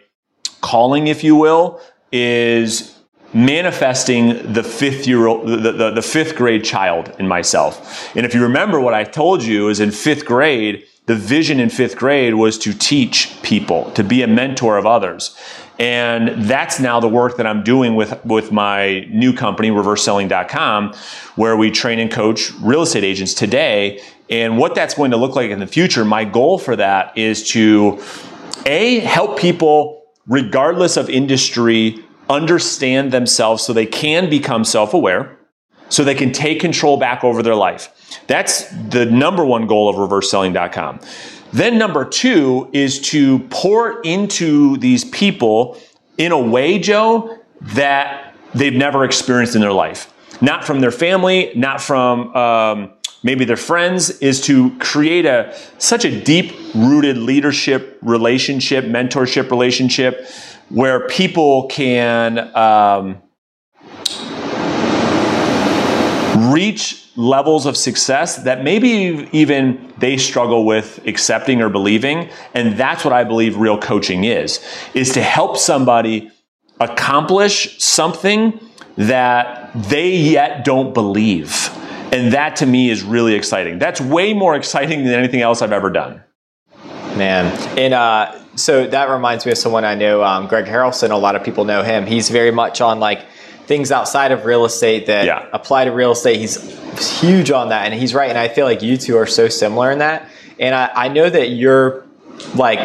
calling, 0.62 1.08
if 1.08 1.24
you 1.24 1.36
will, 1.36 1.80
is 2.12 2.94
manifesting 3.34 4.54
the 4.54 4.64
fifth 4.64 5.08
year 5.08 5.28
old, 5.28 5.48
the, 5.48 5.72
the, 5.72 5.92
the 5.92 6.02
fifth 6.02 6.36
grade 6.36 6.64
child 6.64 7.14
in 7.20 7.28
myself. 7.28 8.16
And 8.16 8.26
if 8.26 8.34
you 8.34 8.42
remember 8.42 8.80
what 8.80 8.94
I 8.94 9.04
told 9.04 9.44
you 9.44 9.70
is 9.70 9.80
in 9.80 9.92
fifth 9.92 10.26
grade, 10.26 10.86
the 11.06 11.16
vision 11.16 11.60
in 11.60 11.70
fifth 11.70 11.96
grade 11.96 12.36
was 12.36 12.58
to 12.60 12.74
teach 12.74 13.38
people, 13.44 13.92
to 13.92 14.04
be 14.04 14.22
a 14.24 14.28
mentor 14.28 14.78
of 14.78 14.86
others. 14.86 15.36
And 15.80 16.44
that's 16.46 16.80
now 16.80 17.00
the 17.00 17.08
work 17.08 17.38
that 17.38 17.46
I'm 17.46 17.64
doing 17.64 17.96
with, 17.96 18.24
with 18.26 18.52
my 18.52 19.02
new 19.12 19.34
company, 19.34 19.70
reverseselling.com, 19.70 20.94
where 21.36 21.56
we 21.56 21.70
train 21.70 22.00
and 22.00 22.12
coach 22.12 22.52
real 22.62 22.82
estate 22.82 23.04
agents 23.04 23.34
today. 23.34 24.02
And 24.30 24.58
what 24.58 24.76
that's 24.76 24.96
going 24.96 25.12
to 25.12 25.18
look 25.18 25.36
like 25.36 25.52
in 25.52 25.60
the 25.60 25.68
future, 25.68 26.04
my 26.04 26.26
goal 26.26 26.58
for 26.58 26.76
that 26.76 27.18
is 27.18 27.48
to 27.50 28.02
A, 28.66 29.00
help 29.00 29.38
people, 29.38 30.04
regardless 30.26 30.98
of 30.98 31.10
industry, 31.10 32.04
understand 32.30 33.12
themselves 33.12 33.64
so 33.64 33.72
they 33.72 33.86
can 33.86 34.30
become 34.30 34.66
self 34.66 34.94
aware, 34.94 35.38
so 35.90 36.04
they 36.04 36.16
can 36.16 36.32
take 36.32 36.60
control 36.60 36.98
back 36.98 37.24
over 37.24 37.42
their 37.42 37.56
life. 37.56 38.22
That's 38.28 38.70
the 38.90 39.06
number 39.06 39.46
one 39.46 39.68
goal 39.68 39.90
of 39.90 39.96
reverseselling.com. 39.96 41.00
Then, 41.54 41.78
number 41.78 42.06
two 42.06 42.70
is 42.74 43.00
to 43.10 43.40
pour 43.50 44.02
into 44.02 44.78
these 44.78 45.06
people 45.06 45.78
in 46.18 46.32
a 46.32 46.40
way, 46.40 46.80
Joe, 46.80 47.38
that 47.62 48.36
they've 48.54 48.74
never 48.74 49.04
experienced 49.04 49.56
in 49.56 49.62
their 49.62 49.72
life. 49.72 50.14
Not 50.42 50.66
from 50.66 50.82
their 50.82 50.92
family, 50.92 51.52
not 51.56 51.82
from 51.82 52.36
um, 52.36 52.94
maybe 53.24 53.46
their 53.46 53.58
friends, 53.58 54.10
is 54.20 54.42
to 54.42 54.78
create 54.78 55.26
a 55.26 55.56
such 55.78 56.06
a 56.06 56.22
deep 56.22 56.54
rooted 56.76 57.18
leadership 57.18 57.98
relationship, 58.02 58.86
mentorship 58.86 59.50
relationship, 59.50 60.28
where 60.70 61.08
people 61.08 61.68
can 61.68 62.56
um, 62.56 63.22
reach 66.52 67.07
levels 67.18 67.66
of 67.66 67.76
success 67.76 68.38
that 68.44 68.64
maybe 68.64 69.28
even 69.34 69.92
they 69.98 70.18
struggle 70.18 70.66
with 70.66 71.06
accepting 71.08 71.62
or 71.62 71.68
believing. 71.68 72.30
And 72.54 72.78
that's 72.78 73.04
what 73.04 73.14
i 73.14 73.24
believe 73.24 73.58
real 73.58 73.78
coaching 73.78 74.24
is 74.24 74.64
is 74.94 75.12
to 75.14 75.22
help 75.22 75.58
somebody 75.58 76.32
accomplish 76.80 77.84
something 77.84 78.60
that 78.96 79.72
they 79.74 80.16
yet 80.16 80.64
don't 80.64 80.94
believe. 80.94 81.70
And 82.14 82.34
that 82.34 82.56
to 82.58 82.66
me 82.66 82.90
is 82.90 83.04
really 83.04 83.34
exciting. 83.34 83.80
That's 83.80 84.00
way 84.00 84.34
more 84.34 84.56
exciting 84.56 85.04
than 85.04 85.14
anything 85.14 85.42
else 85.42 85.62
i've 85.62 85.74
ever 85.74 85.90
done. 85.90 86.24
Man. 87.18 87.46
And 87.78 87.96
uh, 87.96 88.40
so 88.56 88.86
that 88.88 89.10
reminds 89.10 89.46
me 89.46 89.52
of 89.52 89.58
someone 89.58 89.84
i 89.84 89.96
know 89.96 90.24
um, 90.24 90.48
greg 90.48 90.66
harrelson. 90.66 91.10
A 91.10 91.16
lot 91.16 91.36
of 91.36 91.44
people 91.44 91.66
know 91.66 91.82
him. 91.82 92.06
He's 92.06 92.30
very 92.30 92.52
much 92.52 92.80
on 92.80 93.00
like 93.00 93.26
things 93.68 93.92
outside 93.92 94.32
of 94.32 94.46
real 94.46 94.66
estate 94.66 95.06
that 95.08 95.26
Yeah. 95.26 95.46
apply 95.54 95.86
to 95.86 95.92
real 95.92 96.12
estate 96.14 96.38
he's 96.40 96.58
huge 97.20 97.52
on 97.52 97.70
that 97.70 97.86
and 97.86 97.94
he's 97.94 98.14
right 98.14 98.30
and 98.30 98.38
i 98.40 98.48
feel 98.48 98.66
like 98.66 98.82
you 98.82 98.98
two 98.98 99.18
are 99.18 99.28
so 99.28 99.48
similar 99.50 99.92
in 99.92 100.00
that 100.00 100.28
and 100.60 100.74
i, 100.74 100.90
I 100.96 101.08
know 101.10 101.30
that 101.30 101.50
you're 101.50 102.04
like 102.56 102.80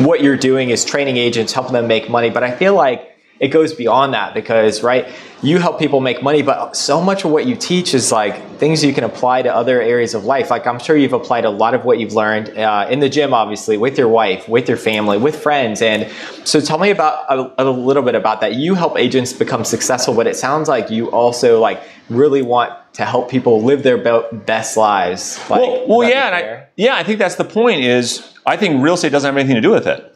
what 0.00 0.22
you're 0.22 0.36
doing 0.36 0.70
is 0.70 0.84
training 0.84 1.16
agents 1.16 1.52
helping 1.52 1.72
them 1.72 1.86
make 1.86 2.08
money 2.10 2.30
but 2.30 2.42
i 2.44 2.50
feel 2.54 2.74
like 2.74 3.08
it 3.42 3.48
goes 3.48 3.74
beyond 3.74 4.14
that 4.14 4.32
because 4.32 4.82
right 4.84 5.08
you 5.42 5.58
help 5.58 5.76
people 5.76 6.00
make 6.00 6.22
money 6.22 6.40
but 6.40 6.76
so 6.76 7.00
much 7.02 7.24
of 7.24 7.32
what 7.32 7.44
you 7.44 7.56
teach 7.56 7.92
is 7.92 8.12
like 8.12 8.34
things 8.58 8.84
you 8.84 8.94
can 8.94 9.02
apply 9.02 9.42
to 9.42 9.52
other 9.52 9.82
areas 9.82 10.14
of 10.14 10.24
life. 10.24 10.48
Like 10.48 10.66
i'm 10.66 10.78
sure 10.78 10.96
you've 10.96 11.12
applied 11.12 11.44
a 11.44 11.50
lot 11.50 11.74
of 11.74 11.84
what 11.84 11.98
you've 11.98 12.14
learned 12.14 12.56
uh, 12.56 12.86
in 12.88 13.00
the 13.00 13.08
gym 13.08 13.34
obviously 13.34 13.76
with 13.76 13.98
your 13.98 14.08
wife 14.08 14.48
with 14.48 14.68
your 14.68 14.78
family 14.78 15.18
with 15.18 15.42
friends. 15.42 15.82
And 15.82 16.10
so 16.44 16.60
tell 16.60 16.78
me 16.78 16.90
about 16.90 17.24
a, 17.28 17.64
a 17.64 17.68
little 17.68 18.04
bit 18.04 18.14
about 18.14 18.40
that. 18.42 18.54
You 18.54 18.74
help 18.74 18.96
agents 18.96 19.32
become 19.32 19.64
successful 19.64 20.14
but 20.14 20.28
it 20.28 20.36
sounds 20.36 20.68
like 20.68 20.88
you 20.88 21.10
also 21.10 21.60
like 21.60 21.82
really 22.08 22.42
want 22.42 22.72
to 22.94 23.04
help 23.04 23.28
people 23.28 23.62
live 23.62 23.82
their 23.82 23.98
be- 23.98 24.36
best 24.36 24.76
lives. 24.76 25.38
Like, 25.50 25.60
well, 25.60 25.88
well 25.88 25.98
would 25.98 26.08
that 26.08 26.10
be 26.10 26.14
yeah, 26.14 26.26
and 26.26 26.36
I, 26.36 26.66
yeah, 26.76 26.94
I 26.96 27.02
think 27.02 27.18
that's 27.18 27.36
the 27.36 27.44
point. 27.44 27.80
Is 27.80 28.34
I 28.44 28.56
think 28.56 28.82
real 28.82 28.94
estate 28.94 29.12
doesn't 29.12 29.26
have 29.26 29.36
anything 29.36 29.56
to 29.56 29.62
do 29.62 29.70
with 29.70 29.86
it. 29.86 30.14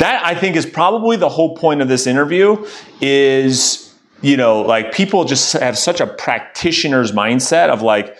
That 0.00 0.24
I 0.24 0.34
think 0.34 0.56
is 0.56 0.66
probably 0.66 1.16
the 1.16 1.28
whole 1.28 1.54
point 1.56 1.80
of 1.80 1.88
this 1.88 2.06
interview. 2.06 2.66
Is 3.00 3.90
you 4.22 4.36
know, 4.36 4.60
like 4.60 4.92
people 4.92 5.24
just 5.24 5.52
have 5.54 5.78
such 5.78 6.00
a 6.00 6.06
practitioner's 6.06 7.12
mindset 7.12 7.68
of 7.68 7.82
like, 7.82 8.16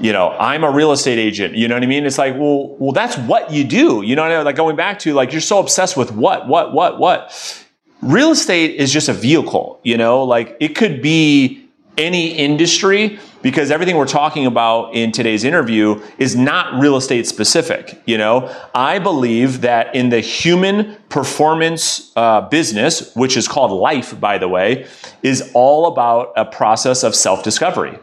you 0.00 0.12
know, 0.12 0.30
I'm 0.30 0.64
a 0.64 0.70
real 0.70 0.92
estate 0.92 1.18
agent. 1.18 1.54
You 1.54 1.68
know 1.68 1.74
what 1.74 1.82
I 1.82 1.86
mean? 1.86 2.06
It's 2.06 2.18
like, 2.18 2.34
well, 2.34 2.76
well, 2.78 2.92
that's 2.92 3.16
what 3.18 3.52
you 3.52 3.64
do. 3.64 4.02
You 4.02 4.16
know, 4.16 4.22
what 4.22 4.32
I 4.32 4.36
mean? 4.36 4.44
like 4.44 4.56
going 4.56 4.76
back 4.76 4.98
to 5.00 5.12
like 5.12 5.32
you're 5.32 5.40
so 5.40 5.58
obsessed 5.58 5.96
with 5.96 6.12
what, 6.12 6.48
what, 6.48 6.72
what, 6.72 6.98
what. 6.98 7.58
Real 8.00 8.30
estate 8.30 8.76
is 8.76 8.92
just 8.92 9.08
a 9.08 9.12
vehicle. 9.12 9.80
You 9.84 9.96
know, 9.96 10.24
like 10.24 10.56
it 10.60 10.76
could 10.76 11.02
be 11.02 11.61
any 11.96 12.32
industry 12.32 13.18
because 13.42 13.70
everything 13.70 13.96
we're 13.96 14.06
talking 14.06 14.46
about 14.46 14.94
in 14.94 15.12
today's 15.12 15.44
interview 15.44 16.00
is 16.18 16.36
not 16.36 16.80
real 16.80 16.96
estate 16.96 17.26
specific. 17.26 18.00
You 18.06 18.18
know, 18.18 18.54
I 18.74 18.98
believe 18.98 19.60
that 19.62 19.94
in 19.94 20.08
the 20.08 20.20
human 20.20 20.96
performance 21.08 22.12
uh, 22.16 22.42
business, 22.42 23.14
which 23.14 23.36
is 23.36 23.48
called 23.48 23.72
life, 23.72 24.18
by 24.18 24.38
the 24.38 24.48
way, 24.48 24.86
is 25.22 25.50
all 25.54 25.86
about 25.86 26.32
a 26.36 26.44
process 26.44 27.02
of 27.02 27.14
self 27.14 27.42
discovery. 27.42 27.98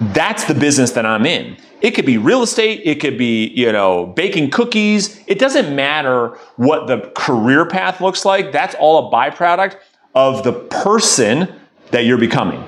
That's 0.00 0.44
the 0.44 0.54
business 0.54 0.92
that 0.92 1.06
I'm 1.06 1.26
in. 1.26 1.56
It 1.80 1.92
could 1.92 2.06
be 2.06 2.18
real 2.18 2.42
estate. 2.42 2.82
It 2.84 3.00
could 3.00 3.18
be, 3.18 3.48
you 3.48 3.72
know, 3.72 4.06
baking 4.06 4.50
cookies. 4.50 5.22
It 5.26 5.38
doesn't 5.38 5.74
matter 5.74 6.38
what 6.56 6.86
the 6.86 7.10
career 7.16 7.66
path 7.66 8.00
looks 8.00 8.24
like. 8.24 8.52
That's 8.52 8.74
all 8.78 9.08
a 9.08 9.12
byproduct 9.12 9.76
of 10.14 10.42
the 10.42 10.52
person 10.52 11.52
that 11.90 12.04
you're 12.04 12.18
becoming. 12.18 12.64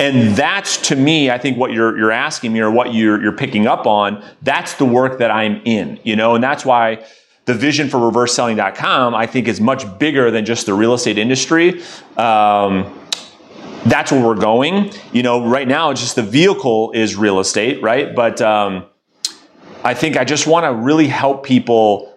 And 0.00 0.34
that's 0.34 0.88
to 0.88 0.96
me, 0.96 1.30
I 1.30 1.36
think 1.36 1.58
what 1.58 1.72
you're 1.72 1.96
you're 1.98 2.10
asking 2.10 2.54
me 2.54 2.60
or 2.60 2.70
what 2.70 2.94
you're 2.94 3.22
you're 3.22 3.36
picking 3.36 3.66
up 3.66 3.86
on, 3.86 4.24
that's 4.40 4.74
the 4.74 4.86
work 4.86 5.18
that 5.18 5.30
I'm 5.30 5.60
in, 5.66 6.00
you 6.04 6.16
know, 6.16 6.34
and 6.34 6.42
that's 6.42 6.64
why 6.64 7.04
the 7.44 7.52
vision 7.52 7.88
for 7.88 7.98
reverseselling.com, 7.98 9.14
I 9.14 9.26
think, 9.26 9.46
is 9.46 9.60
much 9.60 9.98
bigger 9.98 10.30
than 10.30 10.46
just 10.46 10.66
the 10.66 10.72
real 10.72 10.94
estate 10.94 11.18
industry. 11.18 11.82
Um, 12.16 12.98
that's 13.84 14.10
where 14.12 14.24
we're 14.24 14.36
going. 14.36 14.92
You 15.12 15.22
know, 15.22 15.46
right 15.46 15.68
now, 15.68 15.90
it's 15.90 16.00
just 16.00 16.16
the 16.16 16.22
vehicle 16.22 16.92
is 16.92 17.16
real 17.16 17.38
estate, 17.38 17.82
right? 17.82 18.14
But 18.14 18.40
um, 18.40 18.86
I 19.84 19.94
think 19.94 20.16
I 20.16 20.24
just 20.24 20.46
want 20.46 20.64
to 20.64 20.72
really 20.72 21.08
help 21.08 21.44
people 21.44 22.09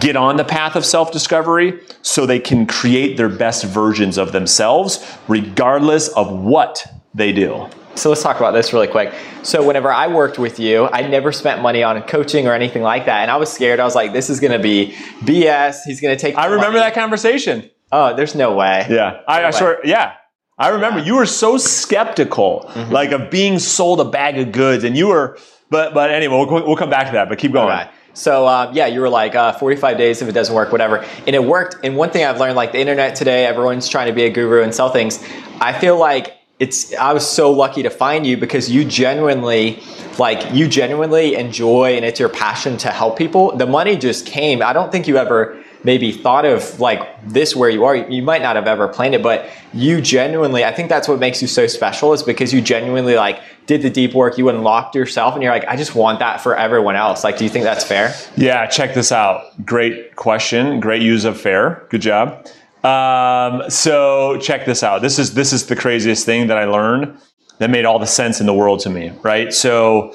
get 0.00 0.16
on 0.16 0.36
the 0.36 0.44
path 0.44 0.76
of 0.76 0.84
self 0.84 1.12
discovery 1.12 1.80
so 2.02 2.26
they 2.26 2.38
can 2.40 2.66
create 2.66 3.16
their 3.16 3.28
best 3.28 3.64
versions 3.64 4.18
of 4.18 4.32
themselves, 4.32 5.04
regardless 5.28 6.08
of 6.08 6.32
what 6.32 6.86
they 7.14 7.32
do. 7.32 7.68
So 7.94 8.08
let's 8.08 8.22
talk 8.22 8.38
about 8.38 8.52
this 8.52 8.72
really 8.72 8.86
quick. 8.88 9.12
So 9.42 9.66
whenever 9.66 9.92
I 9.92 10.06
worked 10.06 10.38
with 10.38 10.58
you, 10.58 10.86
I 10.86 11.02
never 11.06 11.30
spent 11.30 11.60
money 11.60 11.82
on 11.82 12.00
coaching 12.04 12.46
or 12.48 12.54
anything 12.54 12.80
like 12.82 13.04
that, 13.04 13.20
and 13.22 13.30
I 13.30 13.36
was 13.36 13.52
scared. 13.52 13.80
I 13.80 13.84
was 13.84 13.94
like, 13.94 14.12
"This 14.14 14.30
is 14.30 14.40
going 14.40 14.52
to 14.52 14.58
be 14.58 14.94
BS. 15.24 15.82
He's 15.84 16.00
going 16.00 16.16
to 16.16 16.20
take." 16.20 16.36
I 16.36 16.46
remember 16.46 16.78
money." 16.78 16.80
that 16.80 16.94
conversation. 16.94 17.68
Oh, 17.90 18.16
there's 18.16 18.34
no 18.34 18.54
way. 18.54 18.86
Yeah, 18.88 19.20
I, 19.28 19.44
I 19.44 19.50
swear. 19.50 19.78
Yeah, 19.84 20.14
I 20.58 20.68
remember 20.68 21.00
you 21.00 21.16
were 21.16 21.26
so 21.26 21.58
skeptical, 21.58 22.70
Mm-hmm. 22.72 22.92
like 22.92 23.12
of 23.12 23.30
being 23.30 23.58
sold 23.58 24.00
a 24.00 24.04
bag 24.06 24.38
of 24.38 24.52
goods, 24.52 24.84
and 24.84 24.96
you 24.96 25.08
were. 25.08 25.36
But 25.68 25.92
but 25.92 26.10
anyway, 26.10 26.36
we'll, 26.36 26.66
we'll 26.66 26.76
come 26.76 26.90
back 26.90 27.06
to 27.06 27.12
that. 27.12 27.28
But 27.28 27.38
keep 27.38 27.52
going. 27.52 27.68
Right. 27.68 27.90
So 28.14 28.46
um, 28.46 28.74
yeah, 28.74 28.86
you 28.86 29.00
were 29.00 29.08
like 29.08 29.34
uh, 29.34 29.52
45 29.52 29.96
days 29.96 30.22
if 30.22 30.28
it 30.28 30.32
doesn't 30.32 30.54
work, 30.54 30.72
whatever, 30.72 31.04
and 31.26 31.34
it 31.34 31.42
worked. 31.42 31.76
And 31.84 31.96
one 31.96 32.10
thing 32.10 32.24
I've 32.24 32.38
learned, 32.38 32.56
like 32.56 32.72
the 32.72 32.80
internet 32.80 33.16
today, 33.16 33.46
everyone's 33.46 33.88
trying 33.88 34.08
to 34.08 34.12
be 34.12 34.24
a 34.24 34.30
guru 34.30 34.62
and 34.62 34.74
sell 34.74 34.90
things. 34.90 35.24
I 35.60 35.72
feel 35.72 35.98
like 35.98 36.36
it's. 36.58 36.94
I 36.94 37.12
was 37.12 37.26
so 37.26 37.50
lucky 37.50 37.82
to 37.82 37.90
find 37.90 38.26
you 38.26 38.36
because 38.36 38.70
you 38.70 38.84
genuinely, 38.84 39.82
like 40.18 40.54
you 40.54 40.68
genuinely 40.68 41.34
enjoy 41.34 41.96
and 41.96 42.04
it's 42.04 42.20
your 42.20 42.28
passion 42.28 42.76
to 42.78 42.90
help 42.90 43.16
people. 43.16 43.56
The 43.56 43.66
money 43.66 43.96
just 43.96 44.26
came. 44.26 44.62
I 44.62 44.72
don't 44.72 44.92
think 44.92 45.08
you 45.08 45.16
ever 45.16 45.61
maybe 45.84 46.12
thought 46.12 46.44
of 46.44 46.80
like 46.80 47.00
this 47.26 47.56
where 47.56 47.70
you 47.70 47.84
are. 47.84 47.96
You 47.96 48.22
might 48.22 48.42
not 48.42 48.56
have 48.56 48.66
ever 48.66 48.88
planned 48.88 49.14
it, 49.14 49.22
but 49.22 49.48
you 49.72 50.00
genuinely. 50.00 50.64
I 50.64 50.72
think 50.72 50.88
that's 50.88 51.08
what 51.08 51.18
makes 51.18 51.42
you 51.42 51.48
so 51.48 51.66
special 51.66 52.12
is 52.12 52.22
because 52.22 52.52
you 52.52 52.60
genuinely 52.60 53.16
like 53.16 53.40
did 53.66 53.82
the 53.82 53.90
deep 53.90 54.14
work. 54.14 54.38
You 54.38 54.48
unlocked 54.48 54.94
yourself, 54.94 55.34
and 55.34 55.42
you're 55.42 55.52
like, 55.52 55.66
I 55.66 55.76
just 55.76 55.94
want 55.94 56.18
that 56.20 56.40
for 56.40 56.56
everyone 56.56 56.96
else. 56.96 57.24
Like, 57.24 57.38
do 57.38 57.44
you 57.44 57.50
think 57.50 57.64
that's 57.64 57.84
fair? 57.84 58.14
Yeah, 58.36 58.66
check 58.66 58.94
this 58.94 59.12
out. 59.12 59.64
Great 59.64 60.16
question. 60.16 60.80
Great 60.80 61.02
use 61.02 61.24
of 61.24 61.40
fair. 61.40 61.86
Good 61.90 62.02
job. 62.02 62.46
Um, 62.84 63.70
so 63.70 64.38
check 64.38 64.66
this 64.66 64.82
out. 64.82 65.02
This 65.02 65.18
is 65.18 65.34
this 65.34 65.52
is 65.52 65.66
the 65.66 65.76
craziest 65.76 66.26
thing 66.26 66.48
that 66.48 66.58
I 66.58 66.64
learned 66.64 67.16
that 67.58 67.70
made 67.70 67.84
all 67.84 67.98
the 67.98 68.06
sense 68.06 68.40
in 68.40 68.46
the 68.46 68.54
world 68.54 68.80
to 68.80 68.90
me. 68.90 69.12
Right. 69.22 69.52
So, 69.52 70.14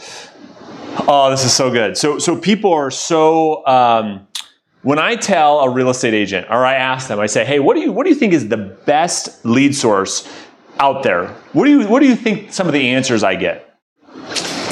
oh, 1.08 1.30
this 1.30 1.46
is 1.46 1.54
so 1.54 1.72
good. 1.72 1.98
So 1.98 2.20
so 2.20 2.38
people 2.38 2.74
are 2.74 2.92
so. 2.92 3.66
Um, 3.66 4.28
when 4.88 5.00
I 5.00 5.16
tell 5.18 5.60
a 5.60 5.70
real 5.70 5.90
estate 5.90 6.14
agent, 6.14 6.48
or 6.50 6.66
I 6.66 6.76
ask 6.76 7.08
them, 7.10 7.20
I 7.20 7.28
say, 7.28 7.44
"Hey, 7.44 7.60
what 7.60 7.74
do 7.76 7.82
you 7.82 7.92
what 7.92 8.04
do 8.06 8.10
you 8.10 8.16
think 8.16 8.32
is 8.34 8.48
the 8.48 8.58
best 8.92 9.44
lead 9.46 9.76
source 9.76 10.14
out 10.80 11.04
there? 11.04 11.28
What 11.54 11.66
do 11.66 11.72
you 11.72 11.88
what 11.88 12.00
do 12.02 12.08
you 12.08 12.16
think 12.16 12.54
some 12.54 12.68
of 12.68 12.74
the 12.74 12.90
answers 12.96 13.22
I 13.24 13.36
get?" 13.36 13.58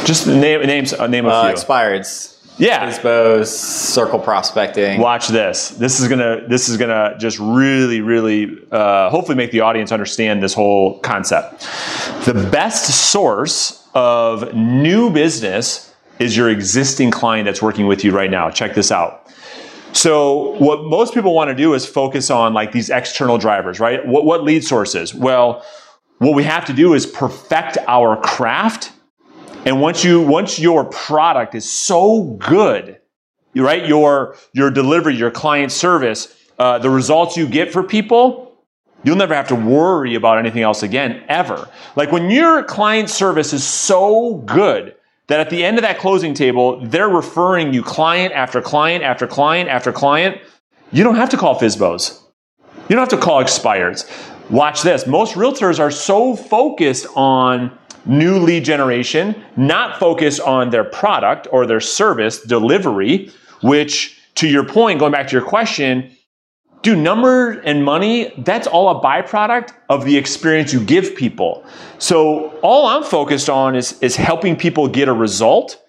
Just 0.06 0.26
name 0.28 0.62
names 0.62 0.94
uh, 0.94 1.08
name 1.08 1.26
a 1.26 1.30
Uh, 1.30 1.44
few. 1.48 1.56
expireds. 1.56 2.32
yeah, 2.58 2.90
Expos, 2.90 3.48
circle 3.48 4.20
prospecting. 4.20 5.02
watch 5.02 5.28
this 5.28 5.70
this 5.72 6.00
is 6.00 6.08
gonna 6.08 6.48
this 6.48 6.70
is 6.70 6.78
gonna 6.78 7.16
just 7.20 7.38
really 7.40 8.00
really 8.00 8.58
uh, 8.72 9.10
hopefully 9.10 9.36
make 9.36 9.52
the 9.52 9.60
audience 9.60 9.92
understand 9.92 10.42
this 10.42 10.54
whole 10.54 11.00
concept 11.00 11.68
the 12.24 12.34
best 12.52 12.86
source 13.12 13.86
of 13.94 14.54
new 14.54 15.10
business 15.10 15.94
is 16.20 16.38
your 16.38 16.50
existing 16.50 17.12
client 17.12 17.46
that's 17.46 17.62
working 17.62 17.88
with 17.88 18.06
you 18.06 18.12
right 18.16 18.32
now 18.32 18.50
check 18.50 18.74
this 18.74 18.92
out 18.92 19.25
so 19.96 20.56
what 20.58 20.84
most 20.84 21.14
people 21.14 21.34
want 21.34 21.50
to 21.50 21.56
do 21.56 21.74
is 21.74 21.86
focus 21.86 22.30
on 22.30 22.54
like 22.54 22.72
these 22.72 22.90
external 22.90 23.38
drivers 23.38 23.80
right 23.80 24.06
what, 24.06 24.26
what 24.26 24.44
lead 24.44 24.64
sources 24.64 25.14
well 25.14 25.66
what 26.20 26.34
we 26.34 26.44
have 26.44 26.66
to 26.66 26.74
do 26.74 26.94
is 26.94 27.06
perfect 27.06 27.78
our 27.88 28.20
craft 28.22 28.92
and 29.66 29.82
once 29.82 30.04
you 30.04 30.22
once 30.22 30.60
your 30.60 30.86
product 30.86 31.56
is 31.56 31.70
so 31.70 32.24
good 32.40 33.00
right? 33.64 33.88
Your 33.88 34.36
your 34.54 34.70
delivery, 34.72 35.16
your 35.16 35.32
client 35.32 35.72
service, 35.72 36.36
uh, 36.60 36.80
the 36.80 36.90
results 36.90 37.38
you 37.38 37.48
get 37.48 37.72
for 37.72 37.84
people, 37.84 38.54
you'll 39.04 39.16
never 39.16 39.34
have 39.34 39.48
to 39.50 39.56
worry 39.56 40.16
about 40.16 40.38
anything 40.38 40.62
else 40.62 40.84
again 40.84 41.24
ever. 41.28 41.70
Like 41.96 42.12
when 42.12 42.30
your 42.30 42.64
client 42.64 43.10
service 43.10 43.54
is 43.54 43.64
so 43.64 44.36
good 44.46 44.96
that 45.28 45.40
at 45.40 45.50
the 45.50 45.64
end 45.64 45.78
of 45.78 45.82
that 45.82 45.98
closing 45.98 46.34
table, 46.34 46.80
they're 46.86 47.10
referring 47.10 47.74
you 47.74 47.82
client 47.82 48.34
after 48.34 48.62
client 48.62 49.04
after 49.04 49.26
client 49.26 49.70
after 49.70 49.92
client. 49.92 50.40
You 50.92 51.04
don't 51.04 51.16
have 51.16 51.30
to 51.30 51.38
call 51.38 51.60
FISBOs. 51.60 52.22
You 52.88 52.96
don't 52.96 53.00
have 53.00 53.10
to 53.10 53.18
call 53.18 53.44
expireds. 53.44 54.10
Watch 54.52 54.84
this. 54.84 55.08
Most 55.08 55.34
realtors 55.34 55.80
are 55.80 55.90
so 55.90 56.36
focused 56.36 57.08
on 57.16 57.76
new 58.06 58.38
lead 58.38 58.64
generation, 58.64 59.44
not 59.58 60.00
focused 60.00 60.40
on 60.42 60.70
their 60.70 60.84
product 60.84 61.48
or 61.52 61.66
their 61.66 61.80
service 61.80 62.42
delivery, 62.42 63.32
which 63.62 64.22
to 64.36 64.48
your 64.48 64.64
point, 64.64 65.00
going 65.00 65.12
back 65.12 65.28
to 65.28 65.32
your 65.32 65.46
question, 65.46 66.15
do 66.86 66.96
number 66.96 67.52
and 67.62 67.84
money, 67.84 68.32
that's 68.38 68.68
all 68.68 68.98
a 68.98 69.02
byproduct 69.02 69.74
of 69.90 70.06
the 70.06 70.16
experience 70.16 70.72
you 70.72 70.80
give 70.80 71.16
people. 71.16 71.66
So 71.98 72.50
all 72.62 72.86
I'm 72.86 73.04
focused 73.04 73.50
on 73.50 73.76
is, 73.76 74.00
is 74.02 74.16
helping 74.16 74.56
people 74.56 74.88
get 74.88 75.08
a 75.08 75.14
result. 75.14 75.84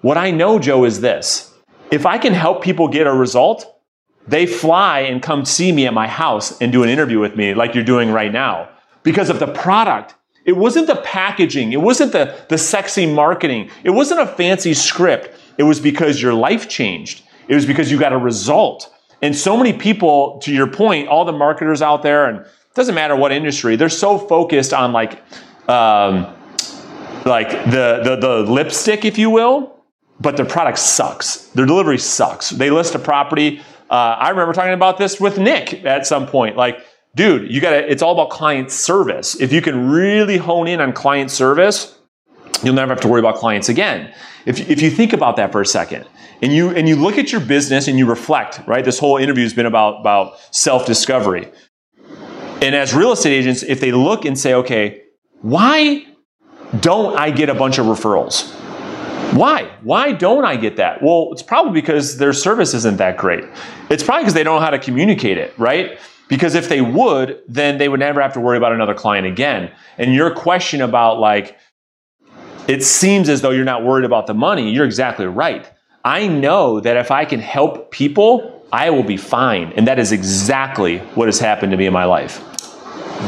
What 0.00 0.16
I 0.16 0.30
know, 0.30 0.58
Joe, 0.58 0.84
is 0.84 1.02
this. 1.02 1.52
If 1.90 2.06
I 2.06 2.16
can 2.16 2.32
help 2.32 2.62
people 2.62 2.88
get 2.88 3.06
a 3.06 3.12
result, 3.12 3.80
they 4.26 4.46
fly 4.46 5.00
and 5.00 5.22
come 5.22 5.44
see 5.44 5.72
me 5.72 5.86
at 5.86 5.92
my 5.92 6.08
house 6.08 6.58
and 6.60 6.72
do 6.72 6.82
an 6.82 6.88
interview 6.88 7.20
with 7.20 7.36
me 7.36 7.52
like 7.52 7.74
you're 7.74 7.84
doing 7.84 8.10
right 8.10 8.32
now 8.32 8.68
because 9.02 9.28
of 9.28 9.40
the 9.40 9.46
product. 9.46 10.14
It 10.46 10.56
wasn't 10.56 10.86
the 10.86 10.96
packaging. 10.96 11.72
It 11.74 11.82
wasn't 11.82 12.12
the, 12.12 12.34
the 12.48 12.56
sexy 12.56 13.04
marketing. 13.04 13.70
It 13.84 13.90
wasn't 13.90 14.20
a 14.20 14.26
fancy 14.26 14.72
script. 14.72 15.38
It 15.58 15.64
was 15.64 15.80
because 15.80 16.22
your 16.22 16.32
life 16.32 16.66
changed. 16.66 17.22
It 17.46 17.54
was 17.54 17.66
because 17.66 17.90
you 17.90 17.98
got 17.98 18.14
a 18.14 18.18
result. 18.18 18.90
And 19.22 19.36
so 19.36 19.56
many 19.56 19.72
people, 19.72 20.38
to 20.40 20.52
your 20.52 20.66
point, 20.66 21.08
all 21.08 21.24
the 21.24 21.32
marketers 21.32 21.82
out 21.82 22.02
there, 22.02 22.26
and 22.26 22.38
it 22.38 22.74
doesn't 22.74 22.94
matter 22.94 23.14
what 23.14 23.32
industry, 23.32 23.76
they're 23.76 23.88
so 23.88 24.18
focused 24.18 24.72
on 24.72 24.92
like, 24.92 25.22
um, 25.68 26.34
like 27.24 27.50
the, 27.70 28.00
the, 28.02 28.16
the 28.20 28.50
lipstick, 28.50 29.04
if 29.04 29.18
you 29.18 29.28
will, 29.28 29.76
but 30.20 30.36
their 30.36 30.46
product 30.46 30.78
sucks. 30.78 31.48
Their 31.48 31.66
delivery 31.66 31.98
sucks. 31.98 32.50
They 32.50 32.70
list 32.70 32.94
a 32.94 32.98
property. 32.98 33.60
Uh, 33.90 34.16
I 34.18 34.30
remember 34.30 34.52
talking 34.52 34.72
about 34.72 34.98
this 34.98 35.20
with 35.20 35.38
Nick 35.38 35.84
at 35.84 36.06
some 36.06 36.26
point. 36.26 36.56
Like, 36.56 36.84
dude, 37.14 37.50
you 37.50 37.60
gotta, 37.60 37.90
it's 37.90 38.02
all 38.02 38.12
about 38.12 38.30
client 38.30 38.70
service. 38.70 39.38
If 39.38 39.52
you 39.52 39.60
can 39.60 39.90
really 39.90 40.38
hone 40.38 40.68
in 40.68 40.80
on 40.80 40.92
client 40.92 41.30
service, 41.30 41.98
you'll 42.62 42.74
never 42.74 42.92
have 42.92 43.02
to 43.02 43.08
worry 43.08 43.20
about 43.20 43.36
clients 43.36 43.68
again. 43.68 44.14
If, 44.46 44.70
if 44.70 44.80
you 44.80 44.90
think 44.90 45.12
about 45.12 45.36
that 45.36 45.52
for 45.52 45.60
a 45.60 45.66
second 45.66 46.06
and 46.42 46.52
you, 46.52 46.70
and 46.70 46.88
you 46.88 46.96
look 46.96 47.18
at 47.18 47.32
your 47.32 47.40
business 47.40 47.88
and 47.88 47.98
you 47.98 48.06
reflect, 48.06 48.60
right? 48.66 48.84
This 48.84 48.98
whole 48.98 49.16
interview 49.16 49.42
has 49.42 49.54
been 49.54 49.66
about, 49.66 50.00
about 50.00 50.38
self-discovery. 50.50 51.50
And 52.62 52.74
as 52.74 52.94
real 52.94 53.12
estate 53.12 53.32
agents, 53.32 53.62
if 53.62 53.80
they 53.80 53.92
look 53.92 54.24
and 54.24 54.38
say, 54.38 54.54
okay, 54.54 55.02
why 55.40 56.06
don't 56.80 57.18
I 57.18 57.30
get 57.30 57.48
a 57.48 57.54
bunch 57.54 57.78
of 57.78 57.86
referrals? 57.86 58.54
Why? 59.34 59.70
Why 59.82 60.12
don't 60.12 60.44
I 60.44 60.56
get 60.56 60.76
that? 60.76 61.02
Well, 61.02 61.28
it's 61.32 61.42
probably 61.42 61.72
because 61.72 62.18
their 62.18 62.32
service 62.32 62.74
isn't 62.74 62.96
that 62.98 63.16
great. 63.16 63.44
It's 63.88 64.02
probably 64.02 64.24
because 64.24 64.34
they 64.34 64.42
don't 64.42 64.56
know 64.56 64.64
how 64.64 64.70
to 64.70 64.78
communicate 64.78 65.38
it, 65.38 65.56
right? 65.58 65.98
Because 66.28 66.54
if 66.54 66.68
they 66.68 66.80
would, 66.80 67.40
then 67.48 67.78
they 67.78 67.88
would 67.88 68.00
never 68.00 68.20
have 68.20 68.32
to 68.34 68.40
worry 68.40 68.56
about 68.56 68.72
another 68.72 68.94
client 68.94 69.26
again. 69.26 69.72
And 69.98 70.14
your 70.14 70.34
question 70.34 70.80
about 70.80 71.18
like, 71.18 71.58
it 72.68 72.84
seems 72.84 73.28
as 73.28 73.40
though 73.40 73.50
you're 73.50 73.64
not 73.64 73.84
worried 73.84 74.04
about 74.04 74.26
the 74.26 74.34
money, 74.34 74.70
you're 74.70 74.84
exactly 74.84 75.26
right. 75.26 75.70
I 76.04 76.28
know 76.28 76.80
that 76.80 76.96
if 76.96 77.10
I 77.10 77.24
can 77.26 77.40
help 77.40 77.90
people, 77.90 78.64
I 78.72 78.90
will 78.90 79.02
be 79.02 79.16
fine. 79.18 79.72
And 79.76 79.86
that 79.86 79.98
is 79.98 80.12
exactly 80.12 80.98
what 81.14 81.28
has 81.28 81.38
happened 81.38 81.72
to 81.72 81.76
me 81.76 81.86
in 81.86 81.92
my 81.92 82.04
life. 82.04 82.42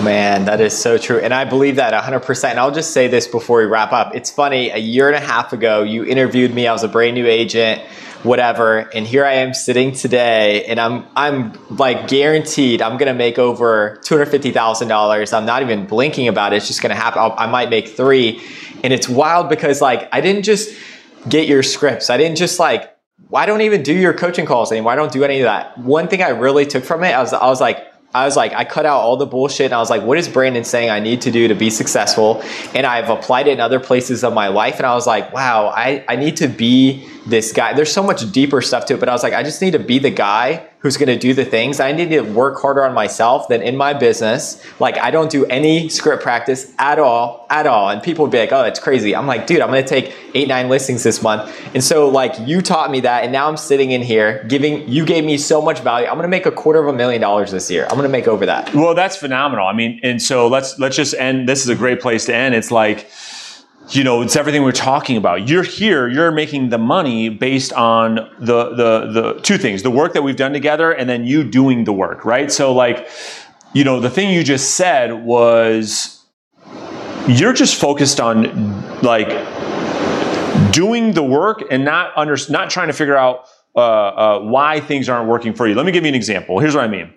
Man, 0.03 0.47
that 0.47 0.59
is 0.59 0.77
so 0.77 0.97
true. 0.97 1.19
And 1.19 1.35
I 1.35 1.45
believe 1.45 1.77
that 1.77 1.93
100%. 1.93 2.51
And 2.51 2.59
I'll 2.59 2.71
just 2.71 2.93
say 2.93 3.09
this 3.09 3.29
before 3.29 3.59
we 3.59 3.67
wrap 3.67 3.93
up. 3.93 4.15
It's 4.15 4.31
funny, 4.31 4.71
a 4.71 4.79
year 4.79 5.09
and 5.09 5.17
a 5.17 5.21
half 5.21 5.53
ago, 5.53 5.83
you 5.83 6.05
interviewed 6.05 6.55
me. 6.55 6.67
I 6.67 6.73
was 6.73 6.83
a 6.83 6.89
brand 6.89 7.15
new 7.15 7.27
agent, 7.27 7.83
whatever. 8.23 8.91
And 8.95 9.07
here 9.07 9.27
I 9.27 9.35
am 9.35 9.53
sitting 9.53 9.93
today, 9.93 10.65
and 10.65 10.81
I'm, 10.81 11.05
I'm 11.15 11.53
like 11.77 12.09
guaranteed 12.09 12.81
I'm 12.81 12.97
going 12.97 13.13
to 13.13 13.15
make 13.15 13.39
over 13.39 13.99
$250,000. 14.03 15.37
I'm 15.37 15.45
not 15.45 15.61
even 15.61 15.87
blinking 15.87 16.27
about 16.27 16.55
it. 16.55 16.57
It's 16.57 16.69
just 16.69 16.81
going 16.81 16.95
to 16.95 16.97
happen. 16.97 17.21
I'll, 17.21 17.35
I 17.37 17.47
might 17.47 17.69
make 17.69 17.89
three. 17.89 18.43
And 18.83 18.95
it's 18.95 19.11
wild 19.11 19.51
because, 19.51 19.83
like, 19.83 20.09
I 20.11 20.23
didn't 20.23 20.45
just 20.45 20.75
get 21.29 21.49
your 21.49 21.63
scripts. 21.63 22.11
I 22.11 22.17
didn't 22.17 22.37
just 22.37 22.59
like 22.59 22.89
I 23.35 23.47
don't 23.47 23.63
even 23.63 23.83
do 23.83 23.95
your 23.95 24.13
coaching 24.13 24.47
calls 24.47 24.73
anymore. 24.73 24.93
I 24.93 24.97
don't 24.97 25.13
do 25.13 25.25
any 25.25 25.41
of 25.41 25.45
that. 25.45 25.79
One 25.79 26.09
thing 26.09 26.23
I 26.23 26.31
really 26.31 26.67
took 26.67 26.85
from 26.85 27.05
it, 27.05 27.13
I 27.13 27.21
was 27.21 27.33
I 27.33 27.47
was 27.47 27.61
like 27.61 27.89
I 28.15 28.27
was 28.27 28.37
like 28.37 28.53
I 28.53 28.65
cut 28.65 28.85
out 28.85 29.01
all 29.01 29.17
the 29.17 29.27
bullshit 29.27 29.67
and 29.67 29.75
I 29.75 29.79
was 29.79 29.89
like 29.91 30.03
what 30.03 30.19
is 30.19 30.29
Brandon 30.29 30.65
saying 30.65 30.91
I 30.91 31.01
need 31.01 31.23
to 31.23 31.31
do 31.31 31.49
to 31.49 31.55
be 31.55 31.71
successful? 31.71 32.43
And 32.75 32.87
I've 32.87 33.09
applied 33.09 33.49
it 33.49 33.53
in 33.53 33.61
other 33.61 33.81
places 33.81 34.25
of 34.25 34.35
my 34.35 34.49
life 34.49 34.77
and 34.77 34.87
I 34.87 34.95
was 34.95 35.07
like, 35.07 35.33
wow, 35.33 35.69
I 35.69 36.05
I 36.09 36.17
need 36.17 36.37
to 36.39 36.49
be 36.49 37.09
this 37.27 37.53
guy. 37.53 37.73
There's 37.73 37.93
so 37.93 38.03
much 38.03 38.31
deeper 38.33 38.61
stuff 38.61 38.87
to 38.87 38.95
it, 38.95 39.01
but 39.01 39.09
I 39.09 39.13
was 39.13 39.23
like 39.23 39.33
I 39.33 39.43
just 39.43 39.63
need 39.63 39.73
to 39.73 39.79
be 39.79 39.99
the 39.99 40.11
guy 40.11 40.69
who's 40.83 40.97
going 40.97 41.09
to 41.09 41.19
do 41.19 41.33
the 41.33 41.45
things. 41.45 41.81
I 41.81 41.93
need 41.93 42.11
to 42.11 42.21
work 42.21 42.61
harder 42.61 42.85
on 42.85 42.93
myself 42.93 43.49
than 43.49 43.63
in 43.63 43.77
my 43.77 43.95
business. 43.95 44.63
Like 44.81 44.99
I 44.99 45.11
don't 45.11 45.31
do 45.31 45.47
any 45.47 45.89
script 45.89 46.23
practice 46.23 46.73
at 46.79 46.99
all, 46.99 47.47
at 47.51 47.67
all. 47.67 47.89
And 47.89 48.03
people 48.03 48.25
would 48.25 48.33
be 48.33 48.39
like, 48.39 48.53
"Oh, 48.53 48.63
that's 48.63 48.81
crazy." 48.81 49.15
I'm 49.15 49.27
like, 49.27 49.47
"Dude, 49.47 49.61
I'm 49.61 49.69
going 49.69 49.83
to 49.83 49.89
take 49.89 50.15
8 50.35 50.49
9 50.49 50.69
listings 50.69 51.03
this 51.03 51.23
month." 51.23 51.51
And 51.75 51.83
so 51.83 52.09
like 52.09 52.35
you 52.41 52.61
taught 52.61 52.91
me 52.91 53.01
that 53.01 53.23
and 53.23 53.33
now 53.33 53.49
I'm 53.49 53.57
sitting 53.57 53.93
in 53.93 54.03
here 54.03 54.45
giving 54.49 54.89
you 54.89 55.05
gave 55.07 55.25
me 55.25 55.39
so 55.39 55.63
much 55.63 55.81
value. 55.81 56.07
I'm 56.07 56.15
going 56.15 56.23
to 56.25 56.29
make 56.29 56.47
a 56.47 56.53
quarter 56.53 56.81
of 56.81 56.89
a 56.89 56.93
million 56.93 57.21
dollars 57.21 57.53
this 57.53 57.71
year. 57.71 57.85
I'm 57.85 57.97
going 57.97 58.03
to 58.03 58.09
make 58.09 58.27
over 58.27 58.45
that. 58.47 58.75
Well, 58.75 58.95
that's 58.95 59.17
phenomenal. 59.17 59.67
I 59.67 59.73
mean, 59.73 60.01
and 60.03 60.21
so 60.21 60.49
let's 60.49 60.79
let's 60.79 60.97
just 60.97 61.15
end. 61.15 61.49
This 61.49 61.63
is 61.63 61.69
a 61.69 61.77
great 61.77 62.01
place 62.01 62.27
to 62.27 62.35
end. 62.35 62.55
It's 62.55 62.71
like 62.71 63.09
you 63.89 64.05
know, 64.05 64.23
it's 64.23 64.37
everything 64.37 64.63
we're 64.63 64.73
talking 64.73 65.17
about. 65.17 65.49
You're 65.49 65.63
here, 65.63 66.09
you're 66.09 66.31
making 66.31 66.69
the 66.71 66.79
money 66.79 67.29
based 67.29 67.73
on 67.73 68.15
the 68.39 68.71
the 68.71 69.11
the 69.13 69.41
two 69.43 69.59
things, 69.59 69.83
the 69.83 69.91
work 69.91 70.13
that 70.15 70.23
we've 70.23 70.37
done 70.37 70.53
together 70.53 70.93
and 70.93 71.09
then 71.09 71.25
you 71.25 71.45
doing 71.45 71.85
the 71.85 71.93
work, 71.93 72.25
right? 72.25 72.51
So 72.51 72.73
like, 72.73 73.09
you 73.73 73.85
know, 73.85 74.01
the 74.01 74.11
thing 74.11 74.33
you 74.33 74.45
just 74.45 74.77
said 74.77 75.25
was 75.25 76.25
you're 77.27 77.53
just 77.53 77.81
focused 77.81 78.21
on 78.21 79.01
like 79.03 79.29
doing 80.73 81.13
the 81.13 81.23
work 81.23 81.63
and 81.71 81.85
not 81.85 82.17
under 82.17 82.37
not 82.49 82.71
trying 82.71 82.89
to 82.89 82.95
figure 82.95 83.17
out 83.17 83.47
uh, 83.75 83.81
uh, 83.81 84.41
why 84.41 84.81
things 84.81 85.09
aren't 85.09 85.29
working 85.29 85.55
for 85.55 85.67
you. 85.67 85.75
Let 85.75 85.87
me 85.87 85.93
give 85.93 86.05
you 86.05 86.09
an 86.09 86.15
example. 86.15 86.59
Here's 86.61 86.75
what 86.75 86.85
I 86.85 86.89
mean. 86.89 87.13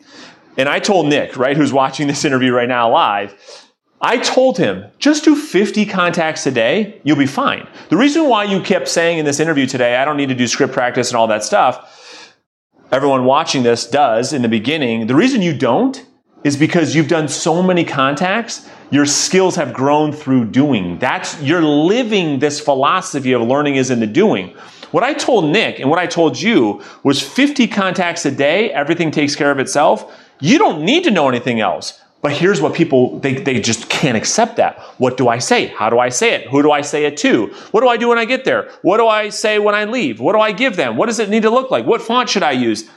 And 0.58 0.70
I 0.70 0.80
told 0.80 1.08
Nick, 1.08 1.36
right, 1.36 1.56
who's 1.56 1.74
watching 1.74 2.08
this 2.08 2.24
interview 2.24 2.54
right 2.54 2.68
now 2.68 2.90
live, 2.90 3.36
I 4.06 4.20
told 4.20 4.60
him, 4.60 4.86
just 5.00 5.24
do 5.24 5.36
50 5.36 5.88
contacts 5.88 6.46
a 6.46 6.52
day, 6.52 7.02
you'll 7.04 7.18
be 7.18 7.26
fine. 7.26 7.68
The 7.90 7.98
reason 7.98 8.30
why 8.30 8.44
you 8.44 8.62
kept 8.62 8.88
saying 8.88 9.18
in 9.18 9.26
this 9.26 9.40
interview 9.40 9.66
today, 9.66 9.96
I 9.96 10.06
don't 10.06 10.16
need 10.16 10.30
to 10.30 10.36
do 10.36 10.46
script 10.46 10.74
practice 10.74 11.10
and 11.10 11.18
all 11.18 11.26
that 11.26 11.44
stuff, 11.44 12.36
everyone 12.92 13.26
watching 13.26 13.64
this 13.64 13.88
does 13.88 14.32
in 14.32 14.44
the 14.44 14.48
beginning. 14.48 15.08
The 15.08 15.16
reason 15.16 15.42
you 15.42 15.58
don't 15.58 16.06
is 16.44 16.56
because 16.56 16.94
you've 16.94 17.08
done 17.08 17.28
so 17.28 17.64
many 17.64 17.84
contacts, 17.84 18.70
your 18.92 19.08
skills 19.08 19.56
have 19.56 19.74
grown 19.74 20.12
through 20.12 20.52
doing. 20.52 21.00
That's, 21.00 21.42
you're 21.42 21.64
living 21.64 22.38
this 22.38 22.60
philosophy 22.60 23.32
of 23.32 23.42
learning 23.42 23.78
is 23.78 23.90
in 23.90 24.02
the 24.02 24.06
doing. 24.06 24.50
What 24.92 25.04
I 25.04 25.16
told 25.16 25.46
Nick 25.46 25.80
and 25.80 25.90
what 25.90 25.98
I 25.98 26.06
told 26.06 26.40
you 26.40 26.84
was 27.02 27.24
50 27.24 27.68
contacts 27.70 28.24
a 28.24 28.30
day, 28.30 28.72
everything 28.72 29.10
takes 29.10 29.36
care 29.36 29.50
of 29.50 29.58
itself. 29.58 30.16
You 30.40 30.60
don't 30.60 30.86
need 30.86 31.06
to 31.06 31.12
know 31.12 31.28
anything 31.28 31.60
else. 31.60 32.00
But 32.26 32.34
here's 32.34 32.60
what 32.60 32.74
people, 32.74 33.20
they, 33.20 33.36
they 33.36 33.62
just 33.62 33.88
can't 33.88 34.18
accept 34.18 34.56
that. 34.56 34.80
What 34.98 35.16
do 35.16 35.28
I 35.28 35.38
say? 35.38 35.68
How 35.68 35.92
do 35.92 36.00
I 36.00 36.10
say 36.10 36.34
it? 36.34 36.48
Who 36.48 36.64
do 36.64 36.72
I 36.72 36.82
say 36.82 37.06
it 37.06 37.18
to? 37.18 37.54
What 37.70 37.82
do 37.82 37.88
I 37.88 37.98
do 37.98 38.08
when 38.10 38.18
I 38.18 38.26
get 38.26 38.46
there? 38.46 38.72
What 38.82 38.98
do 38.98 39.06
I 39.06 39.30
say 39.30 39.60
when 39.60 39.76
I 39.76 39.86
leave? 39.86 40.20
What 40.20 40.34
do 40.34 40.40
I 40.40 40.52
give 40.52 40.76
them? 40.76 40.98
What 40.98 41.06
does 41.06 41.20
it 41.20 41.30
need 41.30 41.44
to 41.44 41.52
look 41.52 41.70
like? 41.70 41.86
What 41.86 42.02
font 42.02 42.28
should 42.28 42.42
I 42.42 42.54
use? 42.54 42.90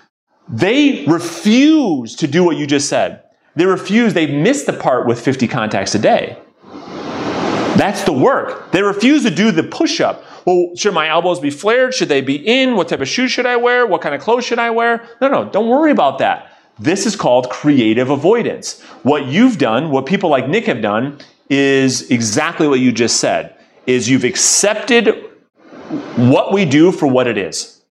They 0.48 1.04
refuse 1.04 2.16
to 2.16 2.26
do 2.26 2.42
what 2.42 2.56
you 2.56 2.66
just 2.66 2.88
said. 2.88 3.22
They 3.54 3.66
refuse, 3.66 4.14
they 4.14 4.26
miss 4.26 4.64
the 4.64 4.72
part 4.72 5.06
with 5.06 5.20
50 5.20 5.46
contacts 5.46 5.94
a 5.94 5.98
day. 5.98 6.38
That's 7.76 8.04
the 8.04 8.14
work. 8.14 8.72
They 8.72 8.80
refuse 8.80 9.24
to 9.24 9.30
do 9.30 9.52
the 9.52 9.62
push 9.62 10.00
up. 10.00 10.24
Well, 10.46 10.70
should 10.74 10.94
my 10.94 11.10
elbows 11.10 11.38
be 11.38 11.50
flared? 11.50 11.92
Should 11.92 12.08
they 12.08 12.22
be 12.22 12.36
in? 12.36 12.76
What 12.76 12.88
type 12.88 13.02
of 13.02 13.08
shoes 13.08 13.30
should 13.30 13.44
I 13.44 13.58
wear? 13.58 13.86
What 13.86 14.00
kind 14.00 14.14
of 14.14 14.22
clothes 14.22 14.46
should 14.46 14.58
I 14.58 14.70
wear? 14.70 15.06
No, 15.20 15.28
no, 15.28 15.50
don't 15.50 15.68
worry 15.68 15.90
about 15.90 16.20
that. 16.20 16.50
This 16.78 17.06
is 17.06 17.16
called 17.16 17.50
creative 17.50 18.10
avoidance. 18.10 18.80
What 19.02 19.26
you've 19.26 19.58
done, 19.58 19.90
what 19.90 20.06
people 20.06 20.30
like 20.30 20.48
Nick 20.48 20.66
have 20.66 20.80
done, 20.80 21.18
is 21.50 22.10
exactly 22.10 22.68
what 22.68 22.80
you 22.80 22.92
just 22.92 23.18
said. 23.18 23.54
Is 23.86 24.08
you've 24.08 24.24
accepted 24.24 25.24
what 26.16 26.52
we 26.52 26.64
do 26.64 26.92
for 26.92 27.06
what 27.06 27.26
it 27.26 27.38
is. 27.38 27.82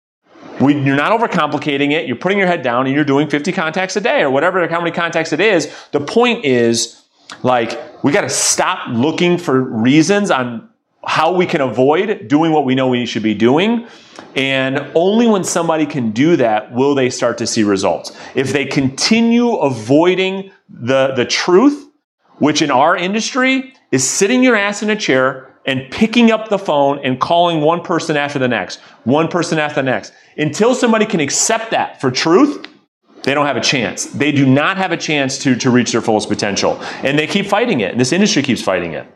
We, 0.60 0.74
you're 0.74 0.96
not 0.96 1.18
overcomplicating 1.18 1.92
it. 1.92 2.06
You're 2.06 2.16
putting 2.16 2.38
your 2.38 2.46
head 2.46 2.62
down 2.62 2.86
and 2.86 2.94
you're 2.94 3.04
doing 3.04 3.28
50 3.28 3.52
contacts 3.52 3.96
a 3.96 4.00
day 4.00 4.22
or 4.22 4.30
whatever, 4.30 4.66
how 4.68 4.80
many 4.80 4.90
contacts 4.90 5.32
it 5.32 5.40
is. 5.40 5.72
The 5.92 6.00
point 6.00 6.44
is, 6.44 7.02
like, 7.42 7.78
we 8.02 8.12
got 8.12 8.22
to 8.22 8.30
stop 8.30 8.88
looking 8.88 9.36
for 9.36 9.60
reasons 9.60 10.30
on 10.30 10.68
how 11.06 11.32
we 11.32 11.46
can 11.46 11.60
avoid 11.60 12.28
doing 12.28 12.52
what 12.52 12.64
we 12.64 12.74
know 12.74 12.88
we 12.88 13.06
should 13.06 13.22
be 13.22 13.34
doing. 13.34 13.86
And 14.34 14.90
only 14.94 15.26
when 15.26 15.44
somebody 15.44 15.86
can 15.86 16.10
do 16.10 16.36
that 16.36 16.72
will 16.72 16.94
they 16.94 17.10
start 17.10 17.38
to 17.38 17.46
see 17.46 17.62
results. 17.62 18.16
If 18.34 18.52
they 18.52 18.66
continue 18.66 19.54
avoiding 19.56 20.50
the, 20.68 21.12
the 21.14 21.24
truth, 21.24 21.88
which 22.38 22.60
in 22.60 22.70
our 22.70 22.96
industry 22.96 23.72
is 23.92 24.08
sitting 24.08 24.42
your 24.42 24.56
ass 24.56 24.82
in 24.82 24.90
a 24.90 24.96
chair 24.96 25.54
and 25.64 25.90
picking 25.90 26.30
up 26.30 26.48
the 26.48 26.58
phone 26.58 26.98
and 27.04 27.20
calling 27.20 27.60
one 27.60 27.82
person 27.82 28.16
after 28.16 28.38
the 28.38 28.48
next, 28.48 28.80
one 29.04 29.28
person 29.28 29.58
after 29.58 29.82
the 29.82 29.90
next. 29.90 30.12
Until 30.36 30.74
somebody 30.74 31.06
can 31.06 31.20
accept 31.20 31.70
that 31.70 32.00
for 32.00 32.10
truth, 32.10 32.66
they 33.22 33.34
don't 33.34 33.46
have 33.46 33.56
a 33.56 33.60
chance. 33.60 34.06
They 34.06 34.32
do 34.32 34.46
not 34.46 34.76
have 34.76 34.92
a 34.92 34.96
chance 34.96 35.38
to, 35.38 35.56
to 35.56 35.70
reach 35.70 35.92
their 35.92 36.00
fullest 36.00 36.28
potential. 36.28 36.80
And 37.02 37.18
they 37.18 37.26
keep 37.26 37.46
fighting 37.46 37.80
it. 37.80 37.98
This 37.98 38.12
industry 38.12 38.42
keeps 38.42 38.62
fighting 38.62 38.92
it. 38.92 39.06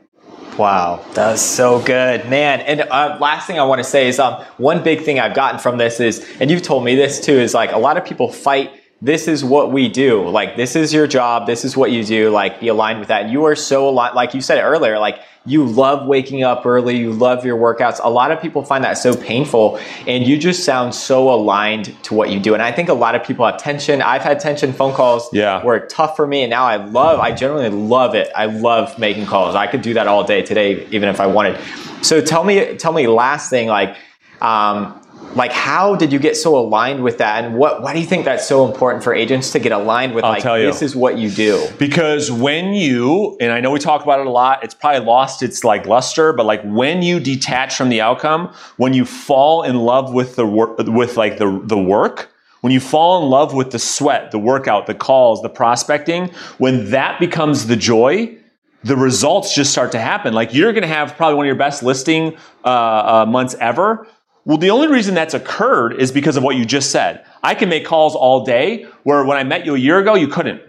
Wow, 0.60 1.02
that's 1.14 1.40
so 1.40 1.80
good, 1.80 2.28
man. 2.28 2.60
And 2.60 2.82
uh, 2.82 3.16
last 3.18 3.46
thing 3.46 3.58
I 3.58 3.64
want 3.64 3.78
to 3.78 3.84
say 3.84 4.08
is 4.08 4.18
um, 4.18 4.44
one 4.58 4.84
big 4.84 5.00
thing 5.00 5.18
I've 5.18 5.34
gotten 5.34 5.58
from 5.58 5.78
this 5.78 6.00
is, 6.00 6.22
and 6.38 6.50
you've 6.50 6.60
told 6.60 6.84
me 6.84 6.94
this 6.94 7.18
too, 7.18 7.32
is 7.32 7.54
like 7.54 7.72
a 7.72 7.78
lot 7.78 7.96
of 7.96 8.04
people 8.04 8.30
fight. 8.30 8.70
This 9.00 9.26
is 9.26 9.42
what 9.42 9.72
we 9.72 9.88
do. 9.88 10.28
Like 10.28 10.58
this 10.58 10.76
is 10.76 10.92
your 10.92 11.06
job. 11.06 11.46
This 11.46 11.64
is 11.64 11.78
what 11.78 11.92
you 11.92 12.04
do. 12.04 12.28
Like 12.28 12.60
be 12.60 12.68
aligned 12.68 12.98
with 12.98 13.08
that. 13.08 13.22
And 13.22 13.32
you 13.32 13.44
are 13.44 13.56
so 13.56 13.88
aligned. 13.88 14.14
Like 14.14 14.34
you 14.34 14.42
said 14.42 14.62
earlier. 14.62 14.98
Like 14.98 15.22
you 15.46 15.64
love 15.64 16.06
waking 16.06 16.42
up 16.42 16.66
early, 16.66 16.98
you 16.98 17.12
love 17.12 17.44
your 17.46 17.56
workouts. 17.56 17.98
A 18.02 18.10
lot 18.10 18.30
of 18.30 18.42
people 18.42 18.62
find 18.62 18.84
that 18.84 18.98
so 18.98 19.16
painful, 19.16 19.80
and 20.06 20.26
you 20.26 20.36
just 20.36 20.64
sound 20.64 20.94
so 20.94 21.32
aligned 21.32 21.96
to 22.04 22.14
what 22.14 22.30
you 22.30 22.38
do. 22.38 22.52
And 22.52 22.62
I 22.62 22.72
think 22.72 22.90
a 22.90 22.94
lot 22.94 23.14
of 23.14 23.24
people 23.24 23.46
have 23.46 23.56
tension. 23.56 24.02
I've 24.02 24.22
had 24.22 24.38
tension 24.38 24.72
phone 24.72 24.92
calls 24.92 25.30
yeah. 25.32 25.64
were 25.64 25.80
tough 25.86 26.14
for 26.14 26.26
me, 26.26 26.42
and 26.42 26.50
now 26.50 26.64
I 26.64 26.76
love, 26.76 27.20
I 27.20 27.32
generally 27.32 27.70
love 27.70 28.14
it. 28.14 28.30
I 28.36 28.46
love 28.46 28.98
making 28.98 29.26
calls. 29.26 29.54
I 29.54 29.66
could 29.66 29.82
do 29.82 29.94
that 29.94 30.06
all 30.06 30.24
day 30.24 30.42
today, 30.42 30.86
even 30.90 31.08
if 31.08 31.20
I 31.20 31.26
wanted. 31.26 31.58
So 32.02 32.20
tell 32.20 32.44
me, 32.44 32.76
tell 32.76 32.92
me, 32.92 33.06
last 33.06 33.48
thing, 33.48 33.68
like, 33.68 33.96
um, 34.42 34.99
like 35.34 35.52
how 35.52 35.96
did 35.96 36.12
you 36.12 36.18
get 36.18 36.36
so 36.36 36.58
aligned 36.58 37.02
with 37.02 37.18
that? 37.18 37.44
And 37.44 37.56
what 37.56 37.82
why 37.82 37.92
do 37.92 38.00
you 38.00 38.06
think 38.06 38.24
that's 38.24 38.46
so 38.46 38.66
important 38.66 39.04
for 39.04 39.14
agents 39.14 39.52
to 39.52 39.58
get 39.58 39.72
aligned 39.72 40.14
with 40.14 40.24
I'll 40.24 40.32
like 40.32 40.42
tell 40.42 40.58
you. 40.58 40.66
this 40.66 40.82
is 40.82 40.96
what 40.96 41.18
you 41.18 41.30
do? 41.30 41.66
Because 41.78 42.30
when 42.30 42.74
you 42.74 43.36
and 43.40 43.52
i 43.52 43.60
know 43.60 43.70
we 43.70 43.78
talk 43.78 44.02
about 44.02 44.20
it 44.20 44.26
a 44.26 44.30
lot 44.30 44.62
it's 44.64 44.74
probably 44.74 45.04
lost 45.04 45.42
its 45.42 45.64
like 45.64 45.86
luster 45.86 46.32
but 46.32 46.46
like 46.46 46.62
when 46.64 47.02
you 47.02 47.20
detach 47.20 47.74
from 47.74 47.88
the 47.88 48.00
outcome 48.00 48.52
when 48.76 48.94
you 48.94 49.04
fall 49.04 49.62
in 49.62 49.76
love 49.76 50.12
with 50.12 50.36
the 50.36 50.46
work 50.46 50.78
with 50.78 51.16
like 51.16 51.38
the 51.38 51.60
the 51.64 51.78
work 51.78 52.30
when 52.60 52.72
you 52.72 52.80
fall 52.80 53.22
in 53.22 53.28
love 53.28 53.54
with 53.54 53.70
the 53.70 53.78
sweat 53.78 54.30
the 54.30 54.38
workout 54.38 54.86
the 54.86 54.94
calls 54.94 55.42
the 55.42 55.48
prospecting 55.48 56.28
when 56.58 56.90
that 56.90 57.18
becomes 57.20 57.66
the 57.66 57.76
joy 57.76 58.36
the 58.82 58.96
results 58.96 59.54
just 59.54 59.72
start 59.72 59.92
to 59.92 60.00
happen. 60.00 60.32
Like 60.32 60.54
you're 60.54 60.72
going 60.72 60.82
to 60.82 60.88
have 60.88 61.14
probably 61.14 61.34
one 61.34 61.44
of 61.44 61.48
your 61.48 61.56
best 61.56 61.82
listing 61.82 62.36
uh, 62.64 62.68
uh, 62.68 63.26
months 63.28 63.54
ever 63.60 64.06
well, 64.44 64.56
the 64.56 64.70
only 64.70 64.88
reason 64.88 65.14
that's 65.14 65.34
occurred 65.34 65.94
is 66.00 66.10
because 66.12 66.36
of 66.36 66.42
what 66.42 66.56
you 66.56 66.64
just 66.64 66.90
said. 66.90 67.24
I 67.42 67.54
can 67.54 67.68
make 67.68 67.84
calls 67.84 68.14
all 68.14 68.44
day, 68.44 68.84
where 69.02 69.24
when 69.24 69.36
I 69.36 69.44
met 69.44 69.66
you 69.66 69.74
a 69.74 69.78
year 69.78 69.98
ago, 69.98 70.14
you 70.14 70.28
couldn't. 70.28 70.62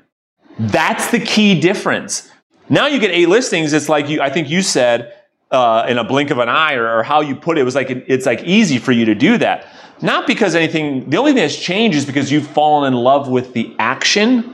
That's 0.60 1.12
the 1.12 1.20
key 1.20 1.60
difference. 1.60 2.30
Now 2.70 2.88
you 2.88 3.00
get 3.00 3.12
eight 3.12 3.30
listings. 3.30 3.74
It's 3.74 3.90
like 3.90 4.10
you, 4.10 4.22
I 4.22 4.30
think 4.30 4.50
you 4.50 4.62
said 4.62 5.14
uh, 5.52 5.86
in 5.88 5.98
a 5.98 6.04
blink 6.04 6.30
of 6.30 6.38
an 6.40 6.50
eye, 6.50 6.74
or, 6.74 7.00
or 7.00 7.04
how 7.04 7.22
you 7.22 7.36
put 7.36 7.58
it, 7.58 7.62
it 7.62 7.64
was 7.64 7.76
like 7.76 7.90
it's 7.90 8.26
like 8.26 8.44
easy 8.44 8.78
for 8.78 8.92
you 8.92 9.06
to 9.06 9.16
do 9.16 9.38
that. 9.38 9.68
Not 10.02 10.28
because 10.28 10.56
anything. 10.56 11.10
The 11.10 11.18
only 11.18 11.32
thing 11.32 11.42
that's 11.42 11.58
changed 11.58 11.98
is 11.98 12.06
because 12.06 12.32
you've 12.32 12.48
fallen 12.48 12.92
in 12.92 13.00
love 13.00 13.30
with 13.30 13.54
the 13.54 13.76
action, 13.80 14.54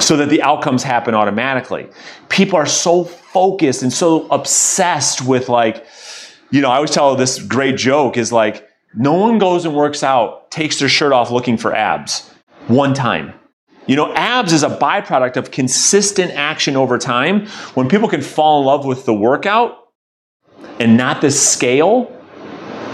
so 0.00 0.16
that 0.16 0.28
the 0.28 0.42
outcomes 0.42 0.82
happen 0.82 1.14
automatically. 1.14 1.88
People 2.28 2.56
are 2.56 2.66
so 2.66 3.04
focused 3.04 3.82
and 3.82 3.92
so 3.92 4.26
obsessed 4.28 5.24
with 5.26 5.48
like 5.48 5.86
you 6.50 6.60
know, 6.60 6.70
I 6.70 6.76
always 6.76 6.90
tell 6.90 7.14
this 7.16 7.42
great 7.42 7.76
joke 7.76 8.16
is 8.16 8.32
like, 8.32 8.68
no 8.94 9.12
one 9.12 9.38
goes 9.38 9.64
and 9.64 9.74
works 9.74 10.02
out, 10.02 10.50
takes 10.50 10.78
their 10.78 10.88
shirt 10.88 11.12
off 11.12 11.30
looking 11.30 11.58
for 11.58 11.74
abs 11.74 12.30
one 12.68 12.94
time. 12.94 13.34
You 13.86 13.96
know, 13.96 14.12
abs 14.14 14.52
is 14.52 14.62
a 14.62 14.68
byproduct 14.68 15.36
of 15.36 15.50
consistent 15.50 16.32
action 16.32 16.76
over 16.76 16.98
time. 16.98 17.46
When 17.74 17.88
people 17.88 18.08
can 18.08 18.20
fall 18.20 18.60
in 18.60 18.66
love 18.66 18.84
with 18.84 19.06
the 19.06 19.14
workout 19.14 19.78
and 20.78 20.96
not 20.96 21.20
the 21.20 21.30
scale, 21.30 22.14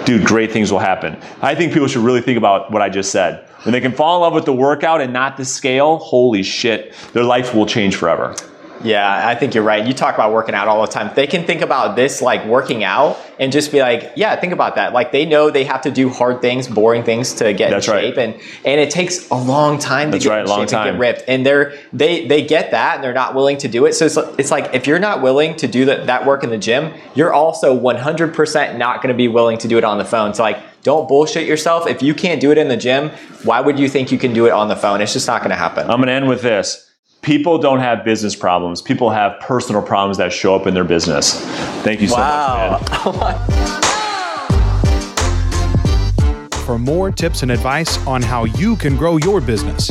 dude, 0.05 0.24
great 0.24 0.52
things 0.52 0.70
will 0.70 0.78
happen. 0.78 1.20
I 1.42 1.55
think 1.55 1.72
people 1.72 1.88
should 1.88 2.05
really 2.05 2.20
think 2.20 2.38
about 2.38 2.70
what 2.70 2.82
I 2.82 2.88
just 2.88 3.11
said. 3.11 3.48
When 3.64 3.72
they 3.72 3.80
can 3.80 3.92
fall 3.92 4.16
in 4.16 4.22
love 4.22 4.34
with 4.34 4.44
the 4.44 4.52
workout 4.52 5.00
and 5.00 5.12
not 5.12 5.36
the 5.36 5.44
scale, 5.44 5.96
holy 5.96 6.42
shit, 6.42 6.94
their 7.12 7.24
life 7.24 7.55
will 7.55 7.66
change 7.66 7.96
forever. 7.96 8.36
Yeah, 8.83 9.29
I 9.29 9.35
think 9.35 9.55
you're 9.55 9.64
right. 9.64 9.87
You 9.87 9.95
talk 9.95 10.14
about 10.14 10.33
working 10.33 10.55
out 10.55 10.68
all 10.68 10.81
the 10.81 10.93
time. 10.93 11.11
They 11.14 11.27
can 11.27 11.47
think 11.47 11.61
about 11.61 11.97
this 11.97 12.20
like 12.20 12.45
working 12.47 12.85
out 12.85 13.18
and 13.39 13.53
just 13.53 13.72
be 13.72 13.81
like, 13.81 14.12
yeah, 14.16 14.35
think 14.37 14.53
about 14.53 14.75
that. 14.77 14.93
Like 14.93 15.12
they 15.12 15.25
know 15.25 15.51
they 15.51 15.64
have 15.64 15.83
to 15.83 15.91
do 15.91 16.09
hard 16.11 16.41
things, 16.41 16.68
boring 16.68 17.03
things 17.03 17.35
to 17.35 17.53
get 17.53 17.70
That's 17.70 17.87
in 17.89 17.95
shape, 17.95 18.16
right. 18.16 18.29
and 18.31 18.41
and 18.64 18.81
it 18.81 18.91
takes 18.91 19.29
a 19.31 19.35
long 19.35 19.79
time 19.79 20.11
That's 20.11 20.25
to 20.25 20.29
get 20.31 20.35
right, 20.35 20.47
long 20.47 20.61
shape 20.61 20.68
time. 20.70 20.89
and 20.89 20.97
get 20.97 21.01
ripped. 21.01 21.25
And 21.29 21.47
they're 21.47 21.75
they 21.93 22.27
they 22.27 22.43
get 22.45 22.72
that, 22.72 22.97
and 22.97 23.05
they're 23.05 23.14
not 23.14 23.35
willing 23.35 23.59
to 23.59 23.68
do 23.68 23.87
it. 23.87 23.95
So 23.95 24.07
it's, 24.07 24.16
it's 24.39 24.51
like 24.51 24.75
if 24.75 24.87
you're 24.87 24.99
not 24.99 25.22
willing 25.22 25.57
to 25.57 25.66
do 25.68 25.85
that 25.87 26.07
that 26.07 26.27
work 26.27 26.45
in 26.45 26.51
the 26.51 26.59
gym, 26.59 26.93
you're 27.14 27.33
also 27.33 27.79
100% 27.79 28.77
not 28.77 28.97
going 29.03 29.12
to 29.12 29.16
be 29.16 29.29
willing 29.29 29.59
to 29.59 29.68
do 29.68 29.79
it 29.79 29.85
on 29.85 29.99
the 29.99 30.05
phone. 30.05 30.35
So 30.35 30.43
like. 30.43 30.59
Don't 30.85 31.09
bullshit 31.09 31.47
yourself. 31.49 31.87
If 31.87 32.03
you 32.03 32.12
can't 32.12 32.43
do 32.43 32.51
it 32.51 32.59
in 32.59 32.68
the 32.68 32.77
gym, 32.77 33.09
why 33.43 33.59
would 33.59 33.79
you 33.79 33.89
think 33.89 34.12
you 34.12 34.18
can 34.18 34.35
do 34.35 34.45
it 34.45 34.51
on 34.53 34.68
the 34.68 34.77
phone? 34.77 35.01
It's 35.01 35.14
just 35.14 35.27
not 35.27 35.41
going 35.41 35.49
to 35.49 35.57
happen. 35.57 35.85
I'm 35.89 35.97
going 35.97 36.09
to 36.09 36.12
end 36.12 36.29
with 36.29 36.43
this. 36.43 36.93
People 37.25 37.57
don't 37.57 37.79
have 37.79 38.05
business 38.05 38.37
problems. 38.37 38.83
People 38.83 39.09
have 39.09 39.41
personal 39.41 39.81
problems 39.81 40.18
that 40.18 40.31
show 40.31 40.55
up 40.55 40.66
in 40.66 40.75
their 40.75 40.85
business. 40.85 41.41
Thank 41.83 42.03
you 42.03 42.09
so 42.09 42.16
wow. 42.16 42.83
much, 43.07 43.16
man. 43.16 43.51
For 46.66 46.79
more 46.79 47.11
tips 47.11 47.43
and 47.43 47.51
advice 47.51 47.97
on 48.07 48.20
how 48.20 48.45
you 48.45 48.77
can 48.77 48.95
grow 48.95 49.16
your 49.16 49.41
business, 49.41 49.91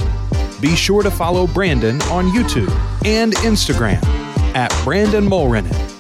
be 0.62 0.76
sure 0.76 1.02
to 1.02 1.10
follow 1.10 1.48
Brandon 1.48 2.00
on 2.04 2.30
YouTube 2.30 2.70
and 3.04 3.34
Instagram 3.38 4.04
at 4.54 4.72
Brandon 4.84 5.26
Mulrenin. 5.26 5.93